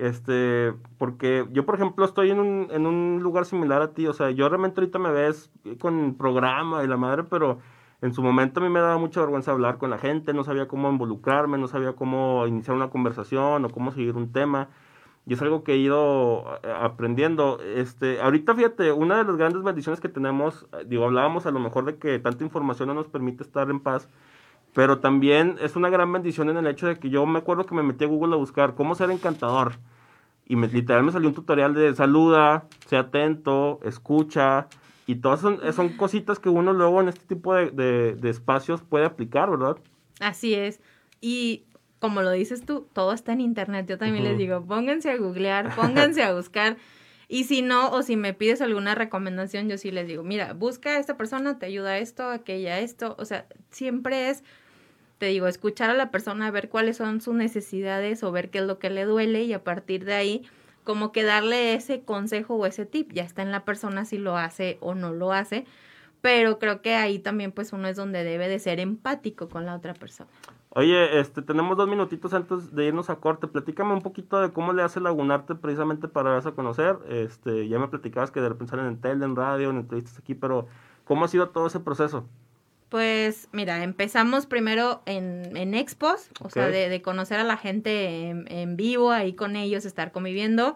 Este, 0.01 0.73
porque 0.97 1.47
yo, 1.53 1.67
por 1.67 1.75
ejemplo, 1.75 2.07
estoy 2.07 2.31
en 2.31 2.41
un, 2.41 2.69
en 2.71 2.87
un 2.87 3.21
lugar 3.23 3.45
similar 3.45 3.83
a 3.83 3.93
ti, 3.93 4.07
o 4.07 4.15
sea, 4.15 4.31
yo 4.31 4.49
realmente 4.49 4.81
ahorita 4.81 4.99
me 4.99 5.11
ves 5.13 5.51
con 5.79 6.15
programa 6.15 6.83
y 6.83 6.87
la 6.87 6.97
madre, 6.97 7.25
pero 7.25 7.59
en 8.01 8.15
su 8.15 8.23
momento 8.23 8.61
a 8.61 8.63
mí 8.63 8.71
me 8.71 8.81
daba 8.81 8.97
mucha 8.97 9.21
vergüenza 9.21 9.51
hablar 9.51 9.77
con 9.77 9.91
la 9.91 9.99
gente, 9.99 10.33
no 10.33 10.43
sabía 10.43 10.69
cómo 10.69 10.89
involucrarme, 10.91 11.59
no 11.59 11.69
sabía 11.69 11.93
cómo 11.93 12.47
iniciar 12.47 12.79
una 12.79 12.89
conversación 12.89 13.63
o 13.67 13.69
cómo 13.69 13.93
seguir 13.93 14.17
un 14.17 14.33
tema. 14.33 14.71
Y 15.27 15.35
es 15.35 15.43
algo 15.43 15.65
que 15.65 15.75
he 15.75 15.77
ido 15.77 16.47
eh, 16.63 16.73
aprendiendo. 16.81 17.61
Este, 17.61 18.23
ahorita 18.23 18.55
fíjate, 18.55 18.93
una 18.93 19.19
de 19.19 19.25
las 19.25 19.37
grandes 19.37 19.63
bendiciones 19.63 20.01
que 20.01 20.09
tenemos, 20.09 20.67
eh, 20.73 20.85
digo, 20.87 21.05
hablábamos 21.05 21.45
a 21.45 21.51
lo 21.51 21.61
mejor 21.61 21.85
de 21.85 21.99
que 21.99 22.19
tanta 22.19 22.43
información 22.43 22.89
no 22.89 22.95
nos 22.95 23.09
permite 23.09 23.43
estar 23.43 23.69
en 23.69 23.81
paz, 23.81 24.09
pero 24.73 24.99
también 25.01 25.57
es 25.61 25.77
una 25.77 25.91
gran 25.91 26.13
bendición 26.13 26.49
en 26.49 26.57
el 26.57 26.67
hecho 26.67 26.87
de 26.87 26.97
que 26.97 27.11
yo 27.11 27.27
me 27.27 27.39
acuerdo 27.39 27.67
que 27.67 27.75
me 27.75 27.83
metí 27.83 28.05
a 28.05 28.09
Google 28.09 28.35
a 28.35 28.39
buscar 28.39 28.75
cómo 28.75 28.95
ser 28.95 29.11
encantador. 29.11 29.75
Y 30.47 30.57
me, 30.57 30.69
literal 30.69 31.05
me 31.05 31.13
salió 31.13 31.29
un 31.29 31.35
tutorial 31.35 31.75
de 31.75 31.95
saluda, 31.95 32.65
sea 32.87 33.01
atento, 33.01 33.81
escucha. 33.85 34.69
Y 35.07 35.17
todas 35.17 35.41
son, 35.41 35.61
son 35.73 35.91
cositas 35.91 36.39
que 36.39 36.49
uno 36.49 36.73
luego 36.73 37.01
en 37.01 37.09
este 37.09 37.27
tipo 37.27 37.55
de, 37.55 37.71
de, 37.71 38.31
espacios 38.31 38.83
puede 38.83 39.07
aplicar, 39.07 39.51
¿verdad? 39.51 39.77
Así 40.21 40.55
es. 40.55 40.81
Y 41.21 41.65
como 41.99 42.23
lo 42.23 42.31
dices 42.31 42.65
tú, 42.65 42.87
todo 42.93 43.13
está 43.13 43.33
en 43.33 43.41
internet. 43.41 43.87
Yo 43.89 43.99
también 43.99 44.25
les 44.25 44.39
digo, 44.39 44.65
pónganse 44.65 45.11
a 45.11 45.17
googlear, 45.17 45.75
pónganse 45.75 46.23
a 46.23 46.33
buscar. 46.35 46.77
Y 47.29 47.45
si 47.45 47.63
no, 47.63 47.93
o 47.93 48.03
si 48.03 48.17
me 48.17 48.35
pides 48.35 48.61
alguna 48.61 48.97
recomendación, 48.97 49.69
yo 49.69 49.79
sí 49.79 49.93
les 49.93 50.09
digo, 50.09 50.25
mira, 50.25 50.53
busca 50.53 50.91
a 50.91 50.99
esta 50.99 51.17
persona, 51.17 51.61
te 51.61 51.67
ayuda 51.67 51.91
a 51.91 51.99
esto, 51.99 52.29
aquella, 52.29 52.81
esto. 52.81 53.15
O 53.21 53.25
sea, 53.25 53.47
siempre 53.71 54.31
es 54.31 54.43
te 55.21 55.27
digo, 55.27 55.47
escuchar 55.47 55.91
a 55.91 55.95
la 55.95 56.11
persona, 56.11 56.51
ver 56.51 56.71
cuáles 56.71 56.97
son 56.97 57.21
sus 57.21 57.35
necesidades 57.35 58.25
o 58.25 58.33
ver 58.33 58.49
qué 58.49 58.61
es 58.61 58.65
lo 58.65 58.79
que 58.79 58.89
le 58.89 59.05
duele 59.05 59.43
y 59.43 59.53
a 59.53 59.63
partir 59.63 60.07
de 60.07 60.15
ahí 60.15 60.49
como 60.83 61.13
que 61.13 61.25
darle 61.25 61.75
ese 61.75 62.01
consejo 62.01 62.55
o 62.55 62.65
ese 62.65 62.87
tip, 62.87 63.13
ya 63.13 63.23
está 63.23 63.43
en 63.43 63.53
la 63.53 63.67
persona 63.67 64.07
si 64.07 64.17
lo 64.17 64.39
hace 64.39 64.79
o 64.81 64.95
no 64.95 65.13
lo 65.13 65.35
hace, 65.35 65.67
pero 66.23 66.59
creo 66.59 66.81
que 66.81 66.95
ahí 66.95 67.19
también 67.19 67.53
pues 67.53 67.75
uno 67.75 67.87
es 67.87 67.97
donde 67.97 68.25
debe 68.25 68.49
de 68.49 68.59
ser 68.59 68.81
empático 68.81 69.51
con 69.51 69.67
la 69.67 69.75
otra 69.75 69.93
persona. 69.93 70.31
Oye, 70.71 71.21
este, 71.21 71.43
tenemos 71.43 71.77
dos 71.77 71.87
minutitos 71.87 72.33
antes 72.33 72.75
de 72.75 72.87
irnos 72.87 73.11
a 73.11 73.17
corte. 73.17 73.47
Platícame 73.47 73.93
un 73.93 74.01
poquito 74.01 74.41
de 74.41 74.53
cómo 74.53 74.73
le 74.73 74.83
hace 74.83 75.01
Lagunarte 75.01 75.55
precisamente 75.55 76.09
para 76.09 76.31
darse 76.31 76.49
a 76.49 76.53
conocer. 76.53 76.97
Este, 77.11 77.69
ya 77.69 77.79
me 77.79 77.89
platicabas 77.89 78.31
que 78.31 78.41
de 78.41 78.49
repente 78.49 78.71
salen 78.71 78.87
en 78.87 79.01
tele, 79.03 79.27
en 79.27 79.37
radio, 79.37 79.69
en 79.69 79.77
entrevistas 79.77 80.17
aquí, 80.19 80.35
pero 80.35 80.67
¿cómo 81.05 81.27
ha 81.27 81.29
sido 81.29 81.51
todo 81.51 81.67
ese 81.67 81.81
proceso? 81.81 82.27
Pues 82.91 83.49
mira, 83.53 83.85
empezamos 83.85 84.47
primero 84.47 85.03
en, 85.07 85.57
en 85.57 85.75
expos, 85.75 86.29
o 86.41 86.51
sea, 86.51 86.67
de, 86.67 87.03
conocer 87.03 87.39
a 87.39 87.45
la 87.45 87.57
gente 87.57 88.31
en, 88.31 88.77
vivo, 88.77 89.13
ahí 89.13 89.33
con 89.33 89.55
ellos, 89.55 89.85
estar 89.85 90.11
conviviendo. 90.11 90.75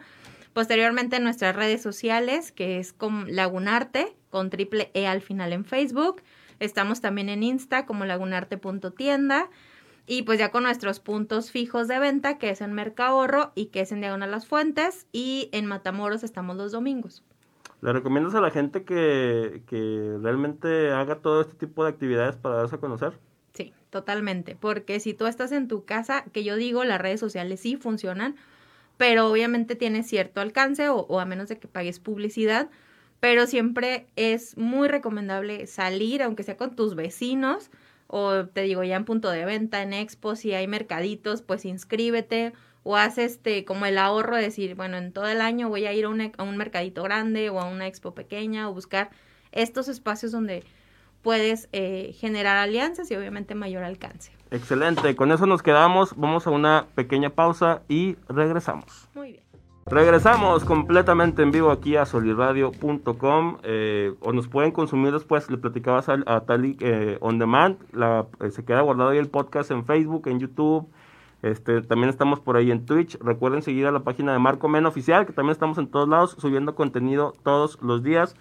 Posteriormente 0.52 1.16
en 1.16 1.24
nuestras 1.24 1.56
redes 1.56 1.82
sociales, 1.82 2.52
que 2.52 2.78
es 2.78 2.92
con 2.92 3.34
Lagunarte, 3.34 4.14
con 4.30 4.48
triple 4.48 4.92
E 4.94 5.08
al 5.08 5.22
final 5.22 5.52
en 5.52 5.64
Facebook. 5.64 6.22
Estamos 6.60 7.00
también 7.00 7.28
en 7.28 7.42
Insta 7.42 7.84
como 7.84 8.04
lagunarte.tienda. 8.04 9.50
Y 10.06 10.22
pues 10.22 10.38
ya 10.38 10.52
con 10.52 10.62
nuestros 10.62 11.00
puntos 11.00 11.50
fijos 11.50 11.88
de 11.88 11.98
venta, 11.98 12.38
que 12.38 12.50
es 12.50 12.60
en 12.60 12.74
Mercahorro 12.74 13.50
y 13.56 13.66
que 13.66 13.80
es 13.80 13.90
en 13.90 14.00
Diagonal 14.00 14.30
Las 14.30 14.46
Fuentes. 14.46 15.08
Y 15.10 15.48
en 15.50 15.66
Matamoros 15.66 16.22
estamos 16.22 16.56
los 16.56 16.70
domingos. 16.70 17.24
¿Le 17.84 17.92
recomiendas 17.92 18.34
a 18.34 18.40
la 18.40 18.50
gente 18.50 18.82
que, 18.82 19.62
que 19.66 20.16
realmente 20.22 20.90
haga 20.90 21.16
todo 21.16 21.42
este 21.42 21.52
tipo 21.54 21.84
de 21.84 21.90
actividades 21.90 22.34
para 22.34 22.54
darse 22.54 22.76
a 22.76 22.80
conocer? 22.80 23.18
Sí, 23.52 23.74
totalmente. 23.90 24.56
Porque 24.56 25.00
si 25.00 25.12
tú 25.12 25.26
estás 25.26 25.52
en 25.52 25.68
tu 25.68 25.84
casa, 25.84 26.24
que 26.32 26.44
yo 26.44 26.56
digo, 26.56 26.84
las 26.84 26.98
redes 26.98 27.20
sociales 27.20 27.60
sí 27.60 27.76
funcionan, 27.76 28.36
pero 28.96 29.30
obviamente 29.30 29.76
tiene 29.76 30.02
cierto 30.02 30.40
alcance 30.40 30.88
o, 30.88 31.00
o, 31.00 31.20
a 31.20 31.26
menos 31.26 31.50
de 31.50 31.58
que 31.58 31.68
pagues 31.68 32.00
publicidad, 32.00 32.70
pero 33.20 33.46
siempre 33.46 34.06
es 34.16 34.56
muy 34.56 34.88
recomendable 34.88 35.66
salir, 35.66 36.22
aunque 36.22 36.42
sea 36.42 36.56
con 36.56 36.74
tus 36.74 36.94
vecinos, 36.94 37.70
o 38.06 38.46
te 38.46 38.62
digo 38.62 38.82
ya 38.82 38.96
en 38.96 39.04
punto 39.04 39.28
de 39.28 39.44
venta, 39.44 39.82
en 39.82 39.92
expo, 39.92 40.36
si 40.36 40.54
hay 40.54 40.66
mercaditos, 40.66 41.42
pues 41.42 41.66
inscríbete 41.66 42.54
o 42.84 42.96
haz 42.96 43.18
este 43.18 43.64
como 43.64 43.86
el 43.86 43.98
ahorro 43.98 44.36
de 44.36 44.42
decir, 44.42 44.76
bueno, 44.76 44.96
en 44.96 45.12
todo 45.12 45.26
el 45.26 45.40
año 45.40 45.68
voy 45.68 45.86
a 45.86 45.92
ir 45.92 46.04
a 46.04 46.08
un, 46.10 46.20
a 46.20 46.42
un 46.42 46.56
mercadito 46.56 47.02
grande 47.02 47.50
o 47.50 47.58
a 47.58 47.64
una 47.64 47.88
expo 47.88 48.14
pequeña 48.14 48.68
o 48.68 48.74
buscar 48.74 49.10
estos 49.50 49.88
espacios 49.88 50.30
donde 50.30 50.62
puedes 51.22 51.68
eh, 51.72 52.14
generar 52.18 52.56
alianzas 52.58 53.10
y 53.10 53.16
obviamente 53.16 53.54
mayor 53.54 53.82
alcance. 53.82 54.30
Excelente, 54.50 55.16
con 55.16 55.32
eso 55.32 55.46
nos 55.46 55.62
quedamos, 55.62 56.14
vamos 56.16 56.46
a 56.46 56.50
una 56.50 56.86
pequeña 56.94 57.30
pausa 57.30 57.82
y 57.88 58.16
regresamos. 58.28 59.08
Muy 59.14 59.32
bien. 59.32 59.44
Regresamos 59.86 60.64
completamente 60.64 61.42
en 61.42 61.50
vivo 61.50 61.70
aquí 61.70 61.96
a 61.96 62.06
soliradio.com 62.06 63.58
eh, 63.64 64.14
o 64.20 64.32
nos 64.32 64.48
pueden 64.48 64.72
consumir 64.72 65.12
después, 65.12 65.50
le 65.50 65.58
platicabas 65.58 66.08
a, 66.08 66.18
a 66.26 66.40
Tali 66.40 66.76
eh, 66.80 67.18
On 67.20 67.38
Demand, 67.38 67.76
la, 67.92 68.26
eh, 68.40 68.50
se 68.50 68.64
queda 68.64 68.80
guardado 68.80 69.10
ahí 69.10 69.18
el 69.18 69.28
podcast 69.28 69.70
en 69.70 69.84
Facebook, 69.84 70.26
en 70.28 70.40
YouTube, 70.40 70.88
este, 71.44 71.82
también 71.82 72.08
estamos 72.08 72.40
por 72.40 72.56
ahí 72.56 72.70
en 72.70 72.86
Twitch. 72.86 73.18
Recuerden 73.20 73.60
seguir 73.60 73.86
a 73.86 73.92
la 73.92 74.00
página 74.00 74.32
de 74.32 74.38
Marco 74.38 74.66
Men 74.66 74.86
Oficial, 74.86 75.26
que 75.26 75.34
también 75.34 75.52
estamos 75.52 75.76
en 75.76 75.88
todos 75.88 76.08
lados 76.08 76.36
subiendo 76.38 76.74
contenido 76.74 77.34
todos 77.42 77.78
los 77.82 78.02
días. 78.02 78.34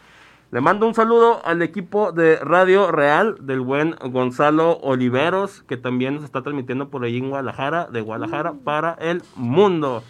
Le 0.51 0.61
mando 0.61 0.87
un 0.87 0.93
saludo 0.93 1.41
al 1.43 1.61
equipo 1.61 2.13
de 2.13 2.37
Radio 2.37 2.91
Real 2.91 3.35
del 3.41 3.59
buen 3.59 3.95
Gonzalo 4.09 4.77
Oliveros, 4.77 5.63
que 5.63 5.75
también 5.75 6.15
nos 6.15 6.23
está 6.23 6.43
transmitiendo 6.43 6.87
por 6.87 7.03
ahí 7.03 7.17
en 7.17 7.29
Guadalajara, 7.29 7.87
de 7.87 7.99
Guadalajara 7.99 8.53
mm. 8.53 8.59
para 8.59 8.93
el 8.93 9.21
mundo. 9.35 10.01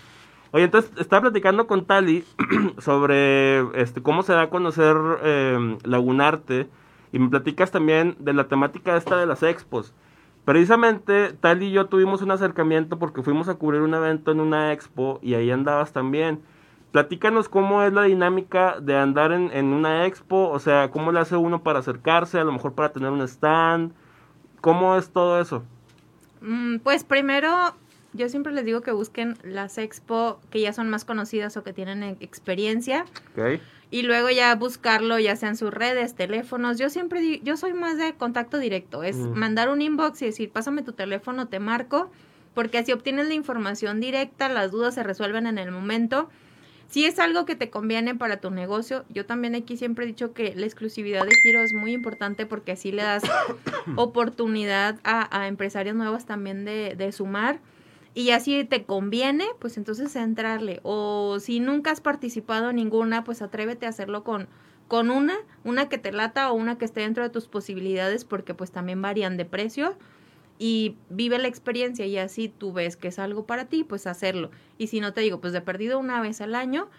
Oye, 0.51 0.65
entonces 0.65 0.91
estaba 0.97 1.23
platicando 1.23 1.65
con 1.65 1.85
Tali 1.85 2.23
sobre 2.77 3.61
este 3.81 4.03
cómo 4.03 4.21
se 4.21 4.33
da 4.33 4.43
a 4.43 4.49
conocer 4.51 4.95
eh, 5.23 5.77
Lagunarte 5.83 6.69
y 7.11 7.17
me 7.17 7.29
platicas 7.29 7.71
también 7.71 8.17
de 8.19 8.33
la 8.33 8.47
temática 8.47 8.95
esta 8.97 9.17
de 9.17 9.25
las 9.25 9.41
expos. 9.41 9.95
Precisamente 10.45 11.33
Tali 11.33 11.67
y 11.67 11.71
yo 11.71 11.85
tuvimos 11.85 12.21
un 12.21 12.31
acercamiento 12.31 12.99
porque 12.99 13.21
fuimos 13.21 13.47
a 13.47 13.55
cubrir 13.55 13.81
un 13.81 13.93
evento 13.93 14.31
en 14.31 14.41
una 14.41 14.73
expo 14.73 15.19
y 15.21 15.35
ahí 15.35 15.49
andabas 15.51 15.93
también. 15.93 16.41
Platícanos 16.91 17.49
cómo 17.49 17.81
es 17.81 17.93
la 17.93 18.03
dinámica 18.03 18.79
de 18.79 18.97
andar 18.97 19.31
en, 19.31 19.49
en 19.51 19.67
una 19.67 20.05
expo, 20.05 20.49
o 20.49 20.59
sea, 20.59 20.91
cómo 20.91 21.11
le 21.11 21.19
hace 21.19 21.35
uno 21.35 21.63
para 21.63 21.79
acercarse, 21.79 22.39
a 22.39 22.43
lo 22.43 22.51
mejor 22.51 22.73
para 22.73 22.91
tener 22.91 23.09
un 23.09 23.21
stand, 23.21 23.93
¿cómo 24.61 24.95
es 24.95 25.09
todo 25.09 25.41
eso? 25.41 25.63
Mm, 26.41 26.79
pues 26.79 27.03
primero, 27.03 27.49
yo 28.11 28.29
siempre 28.29 28.53
les 28.53 28.65
digo 28.65 28.81
que 28.81 28.91
busquen 28.91 29.37
las 29.43 29.77
expo 29.77 30.39
que 30.51 30.59
ya 30.59 30.73
son 30.73 30.89
más 30.89 31.03
conocidas 31.05 31.57
o 31.57 31.63
que 31.63 31.73
tienen 31.73 32.03
e- 32.03 32.17
experiencia. 32.19 33.05
Ok. 33.31 33.59
Y 33.93 34.01
luego 34.01 34.31
ya 34.31 34.55
buscarlo, 34.55 35.19
ya 35.19 35.35
sean 35.35 35.55
sus 35.55 35.71
redes, 35.71 36.15
teléfonos. 36.15 36.79
Yo 36.79 36.89
siempre, 36.89 37.39
yo 37.43 37.57
soy 37.57 37.73
más 37.73 37.95
de 37.95 38.13
contacto 38.13 38.57
directo. 38.57 39.03
Es 39.03 39.15
Mm. 39.17 39.33
mandar 39.37 39.69
un 39.69 39.83
inbox 39.83 40.19
y 40.23 40.25
decir, 40.25 40.49
pásame 40.49 40.81
tu 40.81 40.93
teléfono, 40.93 41.47
te 41.47 41.59
marco. 41.59 42.09
Porque 42.55 42.79
así 42.79 42.91
obtienes 42.91 43.27
la 43.27 43.35
información 43.35 43.99
directa, 43.99 44.49
las 44.49 44.71
dudas 44.71 44.95
se 44.95 45.03
resuelven 45.03 45.45
en 45.45 45.59
el 45.59 45.69
momento. 45.69 46.27
Si 46.89 47.05
es 47.05 47.19
algo 47.19 47.45
que 47.45 47.55
te 47.55 47.69
conviene 47.69 48.15
para 48.15 48.37
tu 48.37 48.49
negocio, 48.49 49.05
yo 49.09 49.27
también 49.27 49.53
aquí 49.53 49.77
siempre 49.77 50.05
he 50.05 50.07
dicho 50.07 50.33
que 50.33 50.55
la 50.55 50.65
exclusividad 50.65 51.23
de 51.25 51.31
giro 51.43 51.61
es 51.61 51.71
muy 51.73 51.91
importante 51.93 52.45
porque 52.47 52.71
así 52.71 52.91
le 52.91 53.03
das 53.03 53.21
oportunidad 53.95 54.99
a, 55.03 55.27
a 55.39 55.47
empresarios 55.47 55.95
nuevos 55.95 56.25
también 56.25 56.65
de, 56.65 56.95
de 56.95 57.11
sumar. 57.11 57.59
Y 58.15 58.29
así 58.29 58.63
te 58.63 58.85
conviene, 58.85 59.45
pues 59.59 59.77
entonces 59.77 60.15
entrarle. 60.15 60.79
O 60.83 61.37
si 61.39 61.59
nunca 61.59 61.91
has 61.91 62.01
participado 62.01 62.69
en 62.69 62.75
ninguna, 62.75 63.23
pues 63.23 63.41
atrévete 63.41 63.85
a 63.85 63.89
hacerlo 63.89 64.23
con, 64.23 64.47
con 64.87 65.09
una, 65.09 65.35
una 65.63 65.89
que 65.89 65.97
te 65.97 66.11
lata 66.11 66.51
o 66.51 66.53
una 66.53 66.77
que 66.77 66.85
esté 66.85 67.01
dentro 67.01 67.23
de 67.23 67.29
tus 67.29 67.47
posibilidades, 67.47 68.25
porque 68.25 68.53
pues 68.53 68.71
también 68.71 69.01
varían 69.01 69.37
de 69.37 69.45
precio. 69.45 69.95
Y 70.59 70.97
vive 71.09 71.39
la 71.39 71.47
experiencia 71.47 72.05
y 72.05 72.17
así 72.17 72.47
tú 72.47 72.71
ves 72.71 72.95
que 72.95 73.07
es 73.07 73.17
algo 73.17 73.45
para 73.45 73.65
ti, 73.65 73.83
pues 73.83 74.05
hacerlo. 74.05 74.51
Y 74.77 74.87
si 74.87 74.99
no 74.99 75.13
te 75.13 75.21
digo, 75.21 75.41
pues 75.41 75.51
de 75.51 75.61
perdido 75.61 75.97
una 75.97 76.21
vez 76.21 76.39
al 76.41 76.53
año 76.53 76.89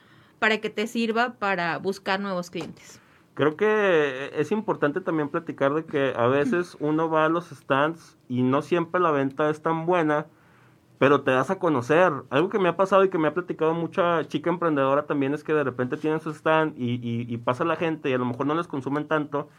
para 0.40 0.58
que 0.60 0.70
te 0.70 0.86
sirva 0.88 1.34
para 1.34 1.78
buscar 1.78 2.18
nuevos 2.20 2.50
clientes. 2.50 3.00
Creo 3.34 3.56
que 3.56 4.30
es 4.34 4.52
importante 4.52 5.00
también 5.00 5.28
platicar 5.28 5.74
de 5.74 5.84
que 5.84 6.12
a 6.16 6.26
veces 6.26 6.76
uno 6.78 7.08
va 7.08 7.24
a 7.24 7.28
los 7.28 7.46
stands 7.46 8.16
y 8.28 8.42
no 8.42 8.62
siempre 8.62 9.00
la 9.00 9.10
venta 9.10 9.50
es 9.50 9.60
tan 9.60 9.86
buena, 9.86 10.26
pero 11.04 11.20
te 11.20 11.32
das 11.32 11.50
a 11.50 11.58
conocer. 11.58 12.10
Algo 12.30 12.48
que 12.48 12.58
me 12.58 12.70
ha 12.70 12.76
pasado 12.78 13.04
y 13.04 13.10
que 13.10 13.18
me 13.18 13.28
ha 13.28 13.34
platicado 13.34 13.74
mucha 13.74 14.26
chica 14.26 14.48
emprendedora 14.48 15.04
también 15.04 15.34
es 15.34 15.44
que 15.44 15.52
de 15.52 15.62
repente 15.62 15.98
tienen 15.98 16.18
su 16.18 16.30
stand 16.30 16.78
y, 16.78 16.94
y- 16.94 17.26
y 17.28 17.36
pasa 17.36 17.62
la 17.66 17.76
gente 17.76 18.08
y 18.08 18.14
a 18.14 18.18
lo 18.18 18.24
mejor 18.24 18.46
no 18.46 18.54
les 18.54 18.66
consumen 18.66 19.06
tanto, 19.06 19.50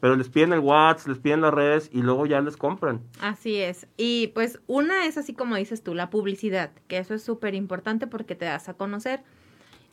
pero 0.00 0.16
les 0.16 0.30
piden 0.30 0.54
el 0.54 0.60
WhatsApp, 0.60 1.08
les 1.08 1.18
piden 1.18 1.42
las 1.42 1.52
redes 1.52 1.90
y 1.92 2.00
luego 2.00 2.24
ya 2.24 2.40
les 2.40 2.56
compran. 2.56 3.02
Así 3.20 3.56
es. 3.56 3.86
Y 3.98 4.28
pues 4.28 4.60
una 4.66 5.04
es 5.04 5.18
así 5.18 5.34
como 5.34 5.56
dices 5.56 5.82
tú, 5.82 5.92
la 5.94 6.08
publicidad, 6.08 6.70
que 6.88 6.96
eso 6.96 7.12
es 7.12 7.22
súper 7.22 7.54
importante 7.54 8.06
porque 8.06 8.34
te 8.34 8.46
das 8.46 8.70
a 8.70 8.72
conocer. 8.74 9.20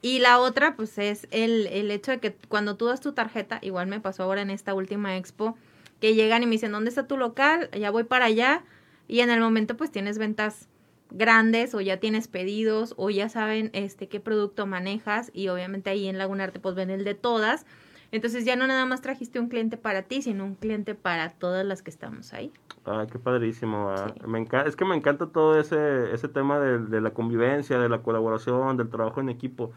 Y 0.02 0.20
la 0.20 0.40
otra, 0.40 0.78
pues 0.78 0.98
es 0.98 1.28
el, 1.32 1.68
el 1.68 1.92
hecho 1.92 2.12
de 2.12 2.20
que 2.22 2.38
cuando 2.48 2.78
tú 2.78 2.86
das 2.86 3.02
tu 3.02 3.12
tarjeta, 3.12 3.60
igual 3.62 3.88
me 3.88 4.00
pasó 4.00 4.24
ahora 4.24 4.42
en 4.44 4.50
esta 4.50 4.74
última 4.74 5.18
expo, 5.18 5.58
que 6.00 6.16
llegan 6.16 6.42
y 6.42 6.46
me 6.46 6.54
dicen, 6.54 6.72
¿dónde 6.72 6.88
está 6.88 7.06
tu 7.06 7.18
local? 7.18 7.70
Ya 7.78 7.92
voy 7.92 8.06
para 8.06 8.26
allá. 8.26 8.64
Y 9.10 9.20
en 9.20 9.30
el 9.30 9.42
momento, 9.42 9.76
pues 9.76 9.92
tienes 9.92 10.18
ventas 10.18 10.70
grandes 11.12 11.74
o 11.76 11.82
ya 11.82 11.98
tienes 11.98 12.28
pedidos 12.28 12.94
o 12.98 13.10
ya 13.10 13.30
saben 13.30 13.70
este 13.74 14.08
qué 14.08 14.20
producto 14.20 14.66
manejas 14.66 15.30
y 15.34 15.50
obviamente 15.50 15.90
ahí 15.90 16.08
en 16.08 16.18
Lagunarte 16.18 16.60
pues 16.60 16.76
ven 16.76 16.90
el 16.90 17.04
de 17.04 17.14
todas. 17.16 17.66
Entonces 18.14 18.44
ya 18.44 18.58
no 18.58 18.68
nada 18.68 18.86
más 18.86 19.02
trajiste 19.02 19.40
un 19.40 19.48
cliente 19.48 19.78
para 19.78 20.02
ti, 20.02 20.22
sino 20.22 20.44
un 20.44 20.56
cliente 20.56 20.96
para 20.96 21.30
todas 21.30 21.66
las 21.66 21.82
que 21.82 21.90
estamos 21.92 22.34
ahí. 22.34 22.52
Ay, 22.84 23.08
qué 23.10 23.20
padrísimo. 23.20 23.96
Sí. 23.96 24.28
Me 24.28 24.40
enca- 24.46 24.66
es 24.68 24.76
que 24.76 24.84
me 24.84 24.96
encanta 24.96 25.28
todo 25.28 25.58
ese, 25.58 26.14
ese 26.14 26.28
tema 26.28 26.60
de, 26.60 26.80
de 26.80 27.00
la 27.00 27.12
convivencia, 27.12 27.80
de 27.80 27.88
la 27.88 28.00
colaboración, 28.00 28.76
del 28.76 28.90
trabajo 28.90 29.22
en 29.22 29.30
equipo. 29.30 29.72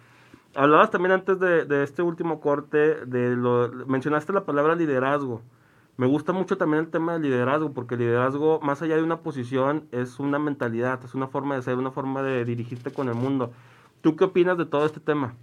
Hablabas 0.57 0.91
también 0.91 1.13
antes 1.13 1.39
de, 1.39 1.65
de 1.65 1.85
este 1.85 2.03
último 2.03 2.41
corte, 2.41 3.05
de 3.07 3.37
lo, 3.37 3.69
mencionaste 3.87 4.33
la 4.33 4.45
palabra 4.45 4.75
liderazgo. 4.75 5.41
Me 5.97 6.07
gusta 6.07 6.33
mucho 6.33 6.57
también 6.57 6.85
el 6.85 6.91
tema 6.91 7.13
del 7.15 7.23
liderazgo, 7.23 7.73
porque 7.73 7.95
el 7.95 8.01
liderazgo, 8.01 8.61
más 8.61 8.83
allá 8.83 8.97
de 8.97 9.03
una 9.03 9.21
posición, 9.21 9.87
es 9.93 10.19
una 10.19 10.39
mentalidad, 10.41 11.05
es 11.05 11.15
una 11.15 11.29
forma 11.29 11.55
de 11.55 11.63
ser, 11.63 11.77
una 11.77 11.93
forma 11.93 12.23
de 12.23 12.45
dirigirte 12.45 12.91
con 12.91 13.09
el 13.09 13.15
mundo. 13.15 13.53
¿Tú 14.01 14.17
qué 14.17 14.25
opinas 14.25 14.59
de 14.59 14.67
todo 14.67 14.87
este 14.87 14.99
tema? 15.01 15.35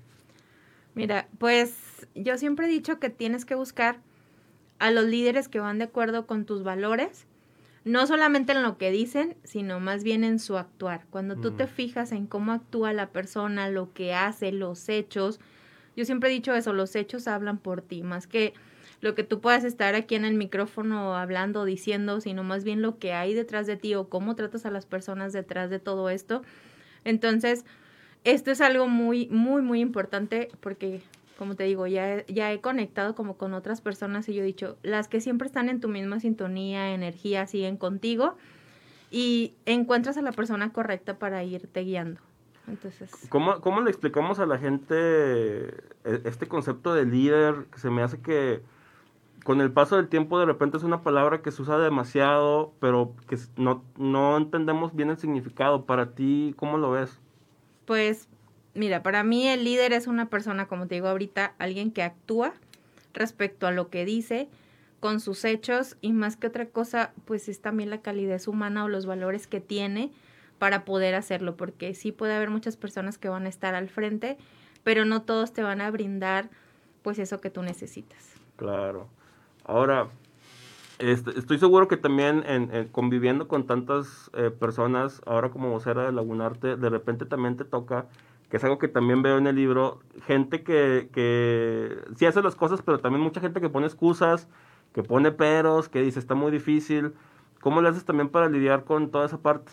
Mira, 0.93 1.27
pues 1.37 2.05
yo 2.15 2.37
siempre 2.37 2.65
he 2.65 2.69
dicho 2.69 2.99
que 2.99 3.09
tienes 3.09 3.45
que 3.45 3.55
buscar 3.55 3.99
a 4.79 4.91
los 4.91 5.05
líderes 5.05 5.47
que 5.47 5.59
van 5.59 5.77
de 5.77 5.85
acuerdo 5.85 6.27
con 6.27 6.43
tus 6.45 6.63
valores, 6.63 7.27
no 7.85 8.05
solamente 8.05 8.51
en 8.51 8.61
lo 8.61 8.77
que 8.77 8.91
dicen, 8.91 9.37
sino 9.43 9.79
más 9.79 10.03
bien 10.03 10.23
en 10.25 10.37
su 10.37 10.57
actuar. 10.57 11.05
Cuando 11.09 11.37
tú 11.37 11.51
Mm. 11.51 11.55
te 11.55 11.67
fijas 11.67 12.11
en 12.11 12.27
cómo 12.27 12.51
actúa 12.51 12.91
la 12.91 13.07
persona, 13.07 13.69
lo 13.69 13.93
que 13.93 14.13
hace, 14.13 14.51
los 14.51 14.89
hechos, 14.89 15.39
yo 15.95 16.03
siempre 16.03 16.29
he 16.29 16.33
dicho 16.33 16.53
eso, 16.53 16.73
los 16.73 16.95
hechos 16.95 17.27
hablan 17.27 17.57
por 17.57 17.81
ti, 17.81 18.03
más 18.03 18.27
que 18.27 18.53
lo 19.01 19.15
que 19.15 19.23
tú 19.23 19.41
puedas 19.41 19.63
estar 19.63 19.95
aquí 19.95 20.15
en 20.15 20.25
el 20.25 20.35
micrófono 20.35 21.17
hablando, 21.17 21.65
diciendo, 21.65 22.21
sino 22.21 22.43
más 22.43 22.63
bien 22.63 22.81
lo 22.81 22.99
que 22.99 23.13
hay 23.13 23.33
detrás 23.33 23.67
de 23.67 23.75
ti 23.75 23.95
o 23.95 24.07
cómo 24.07 24.35
tratas 24.35 24.65
a 24.65 24.71
las 24.71 24.85
personas 24.85 25.33
detrás 25.33 25.69
de 25.69 25.79
todo 25.79 26.09
esto. 26.09 26.43
Entonces, 27.03 27.65
esto 28.23 28.51
es 28.51 28.61
algo 28.61 28.87
muy, 28.87 29.27
muy, 29.29 29.63
muy 29.63 29.79
importante 29.79 30.49
porque, 30.59 31.01
como 31.39 31.55
te 31.55 31.63
digo, 31.63 31.87
ya, 31.87 32.25
ya 32.27 32.53
he 32.53 32.61
conectado 32.61 33.15
como 33.15 33.37
con 33.37 33.55
otras 33.55 33.81
personas 33.81 34.29
y 34.29 34.35
yo 34.35 34.43
he 34.43 34.45
dicho, 34.45 34.77
las 34.83 35.07
que 35.07 35.19
siempre 35.19 35.47
están 35.47 35.67
en 35.67 35.81
tu 35.81 35.87
misma 35.87 36.19
sintonía, 36.19 36.93
energía, 36.93 37.47
siguen 37.47 37.77
contigo 37.77 38.35
y 39.09 39.55
encuentras 39.65 40.17
a 40.17 40.21
la 40.21 40.31
persona 40.31 40.71
correcta 40.71 41.17
para 41.17 41.43
irte 41.43 41.81
guiando. 41.81 42.21
Entonces, 42.67 43.09
¿Cómo, 43.29 43.59
¿Cómo 43.61 43.81
le 43.81 43.89
explicamos 43.89 44.37
a 44.37 44.45
la 44.45 44.59
gente 44.59 44.95
eh, 44.95 46.21
este 46.25 46.47
concepto 46.47 46.93
de 46.93 47.05
líder? 47.05 47.65
Se 47.75 47.89
me 47.89 48.03
hace 48.03 48.21
que 48.21 48.61
con 49.43 49.61
el 49.61 49.71
paso 49.71 49.95
del 49.97 50.07
tiempo 50.07 50.39
de 50.39 50.45
repente 50.45 50.77
es 50.77 50.83
una 50.83 51.01
palabra 51.01 51.41
que 51.41 51.51
se 51.51 51.61
usa 51.61 51.77
demasiado, 51.77 52.73
pero 52.79 53.15
que 53.27 53.37
no, 53.57 53.83
no 53.97 54.37
entendemos 54.37 54.95
bien 54.95 55.09
el 55.09 55.17
significado. 55.17 55.85
Para 55.85 56.13
ti, 56.13 56.53
¿cómo 56.57 56.77
lo 56.77 56.91
ves? 56.91 57.19
pues, 57.91 58.29
mira, 58.73 59.03
para 59.03 59.21
mí 59.21 59.49
el 59.49 59.65
líder 59.65 59.91
es 59.91 60.07
una 60.07 60.29
persona, 60.29 60.67
como 60.67 60.87
te 60.87 60.95
digo 60.95 61.09
ahorita, 61.09 61.55
alguien 61.59 61.91
que 61.91 62.03
actúa 62.03 62.53
respecto 63.13 63.67
a 63.67 63.71
lo 63.71 63.89
que 63.89 64.05
dice, 64.05 64.47
con 65.01 65.19
sus 65.19 65.43
hechos 65.43 65.97
y 65.99 66.13
más 66.13 66.37
que 66.37 66.47
otra 66.47 66.67
cosa, 66.67 67.11
pues 67.25 67.49
es 67.49 67.59
también 67.59 67.89
la 67.89 68.01
calidez 68.01 68.47
humana 68.47 68.85
o 68.85 68.87
los 68.87 69.05
valores 69.05 69.45
que 69.45 69.59
tiene 69.59 70.09
para 70.57 70.85
poder 70.85 71.15
hacerlo, 71.15 71.57
porque 71.57 71.93
sí 71.95 72.13
puede 72.13 72.33
haber 72.33 72.49
muchas 72.49 72.77
personas 72.77 73.17
que 73.17 73.27
van 73.27 73.45
a 73.45 73.49
estar 73.49 73.75
al 73.75 73.89
frente, 73.89 74.37
pero 74.85 75.03
no 75.03 75.23
todos 75.23 75.51
te 75.51 75.61
van 75.61 75.81
a 75.81 75.91
brindar 75.91 76.49
pues 77.01 77.19
eso 77.19 77.41
que 77.41 77.49
tú 77.49 77.61
necesitas. 77.61 78.35
Claro. 78.55 79.09
Ahora, 79.65 80.07
este, 80.99 81.37
estoy 81.37 81.57
seguro 81.59 81.87
que 81.87 81.97
también 81.97 82.43
en, 82.45 82.73
en 82.73 82.87
conviviendo 82.89 83.47
con 83.47 83.65
tantas 83.65 84.29
eh, 84.33 84.51
personas, 84.51 85.21
ahora 85.25 85.49
como 85.49 85.69
vocera 85.71 86.05
de 86.05 86.11
Lagunarte, 86.11 86.75
de 86.75 86.89
repente 86.89 87.25
también 87.25 87.57
te 87.57 87.65
toca, 87.65 88.05
que 88.49 88.57
es 88.57 88.63
algo 88.63 88.77
que 88.77 88.87
también 88.87 89.21
veo 89.21 89.37
en 89.37 89.47
el 89.47 89.55
libro, 89.55 90.01
gente 90.25 90.63
que, 90.63 91.09
que 91.13 91.97
sí 92.17 92.25
hace 92.25 92.41
las 92.41 92.55
cosas, 92.55 92.81
pero 92.81 92.99
también 92.99 93.23
mucha 93.23 93.41
gente 93.41 93.61
que 93.61 93.69
pone 93.69 93.87
excusas, 93.87 94.47
que 94.93 95.03
pone 95.03 95.31
peros, 95.31 95.89
que 95.89 96.01
dice 96.01 96.19
está 96.19 96.35
muy 96.35 96.51
difícil. 96.51 97.13
¿Cómo 97.61 97.81
le 97.81 97.89
haces 97.89 98.05
también 98.05 98.29
para 98.29 98.49
lidiar 98.49 98.83
con 98.83 99.09
toda 99.11 99.25
esa 99.25 99.37
parte? 99.37 99.71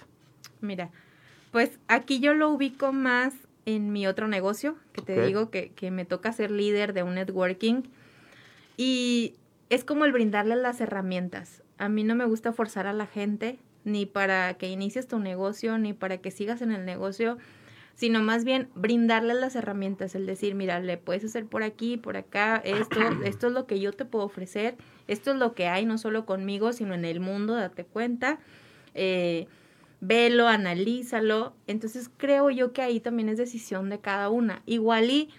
Mira, 0.60 0.90
pues 1.50 1.78
aquí 1.88 2.20
yo 2.20 2.34
lo 2.34 2.50
ubico 2.50 2.92
más 2.92 3.34
en 3.66 3.92
mi 3.92 4.06
otro 4.06 4.28
negocio, 4.28 4.76
que 4.92 5.02
te 5.02 5.12
Ok. 5.12 5.26
digo 5.26 5.50
que, 5.50 5.72
que 5.72 5.90
me 5.90 6.04
toca 6.04 6.32
ser 6.32 6.50
líder 6.50 6.92
de 6.92 7.02
un 7.02 7.14
networking. 7.14 7.82
Y 8.76 9.34
es 9.70 9.84
como 9.84 10.04
el 10.04 10.12
brindarle 10.12 10.56
las 10.56 10.80
herramientas. 10.80 11.62
A 11.78 11.88
mí 11.88 12.04
no 12.04 12.14
me 12.14 12.24
gusta 12.24 12.52
forzar 12.52 12.86
a 12.86 12.92
la 12.92 13.06
gente, 13.06 13.58
ni 13.84 14.06
para 14.06 14.54
que 14.54 14.68
inicies 14.68 15.06
tu 15.06 15.18
negocio, 15.18 15.78
ni 15.78 15.92
para 15.92 16.18
que 16.18 16.30
sigas 16.30 16.62
en 16.62 16.72
el 16.72 16.84
negocio, 16.84 17.38
sino 17.94 18.22
más 18.22 18.44
bien 18.44 18.68
brindarle 18.74 19.34
las 19.34 19.56
herramientas, 19.56 20.14
el 20.14 20.26
decir, 20.26 20.54
mira, 20.54 20.80
le 20.80 20.98
puedes 20.98 21.24
hacer 21.24 21.46
por 21.46 21.62
aquí, 21.62 21.96
por 21.96 22.16
acá, 22.16 22.56
esto, 22.64 23.00
esto 23.24 23.48
es 23.48 23.52
lo 23.52 23.66
que 23.66 23.80
yo 23.80 23.92
te 23.92 24.04
puedo 24.04 24.24
ofrecer, 24.24 24.76
esto 25.06 25.32
es 25.32 25.36
lo 25.36 25.54
que 25.54 25.68
hay, 25.68 25.84
no 25.84 25.98
solo 25.98 26.24
conmigo, 26.24 26.72
sino 26.72 26.94
en 26.94 27.04
el 27.04 27.20
mundo, 27.20 27.54
date 27.54 27.84
cuenta. 27.84 28.38
Eh, 28.94 29.46
velo, 30.00 30.48
analízalo. 30.48 31.54
Entonces 31.66 32.10
creo 32.16 32.50
yo 32.50 32.72
que 32.72 32.82
ahí 32.82 33.00
también 33.00 33.28
es 33.28 33.38
decisión 33.38 33.90
de 33.90 34.00
cada 34.00 34.28
una. 34.28 34.62
Igual 34.66 35.10
y 35.10 35.30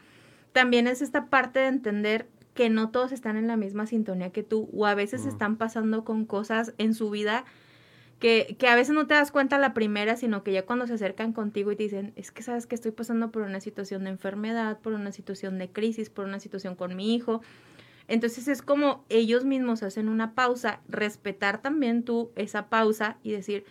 también 0.51 0.87
es 0.87 1.01
esta 1.01 1.27
parte 1.27 1.59
de 1.59 1.67
entender 1.67 2.27
que 2.59 2.69
no 2.69 2.89
todos 2.89 3.13
están 3.13 3.37
en 3.37 3.47
la 3.47 3.55
misma 3.55 3.85
sintonía 3.85 4.31
que 4.31 4.43
tú 4.43 4.69
o 4.73 4.85
a 4.85 4.93
veces 4.93 5.23
Mm. 5.23 5.29
están 5.29 5.55
pasando 5.55 6.03
con 6.03 6.25
cosas 6.25 6.73
en 6.77 6.93
su 6.93 7.09
vida 7.09 7.45
que, 8.19 8.57
que 8.59 8.67
a 8.67 8.75
veces 8.75 8.93
no 8.93 9.07
te 9.07 9.13
das 9.13 9.31
cuenta 9.31 9.57
la 9.59 9.73
primera, 9.73 10.17
sino 10.17 10.43
que 10.43 10.51
ya 10.51 10.65
cuando 10.65 10.85
se 10.85 10.95
acercan 10.95 11.31
contigo 11.31 11.71
y 11.71 11.77
te 11.77 11.83
dicen, 11.83 12.11
es 12.17 12.33
que 12.33 12.43
sabes 12.43 12.67
que 12.67 12.75
estoy 12.75 12.91
pasando 12.91 13.31
por 13.31 13.43
una 13.43 13.61
situación 13.61 14.03
de 14.03 14.09
enfermedad, 14.09 14.77
por 14.79 14.91
una 14.91 15.13
situación 15.13 15.57
de 15.57 15.69
crisis, 15.69 16.09
por 16.09 16.25
una 16.25 16.41
situación 16.41 16.75
con 16.75 16.97
mi 16.97 17.15
hijo. 17.15 17.39
Entonces 18.09 18.49
es 18.49 18.61
como 18.61 19.05
ellos 19.07 19.45
mismos 19.45 19.81
hacen 19.81 20.09
una 20.09 20.35
pausa, 20.35 20.81
respetar 20.89 21.61
también 21.61 22.03
tú 22.03 22.29
esa 22.35 22.67
pausa 22.67 23.19
y 23.23 23.31
decir, 23.31 23.63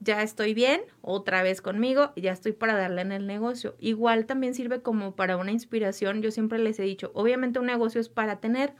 ya 0.00 0.22
estoy 0.22 0.54
bien, 0.54 0.82
otra 1.00 1.42
vez 1.42 1.60
conmigo, 1.60 2.12
ya 2.16 2.32
estoy 2.32 2.52
para 2.52 2.74
darle 2.74 3.02
en 3.02 3.12
el 3.12 3.26
negocio. 3.26 3.74
Igual 3.78 4.26
también 4.26 4.54
sirve 4.54 4.82
como 4.82 5.14
para 5.14 5.36
una 5.36 5.52
inspiración. 5.52 6.22
Yo 6.22 6.30
siempre 6.30 6.58
les 6.58 6.78
he 6.78 6.82
dicho, 6.82 7.10
obviamente 7.14 7.58
un 7.58 7.66
negocio 7.66 8.00
es 8.00 8.08
para 8.08 8.40
tener, 8.40 8.74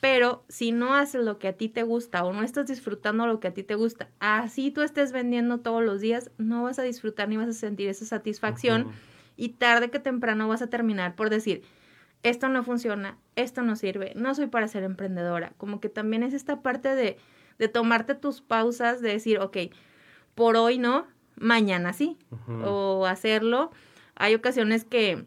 pero 0.00 0.44
si 0.48 0.72
no 0.72 0.94
haces 0.94 1.24
lo 1.24 1.38
que 1.38 1.48
a 1.48 1.52
ti 1.52 1.68
te 1.68 1.82
gusta 1.82 2.24
o 2.24 2.32
no 2.32 2.42
estás 2.42 2.66
disfrutando 2.66 3.26
lo 3.26 3.38
que 3.38 3.48
a 3.48 3.54
ti 3.54 3.62
te 3.62 3.74
gusta, 3.74 4.08
así 4.18 4.70
tú 4.70 4.82
estés 4.82 5.12
vendiendo 5.12 5.60
todos 5.60 5.84
los 5.84 6.00
días, 6.00 6.30
no 6.38 6.62
vas 6.62 6.78
a 6.78 6.82
disfrutar 6.82 7.28
ni 7.28 7.36
vas 7.36 7.48
a 7.48 7.52
sentir 7.52 7.88
esa 7.88 8.06
satisfacción 8.06 8.88
y 9.36 9.50
tarde 9.50 9.90
que 9.90 9.98
temprano 9.98 10.48
vas 10.48 10.62
a 10.62 10.68
terminar 10.68 11.14
por 11.14 11.30
decir, 11.30 11.62
esto 12.22 12.48
no 12.48 12.62
funciona, 12.64 13.18
esto 13.36 13.62
no 13.62 13.76
sirve, 13.76 14.12
no 14.14 14.34
soy 14.34 14.46
para 14.46 14.68
ser 14.68 14.82
emprendedora. 14.82 15.52
Como 15.56 15.80
que 15.80 15.88
también 15.88 16.22
es 16.22 16.34
esta 16.34 16.60
parte 16.60 16.94
de, 16.94 17.16
de 17.58 17.68
tomarte 17.68 18.14
tus 18.14 18.42
pausas, 18.42 19.00
de 19.00 19.10
decir, 19.10 19.38
ok, 19.38 19.56
por 20.40 20.56
hoy 20.56 20.78
no, 20.78 21.06
mañana 21.36 21.92
sí, 21.92 22.16
o 22.64 23.04
hacerlo. 23.04 23.70
Hay 24.14 24.34
ocasiones 24.34 24.84
que 24.84 25.26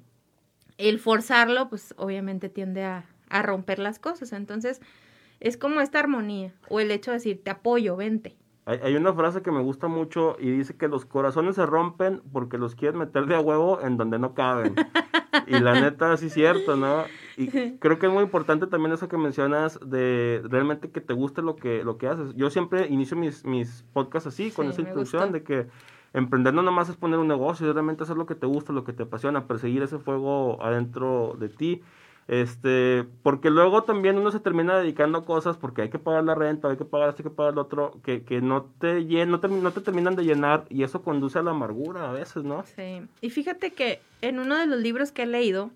el 0.79 0.97
forzarlo, 0.97 1.69
pues 1.69 1.93
obviamente 1.97 2.49
tiende 2.49 2.83
a, 2.83 3.05
a 3.29 3.43
romper 3.43 3.77
las 3.77 3.99
cosas. 3.99 4.33
Entonces, 4.33 4.81
es 5.39 5.55
como 5.55 5.81
esta 5.81 5.99
armonía, 5.99 6.51
o 6.67 6.79
el 6.79 6.89
hecho 6.89 7.11
de 7.11 7.17
decir, 7.17 7.43
te 7.43 7.51
apoyo, 7.51 7.95
vente. 7.95 8.35
Hay, 8.65 8.79
hay, 8.81 8.95
una 8.95 9.13
frase 9.13 9.41
que 9.41 9.51
me 9.51 9.61
gusta 9.61 9.87
mucho 9.87 10.37
y 10.39 10.49
dice 10.49 10.77
que 10.77 10.87
los 10.87 11.05
corazones 11.05 11.55
se 11.55 11.65
rompen 11.65 12.21
porque 12.31 12.57
los 12.57 12.75
quieres 12.75 12.97
meter 12.97 13.25
de 13.25 13.35
a 13.35 13.41
huevo 13.41 13.81
en 13.81 13.97
donde 13.97 14.19
no 14.19 14.33
caben. 14.33 14.75
y 15.47 15.59
la 15.59 15.79
neta, 15.79 16.15
sí 16.17 16.27
es 16.27 16.33
cierto, 16.33 16.75
¿no? 16.75 17.03
Y 17.37 17.47
creo 17.47 17.99
que 17.99 18.07
es 18.07 18.11
muy 18.11 18.23
importante 18.23 18.67
también 18.67 18.93
eso 18.93 19.07
que 19.07 19.17
mencionas 19.17 19.79
de 19.85 20.41
realmente 20.45 20.91
que 20.91 21.01
te 21.01 21.13
guste 21.13 21.41
lo 21.41 21.55
que, 21.55 21.83
lo 21.83 21.97
que 21.97 22.07
haces. 22.07 22.33
Yo 22.35 22.49
siempre 22.49 22.87
inicio 22.87 23.17
mis, 23.17 23.43
mis 23.45 23.83
podcasts 23.93 24.27
así, 24.27 24.51
con 24.51 24.67
esa 24.67 24.81
instrucción 24.81 25.31
de 25.31 25.43
que 25.43 25.67
emprender 26.13 26.53
no 26.53 26.61
nomás 26.61 26.89
es 26.89 26.95
poner 26.95 27.19
un 27.19 27.27
negocio, 27.27 27.67
es 27.67 27.73
realmente 27.73 28.03
hacer 28.03 28.17
lo 28.17 28.25
que 28.25 28.35
te 28.35 28.45
gusta, 28.45 28.71
lo 28.71 28.83
que 28.83 28.93
te 28.93 29.03
apasiona, 29.03 29.47
perseguir 29.47 29.81
ese 29.81 29.97
fuego 29.97 30.61
adentro 30.63 31.35
de 31.39 31.49
ti. 31.49 31.81
Este, 32.27 33.05
porque 33.21 33.49
luego 33.49 33.83
también 33.83 34.17
uno 34.17 34.31
se 34.31 34.39
termina 34.39 34.77
dedicando 34.77 35.19
a 35.19 35.25
cosas 35.25 35.57
porque 35.57 35.81
hay 35.81 35.89
que 35.89 35.99
pagar 35.99 36.23
la 36.23 36.35
renta, 36.35 36.69
hay 36.69 36.77
que 36.77 36.85
pagar 36.85 37.09
esto, 37.09 37.21
hay 37.21 37.29
que 37.29 37.35
pagar 37.35 37.53
lo 37.53 37.61
otro, 37.61 37.99
que, 38.03 38.23
que 38.23 38.41
no, 38.41 38.63
te 38.79 39.05
llen, 39.05 39.29
no, 39.29 39.39
te, 39.39 39.49
no 39.49 39.71
te 39.71 39.81
terminan 39.81 40.15
de 40.15 40.23
llenar 40.23 40.65
y 40.69 40.83
eso 40.83 41.01
conduce 41.01 41.39
a 41.39 41.43
la 41.43 41.51
amargura 41.51 42.09
a 42.09 42.13
veces, 42.13 42.43
¿no? 42.43 42.63
Sí, 42.75 43.01
y 43.19 43.29
fíjate 43.29 43.71
que 43.71 44.01
en 44.21 44.39
uno 44.39 44.57
de 44.57 44.67
los 44.67 44.79
libros 44.79 45.11
que 45.11 45.23
he 45.23 45.27
leído, 45.27 45.71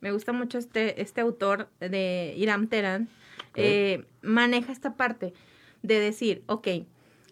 me 0.00 0.12
gusta 0.12 0.32
mucho 0.32 0.58
este, 0.58 1.00
este 1.02 1.20
autor 1.20 1.68
de 1.78 2.34
Iram 2.36 2.68
Teran, 2.68 3.08
eh, 3.54 4.04
maneja 4.22 4.72
esta 4.72 4.94
parte 4.94 5.34
de 5.82 6.00
decir, 6.00 6.42
ok, 6.46 6.68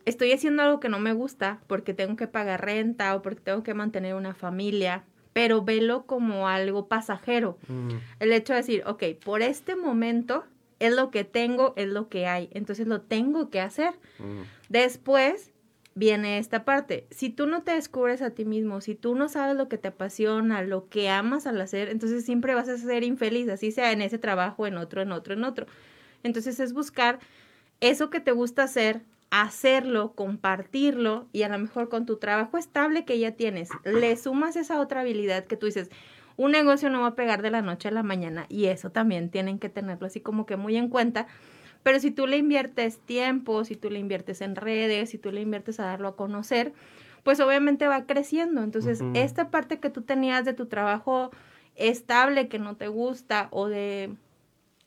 estoy 0.04 0.32
haciendo 0.32 0.62
algo 0.62 0.80
que 0.80 0.88
no 0.88 0.98
me 0.98 1.12
gusta 1.12 1.60
porque 1.66 1.94
tengo 1.94 2.16
que 2.16 2.26
pagar 2.26 2.64
renta 2.64 3.14
o 3.14 3.22
porque 3.22 3.40
tengo 3.40 3.62
que 3.62 3.74
mantener 3.74 4.14
una 4.14 4.34
familia 4.34 5.04
pero 5.32 5.62
velo 5.62 6.06
como 6.06 6.48
algo 6.48 6.88
pasajero. 6.88 7.58
Mm. 7.68 7.90
El 8.18 8.32
hecho 8.32 8.52
de 8.52 8.58
decir, 8.58 8.82
ok, 8.86 9.04
por 9.24 9.42
este 9.42 9.76
momento 9.76 10.44
es 10.78 10.94
lo 10.94 11.10
que 11.10 11.24
tengo, 11.24 11.74
es 11.76 11.88
lo 11.88 12.08
que 12.08 12.26
hay, 12.26 12.48
entonces 12.52 12.86
lo 12.86 13.00
tengo 13.02 13.50
que 13.50 13.60
hacer. 13.60 13.92
Mm. 14.18 14.42
Después 14.68 15.50
viene 15.94 16.38
esta 16.38 16.64
parte. 16.64 17.06
Si 17.10 17.30
tú 17.30 17.46
no 17.46 17.62
te 17.62 17.72
descubres 17.72 18.22
a 18.22 18.30
ti 18.30 18.44
mismo, 18.44 18.80
si 18.80 18.94
tú 18.94 19.14
no 19.14 19.28
sabes 19.28 19.56
lo 19.56 19.68
que 19.68 19.78
te 19.78 19.88
apasiona, 19.88 20.62
lo 20.62 20.88
que 20.88 21.10
amas 21.10 21.46
al 21.46 21.60
hacer, 21.60 21.88
entonces 21.88 22.24
siempre 22.24 22.54
vas 22.54 22.68
a 22.68 22.78
ser 22.78 23.04
infeliz, 23.04 23.48
así 23.48 23.72
sea 23.72 23.92
en 23.92 24.00
ese 24.00 24.18
trabajo, 24.18 24.66
en 24.66 24.76
otro, 24.76 25.02
en 25.02 25.12
otro, 25.12 25.34
en 25.34 25.44
otro. 25.44 25.66
Entonces 26.22 26.60
es 26.60 26.72
buscar 26.72 27.18
eso 27.80 28.10
que 28.10 28.20
te 28.20 28.32
gusta 28.32 28.62
hacer, 28.62 29.02
hacerlo, 29.30 30.12
compartirlo 30.14 31.28
y 31.32 31.42
a 31.42 31.48
lo 31.48 31.58
mejor 31.58 31.88
con 31.88 32.04
tu 32.04 32.18
trabajo 32.18 32.58
estable 32.58 33.04
que 33.04 33.18
ya 33.18 33.32
tienes, 33.32 33.68
le 33.84 34.16
sumas 34.16 34.56
esa 34.56 34.80
otra 34.80 35.00
habilidad 35.00 35.44
que 35.44 35.56
tú 35.56 35.66
dices, 35.66 35.90
un 36.36 36.52
negocio 36.52 36.90
no 36.90 37.02
va 37.02 37.08
a 37.08 37.14
pegar 37.14 37.42
de 37.42 37.50
la 37.50 37.62
noche 37.62 37.88
a 37.88 37.92
la 37.92 38.02
mañana 38.02 38.46
y 38.48 38.66
eso 38.66 38.90
también 38.90 39.30
tienen 39.30 39.58
que 39.58 39.68
tenerlo 39.68 40.06
así 40.06 40.20
como 40.20 40.46
que 40.46 40.56
muy 40.56 40.76
en 40.76 40.88
cuenta. 40.88 41.26
Pero 41.82 41.98
si 41.98 42.10
tú 42.10 42.26
le 42.26 42.36
inviertes 42.36 42.98
tiempo, 42.98 43.64
si 43.64 43.76
tú 43.76 43.90
le 43.90 43.98
inviertes 43.98 44.40
en 44.40 44.56
redes, 44.56 45.10
si 45.10 45.18
tú 45.18 45.32
le 45.32 45.40
inviertes 45.40 45.80
a 45.80 45.84
darlo 45.84 46.08
a 46.08 46.16
conocer, 46.16 46.72
pues 47.22 47.40
obviamente 47.40 47.88
va 47.88 48.06
creciendo. 48.06 48.62
Entonces, 48.62 49.02
esta 49.14 49.50
parte 49.50 49.80
que 49.80 49.90
tú 49.90 50.02
tenías 50.02 50.44
de 50.44 50.52
tu 50.52 50.66
trabajo 50.66 51.30
estable 51.76 52.48
que 52.48 52.58
no 52.58 52.76
te 52.76 52.88
gusta 52.88 53.48
o 53.50 53.68
de 53.68 54.14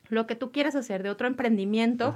lo 0.08 0.26
que 0.26 0.36
tú 0.36 0.52
quieras 0.52 0.74
hacer 0.74 1.02
de 1.02 1.10
otro 1.10 1.26
emprendimiento, 1.26 2.14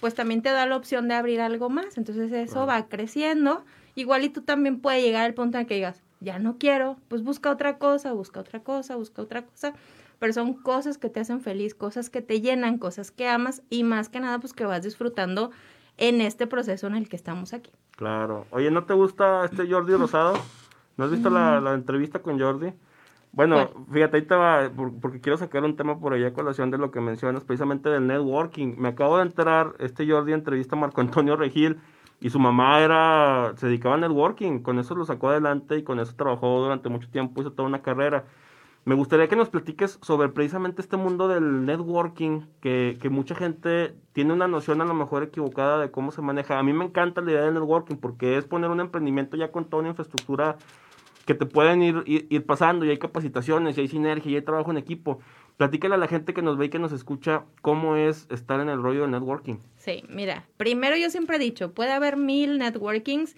pues 0.00 0.14
también 0.14 0.42
te 0.42 0.50
da 0.50 0.66
la 0.66 0.76
opción 0.76 1.08
de 1.08 1.14
abrir 1.14 1.40
algo 1.40 1.70
más. 1.70 1.96
Entonces 1.96 2.32
eso 2.32 2.66
va 2.66 2.88
creciendo. 2.88 3.64
Igual 3.94 4.24
y 4.24 4.28
tú 4.28 4.42
también 4.42 4.80
puedes 4.80 5.02
llegar 5.02 5.24
al 5.24 5.34
punto 5.34 5.58
en 5.58 5.66
que 5.66 5.74
digas, 5.74 6.02
ya 6.20 6.38
no 6.38 6.58
quiero, 6.58 6.96
pues 7.08 7.22
busca 7.22 7.50
otra 7.50 7.78
cosa, 7.78 8.12
busca 8.12 8.40
otra 8.40 8.60
cosa, 8.60 8.96
busca 8.96 9.22
otra 9.22 9.42
cosa. 9.42 9.72
Pero 10.18 10.32
son 10.32 10.52
cosas 10.54 10.98
que 10.98 11.08
te 11.08 11.20
hacen 11.20 11.40
feliz, 11.40 11.74
cosas 11.74 12.10
que 12.10 12.20
te 12.20 12.40
llenan, 12.40 12.78
cosas 12.78 13.10
que 13.10 13.26
amas 13.26 13.62
y 13.70 13.84
más 13.84 14.08
que 14.10 14.20
nada 14.20 14.38
pues 14.38 14.52
que 14.52 14.66
vas 14.66 14.82
disfrutando 14.82 15.50
en 15.96 16.20
este 16.20 16.46
proceso 16.46 16.86
en 16.86 16.94
el 16.94 17.08
que 17.08 17.16
estamos 17.16 17.52
aquí. 17.54 17.72
Claro. 17.96 18.46
Oye, 18.50 18.70
¿no 18.70 18.84
te 18.84 18.94
gusta 18.94 19.44
este 19.46 19.70
Jordi 19.70 19.94
Rosado? 19.94 20.34
¿No 20.96 21.04
has 21.06 21.10
visto 21.10 21.30
la, 21.30 21.60
mm. 21.60 21.64
la 21.64 21.74
entrevista 21.74 22.20
con 22.20 22.38
Jordi? 22.38 22.72
Bueno, 23.32 23.70
fíjate, 23.92 24.16
ahí 24.16 24.22
te 24.22 24.34
va, 24.34 24.70
porque 25.00 25.20
quiero 25.20 25.38
sacar 25.38 25.62
un 25.62 25.76
tema 25.76 26.00
por 26.00 26.12
ahí 26.14 26.24
a 26.24 26.32
colación 26.32 26.70
de 26.70 26.78
lo 26.78 26.90
que 26.90 27.00
mencionas, 27.00 27.44
precisamente 27.44 27.88
del 27.88 28.06
networking. 28.06 28.74
Me 28.76 28.88
acabo 28.88 29.18
de 29.18 29.22
enterar, 29.22 29.74
este 29.78 30.08
Jordi 30.10 30.32
entrevista 30.32 30.74
a 30.74 30.78
Marco 30.78 31.00
Antonio 31.00 31.36
Regil 31.36 31.78
y 32.20 32.30
su 32.30 32.40
mamá 32.40 32.80
era, 32.80 33.52
se 33.56 33.66
dedicaba 33.68 33.94
a 33.94 33.98
networking, 33.98 34.60
con 34.60 34.78
eso 34.80 34.94
lo 34.96 35.04
sacó 35.04 35.28
adelante 35.28 35.76
y 35.76 35.84
con 35.84 36.00
eso 36.00 36.14
trabajó 36.16 36.60
durante 36.60 36.88
mucho 36.88 37.08
tiempo, 37.08 37.40
hizo 37.40 37.52
toda 37.52 37.68
una 37.68 37.82
carrera. 37.82 38.24
Me 38.84 38.94
gustaría 38.94 39.28
que 39.28 39.36
nos 39.36 39.50
platiques 39.50 39.98
sobre 40.02 40.30
precisamente 40.30 40.82
este 40.82 40.96
mundo 40.96 41.28
del 41.28 41.66
networking, 41.66 42.42
que, 42.60 42.98
que 43.00 43.10
mucha 43.10 43.34
gente 43.34 43.94
tiene 44.12 44.32
una 44.32 44.48
noción 44.48 44.80
a 44.80 44.86
lo 44.86 44.94
mejor 44.94 45.22
equivocada 45.22 45.78
de 45.78 45.90
cómo 45.90 46.10
se 46.12 46.22
maneja. 46.22 46.58
A 46.58 46.62
mí 46.62 46.72
me 46.72 46.86
encanta 46.86 47.20
la 47.20 47.30
idea 47.30 47.42
del 47.42 47.54
networking 47.54 47.96
porque 47.96 48.38
es 48.38 48.44
poner 48.46 48.70
un 48.70 48.80
emprendimiento 48.80 49.36
ya 49.36 49.52
con 49.52 49.66
toda 49.66 49.80
una 49.80 49.90
infraestructura 49.90 50.56
que 51.30 51.36
te 51.36 51.46
pueden 51.46 51.80
ir, 51.80 52.02
ir, 52.06 52.44
pasando 52.44 52.84
y 52.84 52.90
hay 52.90 52.98
capacitaciones 52.98 53.78
y 53.78 53.82
hay 53.82 53.86
sinergia 53.86 54.32
y 54.32 54.34
hay 54.34 54.42
trabajo 54.42 54.72
en 54.72 54.78
equipo. 54.78 55.20
Platícale 55.58 55.94
a 55.94 55.98
la 55.98 56.08
gente 56.08 56.34
que 56.34 56.42
nos 56.42 56.58
ve 56.58 56.64
y 56.64 56.68
que 56.70 56.80
nos 56.80 56.90
escucha 56.90 57.44
cómo 57.62 57.94
es 57.94 58.26
estar 58.30 58.58
en 58.58 58.68
el 58.68 58.82
rollo 58.82 59.02
de 59.02 59.08
networking. 59.08 59.58
Sí, 59.76 60.02
mira, 60.08 60.44
primero 60.56 60.96
yo 60.96 61.08
siempre 61.08 61.36
he 61.36 61.38
dicho, 61.38 61.70
puede 61.70 61.92
haber 61.92 62.16
mil 62.16 62.58
networkings, 62.58 63.36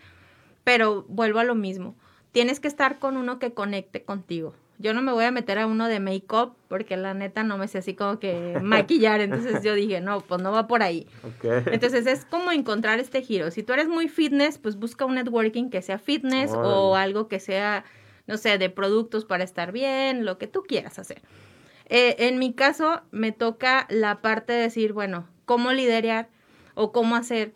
pero 0.65 1.05
vuelvo 1.07 1.39
a 1.39 1.45
lo 1.45 1.55
mismo. 1.55 1.95
Tienes 2.31 2.61
que 2.61 2.69
estar 2.69 2.99
con 2.99 3.19
uno 3.19 3.39
que 3.39 3.53
conecte 3.53 4.05
contigo 4.05 4.55
yo 4.83 4.95
no 4.95 5.01
me 5.01 5.12
voy 5.12 5.25
a 5.25 5.31
meter 5.31 5.59
a 5.61 5.66
uno 5.66 5.87
de 5.87 6.01
make-up 6.01 6.57
porque 6.68 6.97
la 6.97 7.14
neta 7.14 7.45
no 7.45 7.57
me 7.57 7.68
sé 7.68 7.79
así 7.79 7.95
como 7.95 8.18
que 8.18 8.59
maquillar. 8.62 9.21
Entonces 9.21 9.62
yo 9.62 9.75
dije, 9.75 10.01
no, 10.01 10.21
pues 10.21 10.42
no 10.42 10.51
va 10.51 10.66
por 10.66 10.83
ahí. 10.83 11.07
Entonces 11.42 12.07
es 12.07 12.25
como 12.25 12.51
encontrar 12.51 12.99
este 12.99 13.23
giro. 13.23 13.51
Si 13.53 13.62
tú 13.62 13.73
eres 13.73 13.87
muy 13.87 14.09
fitness, 14.09 14.59
pues 14.59 14.77
busca 14.77 15.05
un 15.05 15.14
networking 15.14 15.71
que 15.71 15.83
sea 15.83 15.99
fitness 15.99 16.51
o 16.53 16.97
algo 16.97 17.29
que 17.29 17.38
sea, 17.38 17.85
no 18.27 18.37
sé, 18.37 18.59
de 18.59 18.71
productos 18.71 19.25
para 19.25 19.45
estar 19.45 19.71
bien, 19.71 20.25
lo 20.25 20.37
que 20.37 20.49
tú 20.49 20.64
quieras 20.64 20.99
hacer. 20.99 21.23
Eh, 21.87 22.27
en 22.27 22.38
mi 22.38 22.53
caso 22.53 23.03
me 23.12 23.31
toca 23.31 23.87
la 23.88 24.21
parte 24.21 24.53
de 24.53 24.62
decir, 24.62 24.92
bueno, 24.92 25.29
cómo 25.45 25.73
liderar 25.73 26.29
o 26.75 26.90
cómo 26.90 27.14
hacer. 27.14 27.53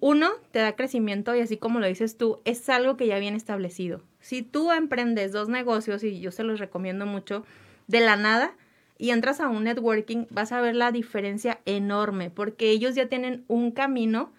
Uno, 0.00 0.30
te 0.50 0.58
da 0.58 0.76
crecimiento 0.76 1.34
y 1.34 1.40
así 1.40 1.56
como 1.56 1.80
lo 1.80 1.86
dices 1.86 2.16
tú, 2.16 2.40
es 2.44 2.68
algo 2.68 2.96
que 2.96 3.06
ya 3.06 3.18
viene 3.18 3.36
establecido. 3.36 4.02
Si 4.20 4.42
tú 4.42 4.72
emprendes 4.72 5.32
dos 5.32 5.48
negocios, 5.48 6.04
y 6.04 6.20
yo 6.20 6.30
se 6.30 6.44
los 6.44 6.58
recomiendo 6.60 7.06
mucho, 7.06 7.44
de 7.86 8.00
la 8.00 8.16
nada, 8.16 8.54
y 8.98 9.10
entras 9.10 9.40
a 9.40 9.48
un 9.48 9.64
networking, 9.64 10.26
vas 10.30 10.52
a 10.52 10.60
ver 10.60 10.74
la 10.76 10.92
diferencia 10.92 11.60
enorme, 11.64 12.30
porque 12.30 12.70
ellos 12.70 12.94
ya 12.94 13.08
tienen 13.08 13.44
un 13.48 13.70
camino 13.70 14.32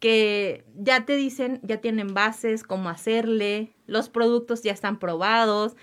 que 0.00 0.64
ya 0.76 1.04
te 1.04 1.16
dicen, 1.16 1.60
ya 1.62 1.78
tienen 1.80 2.14
bases, 2.14 2.62
cómo 2.62 2.88
hacerle, 2.88 3.72
los 3.86 4.08
productos 4.08 4.62
ya 4.62 4.72
están 4.72 4.98
probados, 4.98 5.76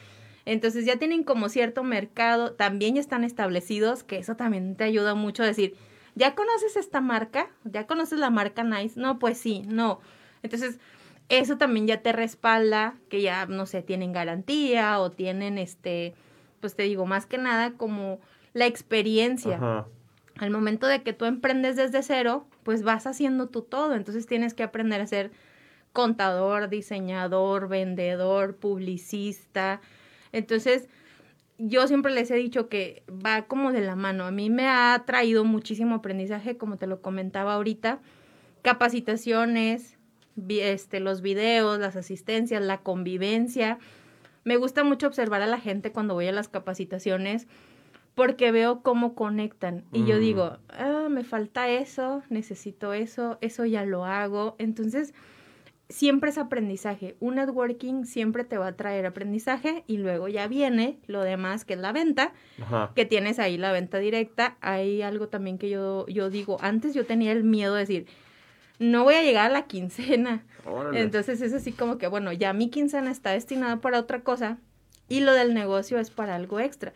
entonces 0.45 0.86
ya 0.86 0.97
tienen 0.97 1.23
como 1.23 1.49
cierto 1.49 1.84
mercado, 1.84 2.54
también 2.54 2.95
ya 2.95 3.01
están 3.01 3.23
establecidos, 3.23 4.04
que 4.04 4.17
eso 4.17 4.36
también 4.36 4.75
te 4.75 4.86
ayuda 4.86 5.15
mucho 5.15 5.43
a 5.43 5.47
decir, 5.47 5.75
¿ya 6.15 6.36
conoces 6.36 6.75
esta 6.75 7.01
marca? 7.01 7.49
¿Ya 7.63 7.88
conoces 7.88 8.19
la 8.19 8.30
marca 8.30 8.63
Nice? 8.63 8.99
No, 8.99 9.19
pues 9.19 9.38
sí, 9.38 9.63
no. 9.67 9.99
Entonces, 10.41 10.80
eso 11.30 11.58
también 11.58 11.88
ya 11.88 12.01
te 12.01 12.12
respalda 12.12 12.95
que 13.10 13.21
ya, 13.21 13.45
no 13.45 13.65
sé, 13.65 13.82
tienen 13.82 14.13
garantía 14.13 14.99
o 14.99 15.12
tienen, 15.12 15.58
este, 15.58 16.13
pues 16.60 16.75
te 16.75 16.84
digo, 16.84 17.06
más 17.06 17.25
que 17.25 17.38
nada 17.38 17.73
como 17.73 18.19
la 18.54 18.65
experiencia. 18.65 19.86
Al 20.38 20.51
momento 20.51 20.88
de 20.88 21.01
que 21.01 21.13
tú 21.13 21.25
emprendes 21.25 21.75
desde 21.75 22.04
cero, 22.04 22.45
pues 22.63 22.84
vas 22.84 23.08
haciendo 23.08 23.47
tú 23.47 23.62
todo. 23.62 23.95
Entonces 23.95 24.28
tienes 24.28 24.54
que 24.54 24.63
aprender 24.63 25.01
a 25.01 25.08
ser 25.08 25.32
contador, 25.93 26.69
diseñador, 26.69 27.67
vendedor, 27.67 28.56
publicista. 28.58 29.82
Entonces, 30.32 30.89
yo 31.58 31.88
siempre 31.88 32.13
les 32.13 32.30
he 32.32 32.36
dicho 32.36 32.70
que 32.70 33.04
va 33.10 33.44
como 33.44 33.72
de 33.72 33.82
la 33.82 33.96
mano. 33.96 34.26
A 34.26 34.32
mí 34.32 34.50
me 34.50 34.68
ha 34.68 35.04
traído 35.06 35.46
muchísimo 35.46 35.96
aprendizaje, 35.96 36.58
como 36.58 36.78
te 36.78 36.88
lo 36.88 37.02
comentaba 37.02 37.54
ahorita, 37.54 38.00
capacitaciones, 38.62 39.98
este, 40.48 41.00
los 41.00 41.22
videos, 41.22 41.80
las 41.80 41.96
asistencias, 41.96 42.62
la 42.63 42.80
convivencia. 42.80 43.80
Me 44.44 44.58
gusta 44.58 44.84
mucho 44.84 45.08
observar 45.08 45.41
a 45.41 45.48
la 45.48 45.60
gente 45.60 45.91
cuando 45.91 46.13
voy 46.13 46.28
a 46.28 46.32
las 46.32 46.50
capacitaciones 46.50 47.48
porque 48.15 48.52
veo 48.52 48.82
cómo 48.82 49.13
conectan 49.13 49.84
y 49.91 50.06
yo 50.06 50.20
digo, 50.20 50.58
ah, 50.70 51.08
me 51.10 51.26
falta 51.26 51.68
eso, 51.68 52.24
necesito 52.30 52.94
eso, 52.94 53.38
eso 53.41 53.65
ya 53.65 53.84
lo 53.86 54.06
hago. 54.06 54.56
Entonces, 54.58 55.13
siempre 55.89 56.30
es 56.30 56.38
aprendizaje. 56.38 57.15
Un 57.19 57.36
networking 57.36 58.06
siempre 58.06 58.43
te 58.43 58.58
va 58.58 58.67
a 58.67 58.76
traer 58.76 59.06
aprendizaje 59.06 59.84
y 59.88 59.98
luego 59.98 60.28
ya 60.28 60.48
viene 60.48 61.00
lo 61.08 61.21
demás 61.21 61.65
que 61.65 61.74
es 61.74 61.80
la 61.80 61.91
venta, 61.91 62.34
que 62.95 63.06
tienes 63.06 63.39
ahí 63.39 63.58
la 63.58 63.71
venta 63.71 64.00
directa. 64.00 64.58
Hay 64.62 65.02
algo 65.02 65.28
también 65.28 65.58
que 65.58 65.69
yo, 65.69 66.06
yo 66.08 66.30
digo, 66.30 66.58
antes 66.62 66.93
yo 66.93 67.06
tenía 67.06 67.32
el 67.32 67.43
miedo 67.43 67.74
de 67.76 67.82
decir, 67.82 68.08
no 68.80 69.04
voy 69.04 69.15
a 69.15 69.24
llegar 69.24 69.48
a 69.48 69.54
la 69.54 69.67
quincena. 69.67 70.43
Entonces 70.93 71.41
es 71.41 71.54
así 71.54 71.71
como 71.71 71.98
que, 71.98 72.08
bueno, 72.08 72.32
ya 72.34 72.54
mi 72.54 72.69
quincena 72.69 73.12
está 73.12 73.32
destinada 73.32 73.78
para 73.78 74.00
otra 74.00 74.21
cosa 74.21 74.58
y 75.08 75.19
lo 75.19 75.34
del 75.34 75.54
negocio 75.54 76.00
es 76.00 76.10
para 76.10 76.36
algo 76.36 76.60
extra. 76.60 76.93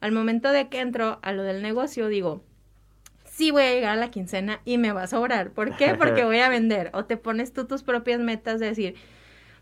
Al 0.00 0.12
momento 0.12 0.50
de 0.50 0.68
que 0.68 0.80
entro 0.80 1.18
a 1.22 1.32
lo 1.32 1.42
del 1.42 1.62
negocio, 1.62 2.08
digo, 2.08 2.42
sí 3.40 3.50
voy 3.50 3.62
a 3.62 3.72
llegar 3.72 3.92
a 3.92 3.96
la 3.96 4.10
quincena 4.10 4.60
y 4.66 4.76
me 4.76 4.92
va 4.92 5.04
a 5.04 5.06
sobrar. 5.06 5.52
¿Por 5.52 5.74
qué? 5.78 5.94
Porque 5.94 6.24
voy 6.24 6.40
a 6.40 6.48
vender. 6.50 6.90
O 6.92 7.06
te 7.06 7.16
pones 7.16 7.54
tú 7.54 7.64
tus 7.64 7.82
propias 7.82 8.20
metas 8.20 8.60
de 8.60 8.66
decir, 8.66 8.96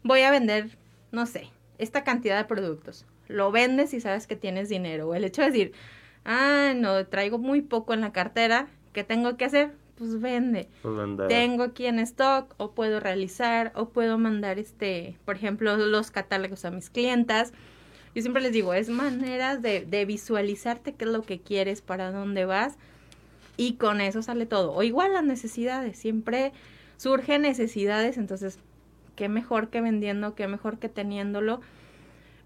voy 0.03 0.23
a 0.23 0.33
vender, 0.33 0.77
no 1.13 1.27
sé, 1.27 1.49
esta 1.79 2.03
cantidad 2.03 2.37
de 2.37 2.45
productos. 2.45 3.07
Lo 3.29 3.53
vendes 3.53 3.95
y 3.95 4.01
sabes 4.01 4.27
que 4.27 4.35
tienes 4.35 4.69
dinero. 4.69 5.07
O 5.09 5.15
el 5.15 5.25
hecho 5.25 5.43
de 5.43 5.51
decir, 5.51 5.73
ah, 6.25 6.73
no, 6.75 7.07
traigo 7.07 7.39
muy 7.39 7.63
poco 7.63 7.95
en 7.95 8.01
la 8.01 8.11
cartera, 8.11 8.67
¿qué 8.93 9.05
tengo 9.05 9.37
que 9.37 9.45
hacer? 9.45 9.71
Pues 9.95 10.21
vende. 10.21 10.69
Pues 10.83 10.99
tengo 11.29 11.63
aquí 11.63 11.87
en 11.87 12.01
stock, 12.01 12.53
o 12.57 12.73
puedo 12.73 12.99
realizar, 12.99 13.71
o 13.77 13.91
puedo 13.91 14.19
mandar, 14.19 14.59
este, 14.59 15.17
por 15.25 15.37
ejemplo, 15.37 15.77
los 15.77 16.11
catálogos 16.11 16.65
a 16.65 16.73
mis 16.73 16.91
clientas. 16.91 17.53
Yo 18.13 18.23
siempre 18.23 18.43
les 18.43 18.53
digo, 18.53 18.75
es 18.75 18.89
maneras 18.89 19.63
de, 19.63 19.85
de 19.85 20.05
visualizarte 20.05 20.95
qué 20.95 21.05
es 21.05 21.11
lo 21.13 21.23
que 21.23 21.41
quieres, 21.41 21.81
para 21.81 22.11
dónde 22.11 22.45
vas 22.45 22.77
y 23.59 23.75
con 23.75 24.01
eso 24.01 24.23
sale 24.23 24.47
todo. 24.47 24.73
O 24.73 24.83
igual 24.83 25.13
las 25.13 25.25
necesidades, 25.25 25.99
siempre 25.99 26.53
surgen 26.97 27.43
necesidades, 27.43 28.17
entonces, 28.17 28.59
qué 29.17 29.29
mejor 29.29 29.69
que 29.69 29.83
vendiendo, 29.83 30.35
qué 30.35 30.47
mejor 30.47 30.79
que 30.79 30.89
teniéndolo. 30.89 31.61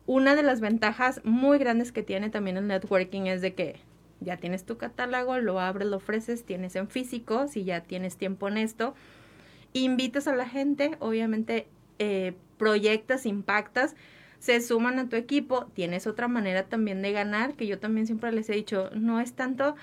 Una 0.07 0.35
de 0.35 0.43
las 0.43 0.61
ventajas 0.61 1.21
muy 1.23 1.59
grandes 1.59 1.93
que 1.93 2.03
tiene 2.03 2.31
también 2.31 2.57
el 2.57 2.67
networking 2.67 3.27
es 3.27 3.43
de 3.43 3.55
que 3.55 3.77
ya 4.21 4.39
tienes 4.39 4.65
tu 4.65 4.79
catálogo, 4.79 5.39
lo 5.39 5.61
abres, 5.61 5.87
lo 5.87 5.99
ofreces, 5.99 6.45
tienes 6.45 6.75
en 6.77 6.89
físico, 6.89 7.47
si 7.47 7.65
ya 7.65 7.83
tienes 7.83 8.17
tiempo 8.17 8.49
en 8.49 8.57
esto, 8.57 8.95
invitas 9.75 10.27
a 10.29 10.35
la 10.35 10.49
gente, 10.49 10.93
obviamente 10.99 11.67
eh, 11.99 12.33
proyectas, 12.57 13.27
impactas, 13.27 13.97
se 14.39 14.61
suman 14.61 14.99
a 14.99 15.09
tu 15.09 15.17
equipo, 15.17 15.67
tienes 15.75 16.07
otra 16.07 16.27
manera 16.27 16.65
también 16.65 17.03
de 17.03 17.13
ganar, 17.13 17.55
que 17.55 17.67
yo 17.67 17.79
también 17.79 18.07
siempre 18.07 18.33
les 18.33 18.49
he 18.49 18.55
dicho, 18.55 18.91
no 18.95 19.21
es 19.21 19.35
tanto 19.35 19.77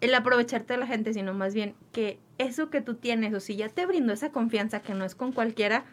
el 0.00 0.14
aprovecharte 0.14 0.74
de 0.74 0.78
la 0.78 0.86
gente, 0.86 1.12
sino 1.14 1.34
más 1.34 1.54
bien 1.54 1.74
que 1.92 2.18
eso 2.38 2.70
que 2.70 2.80
tú 2.80 2.94
tienes, 2.94 3.32
o 3.34 3.40
si 3.40 3.56
ya 3.56 3.68
te 3.68 3.86
brindó 3.86 4.12
esa 4.12 4.30
confianza 4.30 4.80
que 4.80 4.94
no 4.94 5.04
es 5.04 5.14
con 5.14 5.32
cualquiera, 5.32 5.84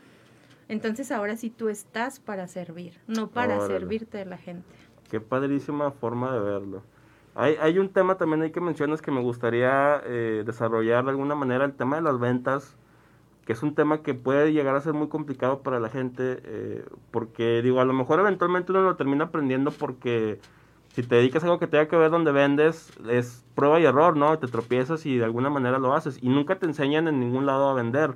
entonces 0.68 1.12
ahora 1.12 1.36
sí 1.36 1.50
tú 1.50 1.70
estás 1.70 2.20
para 2.20 2.48
servir, 2.48 3.00
no 3.08 3.30
para 3.30 3.66
servirte 3.68 4.18
de 4.18 4.26
la 4.26 4.38
gente. 4.38 4.68
Qué 5.10 5.20
padrísima 5.20 5.92
forma 5.92 6.34
de 6.34 6.40
verlo. 6.40 6.84
Hay, 7.36 7.56
hay 7.62 7.80
un 7.80 7.90
tema 7.90 8.16
también 8.16 8.42
ahí 8.42 8.52
que 8.52 8.62
mencionas 8.62 9.02
que 9.02 9.12
me 9.12 9.22
gustaría 9.22 10.02
eh, 10.06 10.44
desarrollar 10.46 11.04
de 11.06 11.12
alguna 11.12 11.36
manera, 11.36 11.66
el 11.66 11.74
tema 11.74 11.98
de 11.98 12.02
las 12.02 12.20
ventas, 12.20 12.76
que 13.46 13.54
es 13.54 13.64
un 13.64 13.76
tema 13.76 14.02
que 14.02 14.14
puede 14.14 14.54
llegar 14.54 14.76
a 14.76 14.82
ser 14.82 14.94
muy 14.94 15.08
complicado 15.08 15.62
para 15.62 15.80
la 15.80 15.90
gente, 15.90 16.40
eh, 16.44 16.86
porque 17.12 17.62
digo, 17.62 17.80
a 17.80 17.86
lo 17.86 17.94
mejor 17.94 18.20
eventualmente 18.20 18.72
uno 18.72 18.82
lo 18.84 18.96
termina 18.96 19.26
aprendiendo 19.26 19.72
porque 19.72 20.40
si 20.94 21.04
te 21.04 21.16
dedicas 21.16 21.44
a 21.44 21.48
algo 21.48 21.60
que 21.60 21.68
tenga 21.68 21.88
que 21.88 21.96
ver 21.96 22.12
donde 22.12 22.32
vendes, 22.32 22.92
es 23.10 23.46
prueba 23.56 23.80
y 23.80 23.86
error, 23.86 24.18
¿no? 24.18 24.38
Te 24.40 24.48
tropiezas 24.48 25.06
y 25.06 25.18
de 25.18 25.24
alguna 25.24 25.50
manera 25.50 25.80
lo 25.80 25.94
haces. 25.94 26.20
Y 26.22 26.30
nunca 26.30 26.60
te 26.60 26.66
enseñan 26.66 27.08
en 27.08 27.20
ningún 27.20 27.46
lado 27.46 27.70
a 27.70 27.74
vender. 27.74 28.16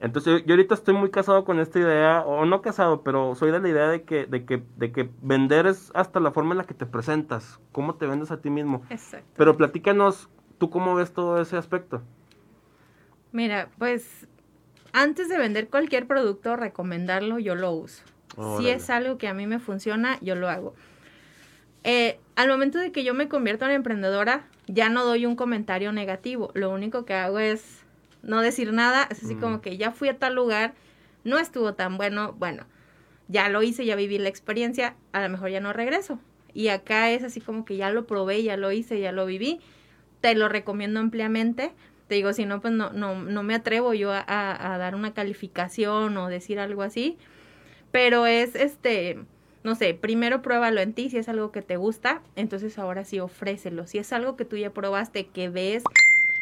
Entonces 0.00 0.44
yo, 0.46 0.54
ahorita 0.54 0.74
estoy 0.74 0.94
muy 0.94 1.10
casado 1.10 1.44
con 1.44 1.58
esta 1.58 1.80
idea, 1.80 2.22
o 2.22 2.46
no 2.46 2.62
casado, 2.62 3.02
pero 3.02 3.34
soy 3.34 3.50
de 3.50 3.60
la 3.60 3.68
idea 3.68 3.88
de 3.88 4.04
que, 4.04 4.26
de 4.26 4.44
que, 4.44 4.62
de 4.76 4.92
que 4.92 5.10
vender 5.22 5.66
es 5.66 5.90
hasta 5.94 6.20
la 6.20 6.30
forma 6.30 6.52
en 6.52 6.58
la 6.58 6.64
que 6.64 6.74
te 6.74 6.86
presentas, 6.86 7.58
cómo 7.72 7.96
te 7.96 8.06
vendes 8.06 8.30
a 8.30 8.40
ti 8.40 8.48
mismo. 8.48 8.82
Exacto. 8.90 9.28
Pero 9.36 9.56
platícanos, 9.56 10.28
¿tú 10.58 10.70
cómo 10.70 10.94
ves 10.94 11.12
todo 11.12 11.40
ese 11.40 11.56
aspecto? 11.56 12.00
Mira, 13.32 13.68
pues 13.76 14.28
antes 14.92 15.28
de 15.28 15.36
vender 15.36 15.68
cualquier 15.68 16.06
producto, 16.06 16.56
recomendarlo, 16.56 17.38
yo 17.38 17.54
lo 17.54 17.72
uso. 17.72 18.04
Si 18.58 18.68
es 18.68 18.88
algo 18.88 19.18
que 19.18 19.26
a 19.26 19.34
mí 19.34 19.48
me 19.48 19.58
funciona, 19.58 20.16
yo 20.20 20.36
lo 20.36 20.48
hago. 20.48 20.74
Eh, 21.90 22.20
al 22.36 22.48
momento 22.48 22.78
de 22.78 22.92
que 22.92 23.02
yo 23.02 23.14
me 23.14 23.28
convierto 23.28 23.64
en 23.64 23.70
emprendedora, 23.70 24.46
ya 24.66 24.90
no 24.90 25.06
doy 25.06 25.24
un 25.24 25.36
comentario 25.36 25.90
negativo. 25.90 26.50
Lo 26.52 26.68
único 26.68 27.06
que 27.06 27.14
hago 27.14 27.38
es 27.38 27.82
no 28.22 28.42
decir 28.42 28.74
nada. 28.74 29.08
Es 29.10 29.24
así 29.24 29.36
como 29.36 29.56
mm. 29.56 29.60
que 29.62 29.78
ya 29.78 29.90
fui 29.90 30.10
a 30.10 30.18
tal 30.18 30.34
lugar, 30.34 30.74
no 31.24 31.38
estuvo 31.38 31.72
tan 31.72 31.96
bueno. 31.96 32.34
Bueno, 32.34 32.66
ya 33.28 33.48
lo 33.48 33.62
hice, 33.62 33.86
ya 33.86 33.96
viví 33.96 34.18
la 34.18 34.28
experiencia, 34.28 34.96
a 35.12 35.22
lo 35.22 35.30
mejor 35.30 35.48
ya 35.48 35.60
no 35.60 35.72
regreso. 35.72 36.20
Y 36.52 36.68
acá 36.68 37.10
es 37.10 37.24
así 37.24 37.40
como 37.40 37.64
que 37.64 37.78
ya 37.78 37.88
lo 37.88 38.06
probé, 38.06 38.42
ya 38.42 38.58
lo 38.58 38.70
hice, 38.70 39.00
ya 39.00 39.10
lo 39.12 39.24
viví. 39.24 39.58
Te 40.20 40.34
lo 40.34 40.50
recomiendo 40.50 41.00
ampliamente. 41.00 41.72
Te 42.06 42.16
digo, 42.16 42.34
si 42.34 42.44
no, 42.44 42.60
pues 42.60 42.74
no, 42.74 42.90
no, 42.90 43.14
no 43.14 43.42
me 43.42 43.54
atrevo 43.54 43.94
yo 43.94 44.12
a, 44.12 44.24
a 44.26 44.76
dar 44.76 44.94
una 44.94 45.14
calificación 45.14 46.18
o 46.18 46.28
decir 46.28 46.60
algo 46.60 46.82
así. 46.82 47.16
Pero 47.92 48.26
es 48.26 48.56
este 48.56 49.24
no 49.68 49.74
sé, 49.74 49.94
primero 49.94 50.42
pruébalo 50.42 50.80
en 50.80 50.94
ti, 50.94 51.10
si 51.10 51.18
es 51.18 51.28
algo 51.28 51.52
que 51.52 51.62
te 51.62 51.76
gusta, 51.76 52.22
entonces 52.36 52.78
ahora 52.78 53.04
sí 53.04 53.20
ofrécelo. 53.20 53.86
Si 53.86 53.98
es 53.98 54.12
algo 54.12 54.34
que 54.34 54.44
tú 54.44 54.56
ya 54.56 54.70
probaste, 54.70 55.26
que 55.26 55.50
ves 55.50 55.84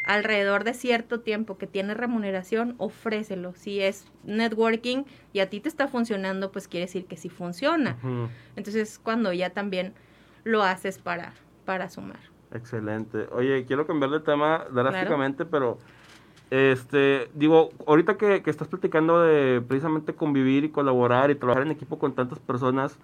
alrededor 0.07 0.63
de 0.63 0.73
cierto 0.73 1.21
tiempo 1.21 1.59
que 1.59 1.67
tiene 1.67 1.95
remuneración, 1.95 2.77
ofrécelo. 2.79 3.53
Si 3.55 3.81
es 3.81 4.07
networking 4.25 5.03
y 5.33 5.41
a 5.41 5.51
ti 5.51 5.59
te 5.59 5.69
está 5.69 5.89
funcionando, 5.89 6.53
pues 6.53 6.69
quiere 6.69 6.87
decir 6.87 7.07
que 7.07 7.17
sí 7.17 7.29
funciona. 7.29 7.99
Entonces, 8.55 9.01
cuando 9.03 9.33
ya 9.33 9.51
también 9.51 9.95
lo 10.45 10.63
haces 10.63 10.99
para, 10.99 11.33
para 11.65 11.91
sumar. 11.91 12.21
Excelente. 12.53 13.27
Oye, 13.33 13.67
quiero 13.67 13.89
cambiar 13.89 14.13
de 14.13 14.21
tema 14.21 14.67
drásticamente, 14.71 15.45
pero 15.45 15.79
este, 16.51 17.29
digo, 17.35 17.71
ahorita 17.89 18.17
que, 18.17 18.45
que, 18.45 18.51
estás 18.51 18.69
platicando 18.69 19.21
de 19.21 19.61
precisamente 19.61 20.15
convivir 20.15 20.63
y 20.63 20.69
colaborar 20.69 21.33
y 21.33 21.35
trabajar 21.35 21.65
en 21.65 21.73
equipo 21.73 21.99
con 21.99 22.15
tantas 22.15 22.39
personas, 22.39 22.97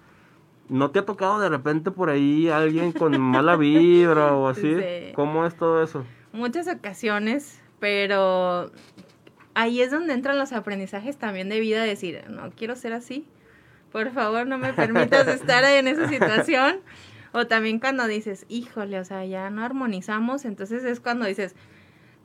¿no 0.72 0.90
te 0.90 1.00
ha 1.00 1.04
tocado 1.04 1.38
de 1.38 1.48
repente 1.48 1.90
por 1.90 2.08
ahí 2.08 2.48
alguien 2.48 2.92
con 2.92 3.20
mala 3.20 3.56
vibra 3.56 4.34
o 4.34 4.48
así? 4.48 4.74
¿Cómo 5.14 5.46
es 5.46 5.54
todo 5.54 5.82
eso? 5.82 6.04
Muchas 6.32 6.66
ocasiones, 6.66 7.60
pero 7.78 8.72
ahí 9.54 9.82
es 9.82 9.90
donde 9.90 10.14
entran 10.14 10.38
los 10.38 10.52
aprendizajes 10.52 11.18
también 11.18 11.50
de 11.50 11.60
vida, 11.60 11.82
decir, 11.82 12.24
no 12.28 12.50
quiero 12.52 12.74
ser 12.74 12.94
así, 12.94 13.26
por 13.92 14.10
favor 14.12 14.46
no 14.46 14.56
me 14.56 14.72
permitas 14.72 15.28
estar 15.28 15.62
en 15.64 15.88
esa 15.88 16.08
situación. 16.08 16.80
O 17.34 17.46
también 17.46 17.78
cuando 17.78 18.06
dices, 18.06 18.44
híjole, 18.48 19.00
o 19.00 19.04
sea, 19.04 19.24
ya 19.24 19.48
no 19.48 19.64
armonizamos, 19.64 20.44
entonces 20.44 20.84
es 20.84 21.00
cuando 21.00 21.24
dices, 21.24 21.54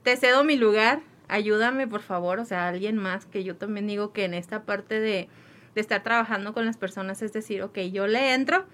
te 0.03 0.17
cedo 0.17 0.43
mi 0.43 0.57
lugar, 0.57 0.99
ayúdame 1.29 1.87
por 1.87 2.01
favor, 2.01 2.39
o 2.39 2.45
sea, 2.45 2.67
alguien 2.67 2.97
más 2.97 3.25
que 3.25 3.45
yo 3.45 3.55
también 3.55 3.87
digo 3.87 4.11
que 4.11 4.25
en 4.25 4.33
esta 4.33 4.63
parte 4.63 4.99
de, 4.99 5.29
de 5.77 5.81
estar 5.81 6.01
trabajando 6.01 6.53
con 6.53 6.65
las 6.65 6.75
personas 6.75 7.21
es 7.21 7.33
decir, 7.33 7.61
ok, 7.61 7.77
yo 7.91 8.07
le 8.07 8.33
entro, 8.33 8.65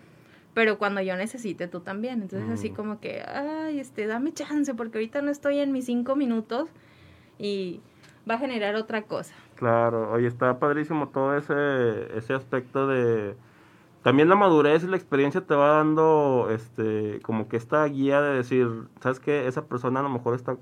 pero 0.53 0.77
cuando 0.77 1.01
yo 1.01 1.17
necesite 1.17 1.67
tú 1.67 1.81
también. 1.81 2.21
Entonces 2.21 2.49
así 2.49 2.71
mm. 2.71 2.75
como 2.75 3.01
que, 3.01 3.21
ay, 3.27 3.78
este, 3.78 4.07
dame 4.07 4.32
chance 4.32 4.73
porque 4.73 4.99
ahorita 4.99 5.21
no 5.21 5.30
estoy 5.30 5.59
en 5.59 5.73
mis 5.73 5.86
cinco 5.86 6.15
minutos 6.15 6.69
y 7.38 7.82
va 8.30 8.36
a 8.36 8.38
generar 8.38 8.75
otra 8.75 9.01
cosa. 9.01 9.36
Claro, 9.55 10.13
oye, 10.13 10.28
está 10.28 10.59
padrísimo 10.59 11.09
todo 11.09 11.36
ese, 11.36 12.17
ese 12.17 12.34
aspecto 12.34 12.88
de... 12.88 13.36
También 14.01 14.30
la 14.30 14.36
madurez 14.36 14.86
y 14.86 14.88
la 14.88 14.95
experiencia 14.95 15.41
te 15.41 15.55
va 15.55 15.75
dando, 15.75 16.47
este, 16.51 17.19
como 17.21 17.49
que 17.49 17.57
esta 17.57 17.84
guía 17.86 18.21
de 18.21 18.38
decir, 18.38 18.69
¿sabes 19.01 19.19
qué? 19.19 19.47
Esa 19.47 19.65
persona 19.65 19.99
a 19.99 20.03
lo 20.03 20.09
mejor 20.09 20.36
está 20.36 20.55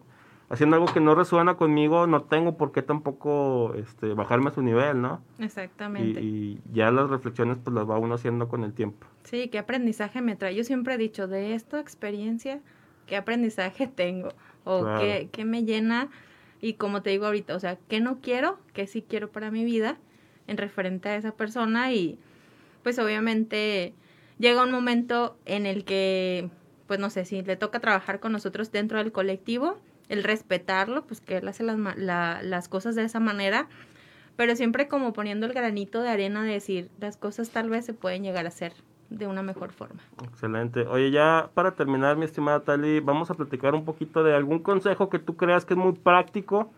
haciendo 0.52 0.76
algo 0.76 0.94
que 0.94 1.00
no 1.00 1.16
resuena 1.16 1.56
conmigo, 1.56 2.08
no 2.08 2.24
tengo 2.24 2.58
por 2.58 2.74
qué 2.74 2.82
tampoco 2.82 3.74
este, 3.76 4.14
bajarme 4.14 4.50
a 4.50 4.54
su 4.54 4.62
nivel, 4.62 5.02
¿no? 5.02 5.24
Exactamente. 5.40 6.20
Y, 6.22 6.60
ya 6.74 6.92
las 6.92 7.10
reflexiones 7.10 7.58
pues 7.64 7.74
las 7.74 7.90
va 7.90 7.98
uno 7.98 8.16
haciendo 8.16 8.50
con 8.50 8.66
el 8.66 8.74
tiempo. 8.74 9.08
Sí, 9.24 9.48
qué 9.48 9.58
aprendizaje 9.60 10.22
me 10.22 10.36
trae. 10.36 10.54
Yo 10.54 10.66
siempre 10.66 10.96
he 10.96 10.98
dicho, 10.98 11.28
de 11.28 11.54
esta 11.54 11.80
experiencia, 11.80 12.60
¿qué 13.08 13.16
aprendizaje 13.16 13.88
tengo? 13.96 14.30
O 14.66 14.86
qué, 15.00 15.46
me 15.46 15.64
llena 15.64 16.10
y 16.60 16.74
como 16.74 17.02
te 17.02 17.10
digo 17.12 17.26
ahorita, 17.26 17.56
o 17.56 17.60
sea, 17.60 17.78
¿qué 17.88 18.02
no 18.02 18.20
quiero? 18.20 18.60
¿Qué 18.74 18.86
sí 18.88 19.02
quiero 19.02 19.32
para 19.32 19.52
mi 19.52 19.64
vida? 19.64 19.98
En 20.48 20.58
referente 20.58 21.10
a 21.10 21.16
esa 21.16 21.32
persona 21.32 21.94
y 21.94 22.20
pues 22.84 23.00
obviamente 23.00 23.94
llega 24.38 24.64
un 24.64 24.72
momento 24.72 25.38
en 25.46 25.66
el 25.66 25.86
que, 25.86 26.50
pues 26.88 27.00
no 27.00 27.10
sé, 27.10 27.26
si 27.26 27.42
le 27.42 27.56
toca 27.56 27.80
trabajar 27.80 28.20
con 28.20 28.34
nosotros 28.34 28.72
dentro 28.72 28.98
del 29.00 29.12
colectivo, 29.12 29.80
el 30.12 30.24
respetarlo, 30.24 31.06
pues 31.06 31.22
que 31.22 31.38
él 31.38 31.48
hace 31.48 31.64
las, 31.64 31.78
las 31.98 32.68
cosas 32.68 32.96
de 32.96 33.04
esa 33.04 33.22
manera, 33.22 33.70
pero 34.36 34.58
siempre 34.58 34.90
como 34.90 35.14
poniendo 35.14 35.46
el 35.46 35.54
granito 35.54 36.02
de 36.02 36.10
arena 36.10 36.44
de 36.44 36.52
decir, 36.52 36.90
las 37.00 37.16
cosas 37.16 37.50
tal 37.50 37.70
vez 37.70 37.86
se 37.86 37.94
pueden 37.94 38.22
llegar 38.22 38.44
a 38.46 38.50
hacer 38.50 38.74
de 39.10 39.28
una 39.28 39.42
mejor 39.42 39.72
forma. 39.72 40.02
Excelente. 40.24 40.82
Oye, 40.82 41.12
ya 41.12 41.50
para 41.54 41.76
terminar, 41.76 42.18
mi 42.18 42.26
estimada 42.26 42.60
Tali, 42.60 43.00
vamos 43.00 43.32
a 43.32 43.36
platicar 43.36 43.74
un 43.74 43.86
poquito 43.86 44.22
de 44.22 44.36
algún 44.36 44.60
consejo 44.60 45.10
que 45.10 45.18
tú 45.18 45.38
creas 45.38 45.64
que 45.64 45.76
es 45.76 45.78
muy 45.78 45.94
práctico, 45.94 46.74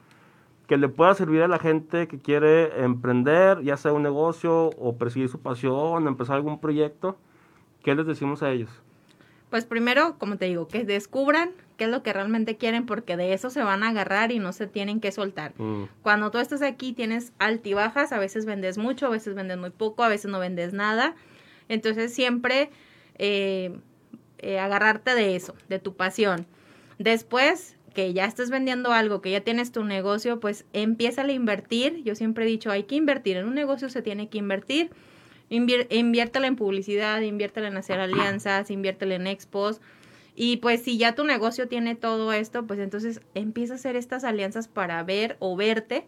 que 0.68 0.78
le 0.78 0.88
pueda 0.88 1.16
servir 1.16 1.42
a 1.42 1.48
la 1.48 1.58
gente 1.58 2.08
que 2.08 2.20
quiere 2.20 2.84
emprender, 2.84 3.64
ya 3.64 3.78
sea 3.78 3.94
un 3.94 4.04
negocio 4.04 4.70
o 4.78 4.96
perseguir 4.96 5.30
su 5.30 5.40
pasión, 5.40 6.08
empezar 6.08 6.36
algún 6.36 6.60
proyecto. 6.60 7.18
¿Qué 7.82 7.96
les 7.96 8.06
decimos 8.06 8.44
a 8.44 8.52
ellos? 8.52 8.83
Pues 9.54 9.66
primero, 9.66 10.18
como 10.18 10.38
te 10.38 10.46
digo, 10.46 10.68
que 10.68 10.84
descubran 10.84 11.52
qué 11.78 11.84
es 11.84 11.92
lo 11.92 12.02
que 12.02 12.12
realmente 12.12 12.58
quieren 12.58 12.88
porque 12.88 13.18
de 13.18 13.34
eso 13.34 13.52
se 13.52 13.62
van 13.62 13.84
a 13.84 13.90
agarrar 13.90 14.32
y 14.32 14.40
no 14.40 14.52
se 14.52 14.66
tienen 14.66 15.00
que 15.00 15.12
soltar. 15.12 15.54
Mm. 15.60 15.84
Cuando 16.02 16.32
tú 16.32 16.40
estás 16.40 16.64
aquí 16.64 16.92
tienes 16.92 17.34
altibajas, 17.38 18.12
a 18.14 18.18
veces 18.18 18.46
vendes 18.46 18.80
mucho, 18.80 19.06
a 19.06 19.10
veces 19.10 19.36
vendes 19.36 19.60
muy 19.60 19.70
poco, 19.70 20.04
a 20.04 20.08
veces 20.08 20.32
no 20.32 20.40
vendes 20.40 20.74
nada 20.74 21.14
entonces 21.70 22.14
siempre 22.14 22.72
eh, 23.20 23.78
eh, 24.40 24.58
agarrarte 24.58 25.14
de 25.14 25.36
eso, 25.36 25.54
de 25.70 25.78
tu 25.78 25.96
pasión. 25.96 26.48
Después 26.98 27.78
que 27.94 28.12
ya 28.12 28.26
estés 28.26 28.50
vendiendo 28.50 28.92
algo, 28.92 29.22
que 29.22 29.30
ya 29.30 29.42
tienes 29.42 29.72
tu 29.72 29.84
negocio, 29.84 30.40
pues 30.40 30.66
empieza 30.74 31.22
a 31.22 31.32
invertir. 31.32 32.02
Yo 32.04 32.16
siempre 32.16 32.46
he 32.46 32.48
dicho, 32.48 32.72
hay 32.72 32.86
que 32.86 32.96
invertir. 32.96 33.38
En 33.38 33.48
un 33.48 33.54
negocio 33.54 33.90
se 33.90 34.02
tiene 34.02 34.30
que 34.30 34.40
invertir. 34.40 34.90
Inviértela 35.50 36.48
en 36.48 36.56
publicidad, 36.56 37.22
inviértela 37.22 37.68
en 37.68 37.78
hacer 37.78 38.00
alianzas, 38.00 38.72
inviértela 38.72 39.16
en 39.16 39.28
expos. 39.28 39.82
Y 40.36 40.58
pues 40.58 40.82
si 40.82 40.98
ya 40.98 41.14
tu 41.14 41.24
negocio 41.24 41.68
tiene 41.68 41.96
todo 41.96 42.34
esto, 42.34 42.66
pues 42.66 42.80
entonces 42.80 43.22
empieza 43.36 43.74
a 43.74 43.76
hacer 43.76 43.96
estas 43.96 44.24
alianzas 44.24 44.68
para 44.68 45.04
ver 45.04 45.38
o 45.40 45.56
verte 45.56 46.06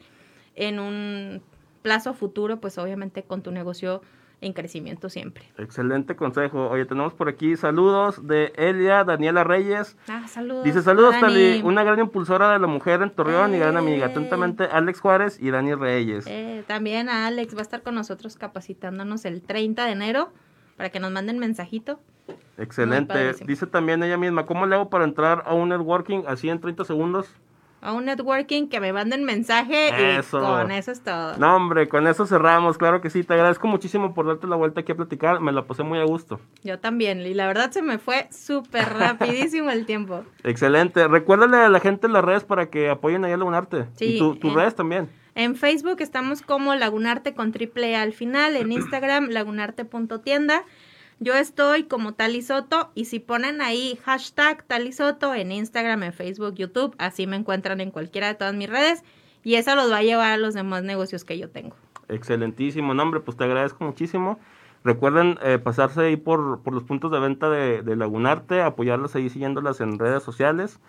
en 0.55 0.79
un 0.79 1.43
plazo 1.83 2.13
futuro, 2.15 2.59
pues 2.59 2.77
obviamente 2.79 3.23
con 3.23 3.43
tu 3.43 3.51
negocio 3.51 4.01
en 4.41 4.53
crecimiento 4.53 5.09
siempre. 5.09 5.45
Excelente 5.57 6.15
consejo. 6.15 6.69
Oye, 6.69 6.85
tenemos 6.85 7.13
por 7.13 7.29
aquí 7.29 7.55
saludos 7.55 8.27
de 8.27 8.53
Elia 8.55 9.03
Daniela 9.03 9.43
Reyes. 9.43 9.97
Ah, 10.07 10.27
saludos. 10.27 10.63
Dice 10.63 10.81
saludos, 10.81 11.15
Tali, 11.19 11.61
una 11.63 11.83
gran 11.83 11.99
impulsora 11.99 12.51
de 12.51 12.59
la 12.59 12.67
mujer 12.67 13.01
en 13.01 13.09
Torreón 13.09 13.55
y 13.55 13.59
gran 13.59 13.77
amiga. 13.77 14.07
Atentamente, 14.07 14.65
Alex 14.65 14.99
Juárez 14.99 15.37
y 15.39 15.51
Dani 15.51 15.73
Reyes. 15.73 16.25
Eh, 16.27 16.63
también 16.67 17.09
a 17.09 17.27
Alex 17.27 17.55
va 17.55 17.59
a 17.59 17.63
estar 17.63 17.81
con 17.81 17.95
nosotros 17.95 18.35
capacitándonos 18.35 19.25
el 19.25 19.41
30 19.41 19.85
de 19.85 19.91
enero 19.91 20.31
para 20.77 20.89
que 20.89 20.99
nos 20.99 21.11
manden 21.11 21.39
mensajito. 21.39 21.99
Excelente. 22.57 23.33
Dice 23.45 23.67
también 23.67 24.01
ella 24.03 24.17
misma, 24.17 24.45
¿cómo 24.45 24.65
le 24.65 24.75
hago 24.75 24.89
para 24.89 25.03
entrar 25.03 25.43
a 25.45 25.53
un 25.53 25.69
networking 25.69 26.23
así 26.27 26.49
en 26.49 26.59
30 26.59 26.85
segundos? 26.85 27.27
A 27.85 27.93
un 27.93 28.05
networking, 28.05 28.67
que 28.67 28.79
me 28.79 28.91
manden 28.91 29.23
mensaje 29.23 29.89
y 29.89 30.31
con 30.31 30.71
eso 30.71 30.91
es 30.91 31.01
todo. 31.01 31.37
No, 31.37 31.55
hombre, 31.55 31.87
con 31.87 32.07
eso 32.07 32.25
cerramos, 32.25 32.77
claro 32.77 32.99
que 32.99 33.09
sí. 33.09 33.23
Te 33.23 33.33
agradezco 33.33 33.67
muchísimo 33.67 34.13
por 34.13 34.25
darte 34.25 34.47
la 34.47 34.55
vuelta 34.55 34.81
aquí 34.81 34.91
a 34.91 34.95
platicar, 34.95 35.39
me 35.39 35.51
la 35.51 35.65
pasé 35.65 35.83
muy 35.83 35.99
a 35.99 36.03
gusto. 36.03 36.39
Yo 36.63 36.79
también, 36.79 37.21
y 37.21 37.33
la 37.33 37.47
verdad 37.47 37.71
se 37.71 37.81
me 37.81 37.99
fue 37.99 38.27
súper 38.31 38.93
rapidísimo 38.97 39.69
el 39.69 39.85
tiempo. 39.85 40.23
Excelente. 40.43 41.07
Recuérdale 41.07 41.57
a 41.57 41.69
la 41.69 41.79
gente 41.79 42.07
las 42.07 42.25
redes 42.25 42.43
para 42.43 42.69
que 42.69 42.89
apoyen 42.89 43.23
ahí 43.23 43.33
a 43.33 43.37
Lagunarte. 43.37 43.85
Sí, 43.95 44.15
y 44.15 44.19
tus 44.19 44.39
tu 44.39 44.49
redes 44.49 44.75
también. 44.75 45.09
En 45.35 45.55
Facebook 45.55 45.97
estamos 45.99 46.41
como 46.41 46.73
Lagunarte 46.75 47.33
con 47.33 47.51
triple 47.51 47.91
e 47.91 47.95
al 47.95 48.13
final, 48.13 48.55
en 48.55 48.71
Instagram 48.71 49.29
lagunarte.tienda. 49.29 50.63
Yo 51.19 51.33
estoy 51.33 51.83
como 51.83 52.13
Talisoto 52.13 52.91
y 52.93 53.05
si 53.05 53.19
ponen 53.19 53.61
ahí 53.61 53.97
hashtag 54.03 54.63
Talisoto 54.63 55.33
en 55.33 55.51
Instagram, 55.51 56.03
en 56.03 56.13
Facebook, 56.13 56.55
YouTube, 56.55 56.93
así 56.97 57.25
me 57.25 57.37
encuentran 57.37 57.79
en 57.79 57.91
cualquiera 57.91 58.27
de 58.27 58.35
todas 58.35 58.53
mis 58.53 58.69
redes 58.69 59.03
y 59.43 59.55
eso 59.55 59.75
los 59.75 59.91
va 59.91 59.97
a 59.97 60.03
llevar 60.03 60.33
a 60.33 60.37
los 60.37 60.53
demás 60.53 60.83
negocios 60.83 61.23
que 61.23 61.37
yo 61.37 61.49
tengo. 61.49 61.75
Excelentísimo, 62.09 62.93
nombre, 62.93 63.21
pues 63.21 63.37
te 63.37 63.45
agradezco 63.45 63.83
muchísimo. 63.85 64.39
Recuerden 64.83 65.39
eh, 65.41 65.57
pasarse 65.57 66.01
ahí 66.01 66.17
por, 66.17 66.61
por, 66.61 66.73
los 66.73 66.83
puntos 66.83 67.11
de 67.11 67.19
venta 67.19 67.49
de, 67.49 67.81
de 67.81 67.95
Lagunarte, 67.95 68.61
apoyarlas 68.61 69.15
ahí 69.15 69.29
siguiéndolas 69.29 69.81
en 69.81 69.97
redes 69.97 70.21
sociales. 70.21 70.79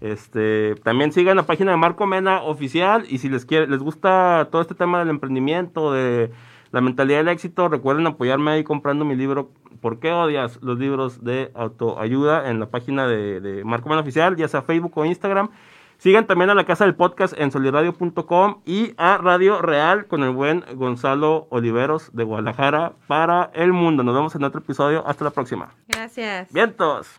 Este, 0.00 0.74
también 0.82 1.12
sigan 1.12 1.36
la 1.36 1.46
página 1.46 1.70
de 1.70 1.78
Marco 1.78 2.06
Mena 2.06 2.42
oficial 2.42 3.06
y 3.08 3.18
si 3.18 3.28
les 3.28 3.46
quiere, 3.46 3.66
les 3.66 3.80
gusta 3.80 4.48
todo 4.50 4.60
este 4.60 4.74
tema 4.74 4.98
del 4.98 5.08
emprendimiento, 5.08 5.92
de 5.92 6.30
la 6.72 6.80
mentalidad 6.80 7.18
del 7.18 7.28
éxito, 7.28 7.68
recuerden 7.68 8.06
apoyarme 8.06 8.50
ahí 8.52 8.64
comprando 8.64 9.04
mi 9.04 9.16
libro 9.16 9.50
¿Por 9.80 10.00
qué 10.00 10.12
odias 10.12 10.58
los 10.62 10.78
libros 10.78 11.22
de 11.22 11.50
autoayuda 11.54 12.50
en 12.50 12.60
la 12.60 12.66
página 12.66 13.06
de, 13.06 13.62
Marco 13.64 13.88
Man 13.88 13.98
Oficial, 13.98 14.36
ya 14.36 14.48
sea 14.48 14.62
Facebook 14.62 14.92
o 14.96 15.04
Instagram? 15.04 15.50
Sigan 15.98 16.26
también 16.26 16.50
a 16.50 16.54
la 16.54 16.64
casa 16.64 16.84
del 16.84 16.94
podcast 16.94 17.38
en 17.38 17.50
soliradio.com 17.50 18.60
y 18.66 18.92
a 18.98 19.16
Radio 19.16 19.62
Real 19.62 20.06
con 20.06 20.22
el 20.22 20.30
buen 20.30 20.62
Gonzalo 20.74 21.46
Oliveros 21.50 22.10
de 22.12 22.24
Guadalajara 22.24 22.92
para 23.06 23.50
el 23.54 23.72
mundo. 23.72 24.02
Nos 24.02 24.14
vemos 24.14 24.34
en 24.34 24.44
otro 24.44 24.60
episodio. 24.60 25.06
Hasta 25.06 25.24
la 25.24 25.30
próxima. 25.30 25.72
Gracias. 25.88 26.52
Vientos. 26.52 27.16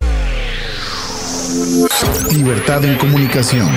Libertad 2.31 2.85
en 2.85 2.97
comunicación. 2.97 3.67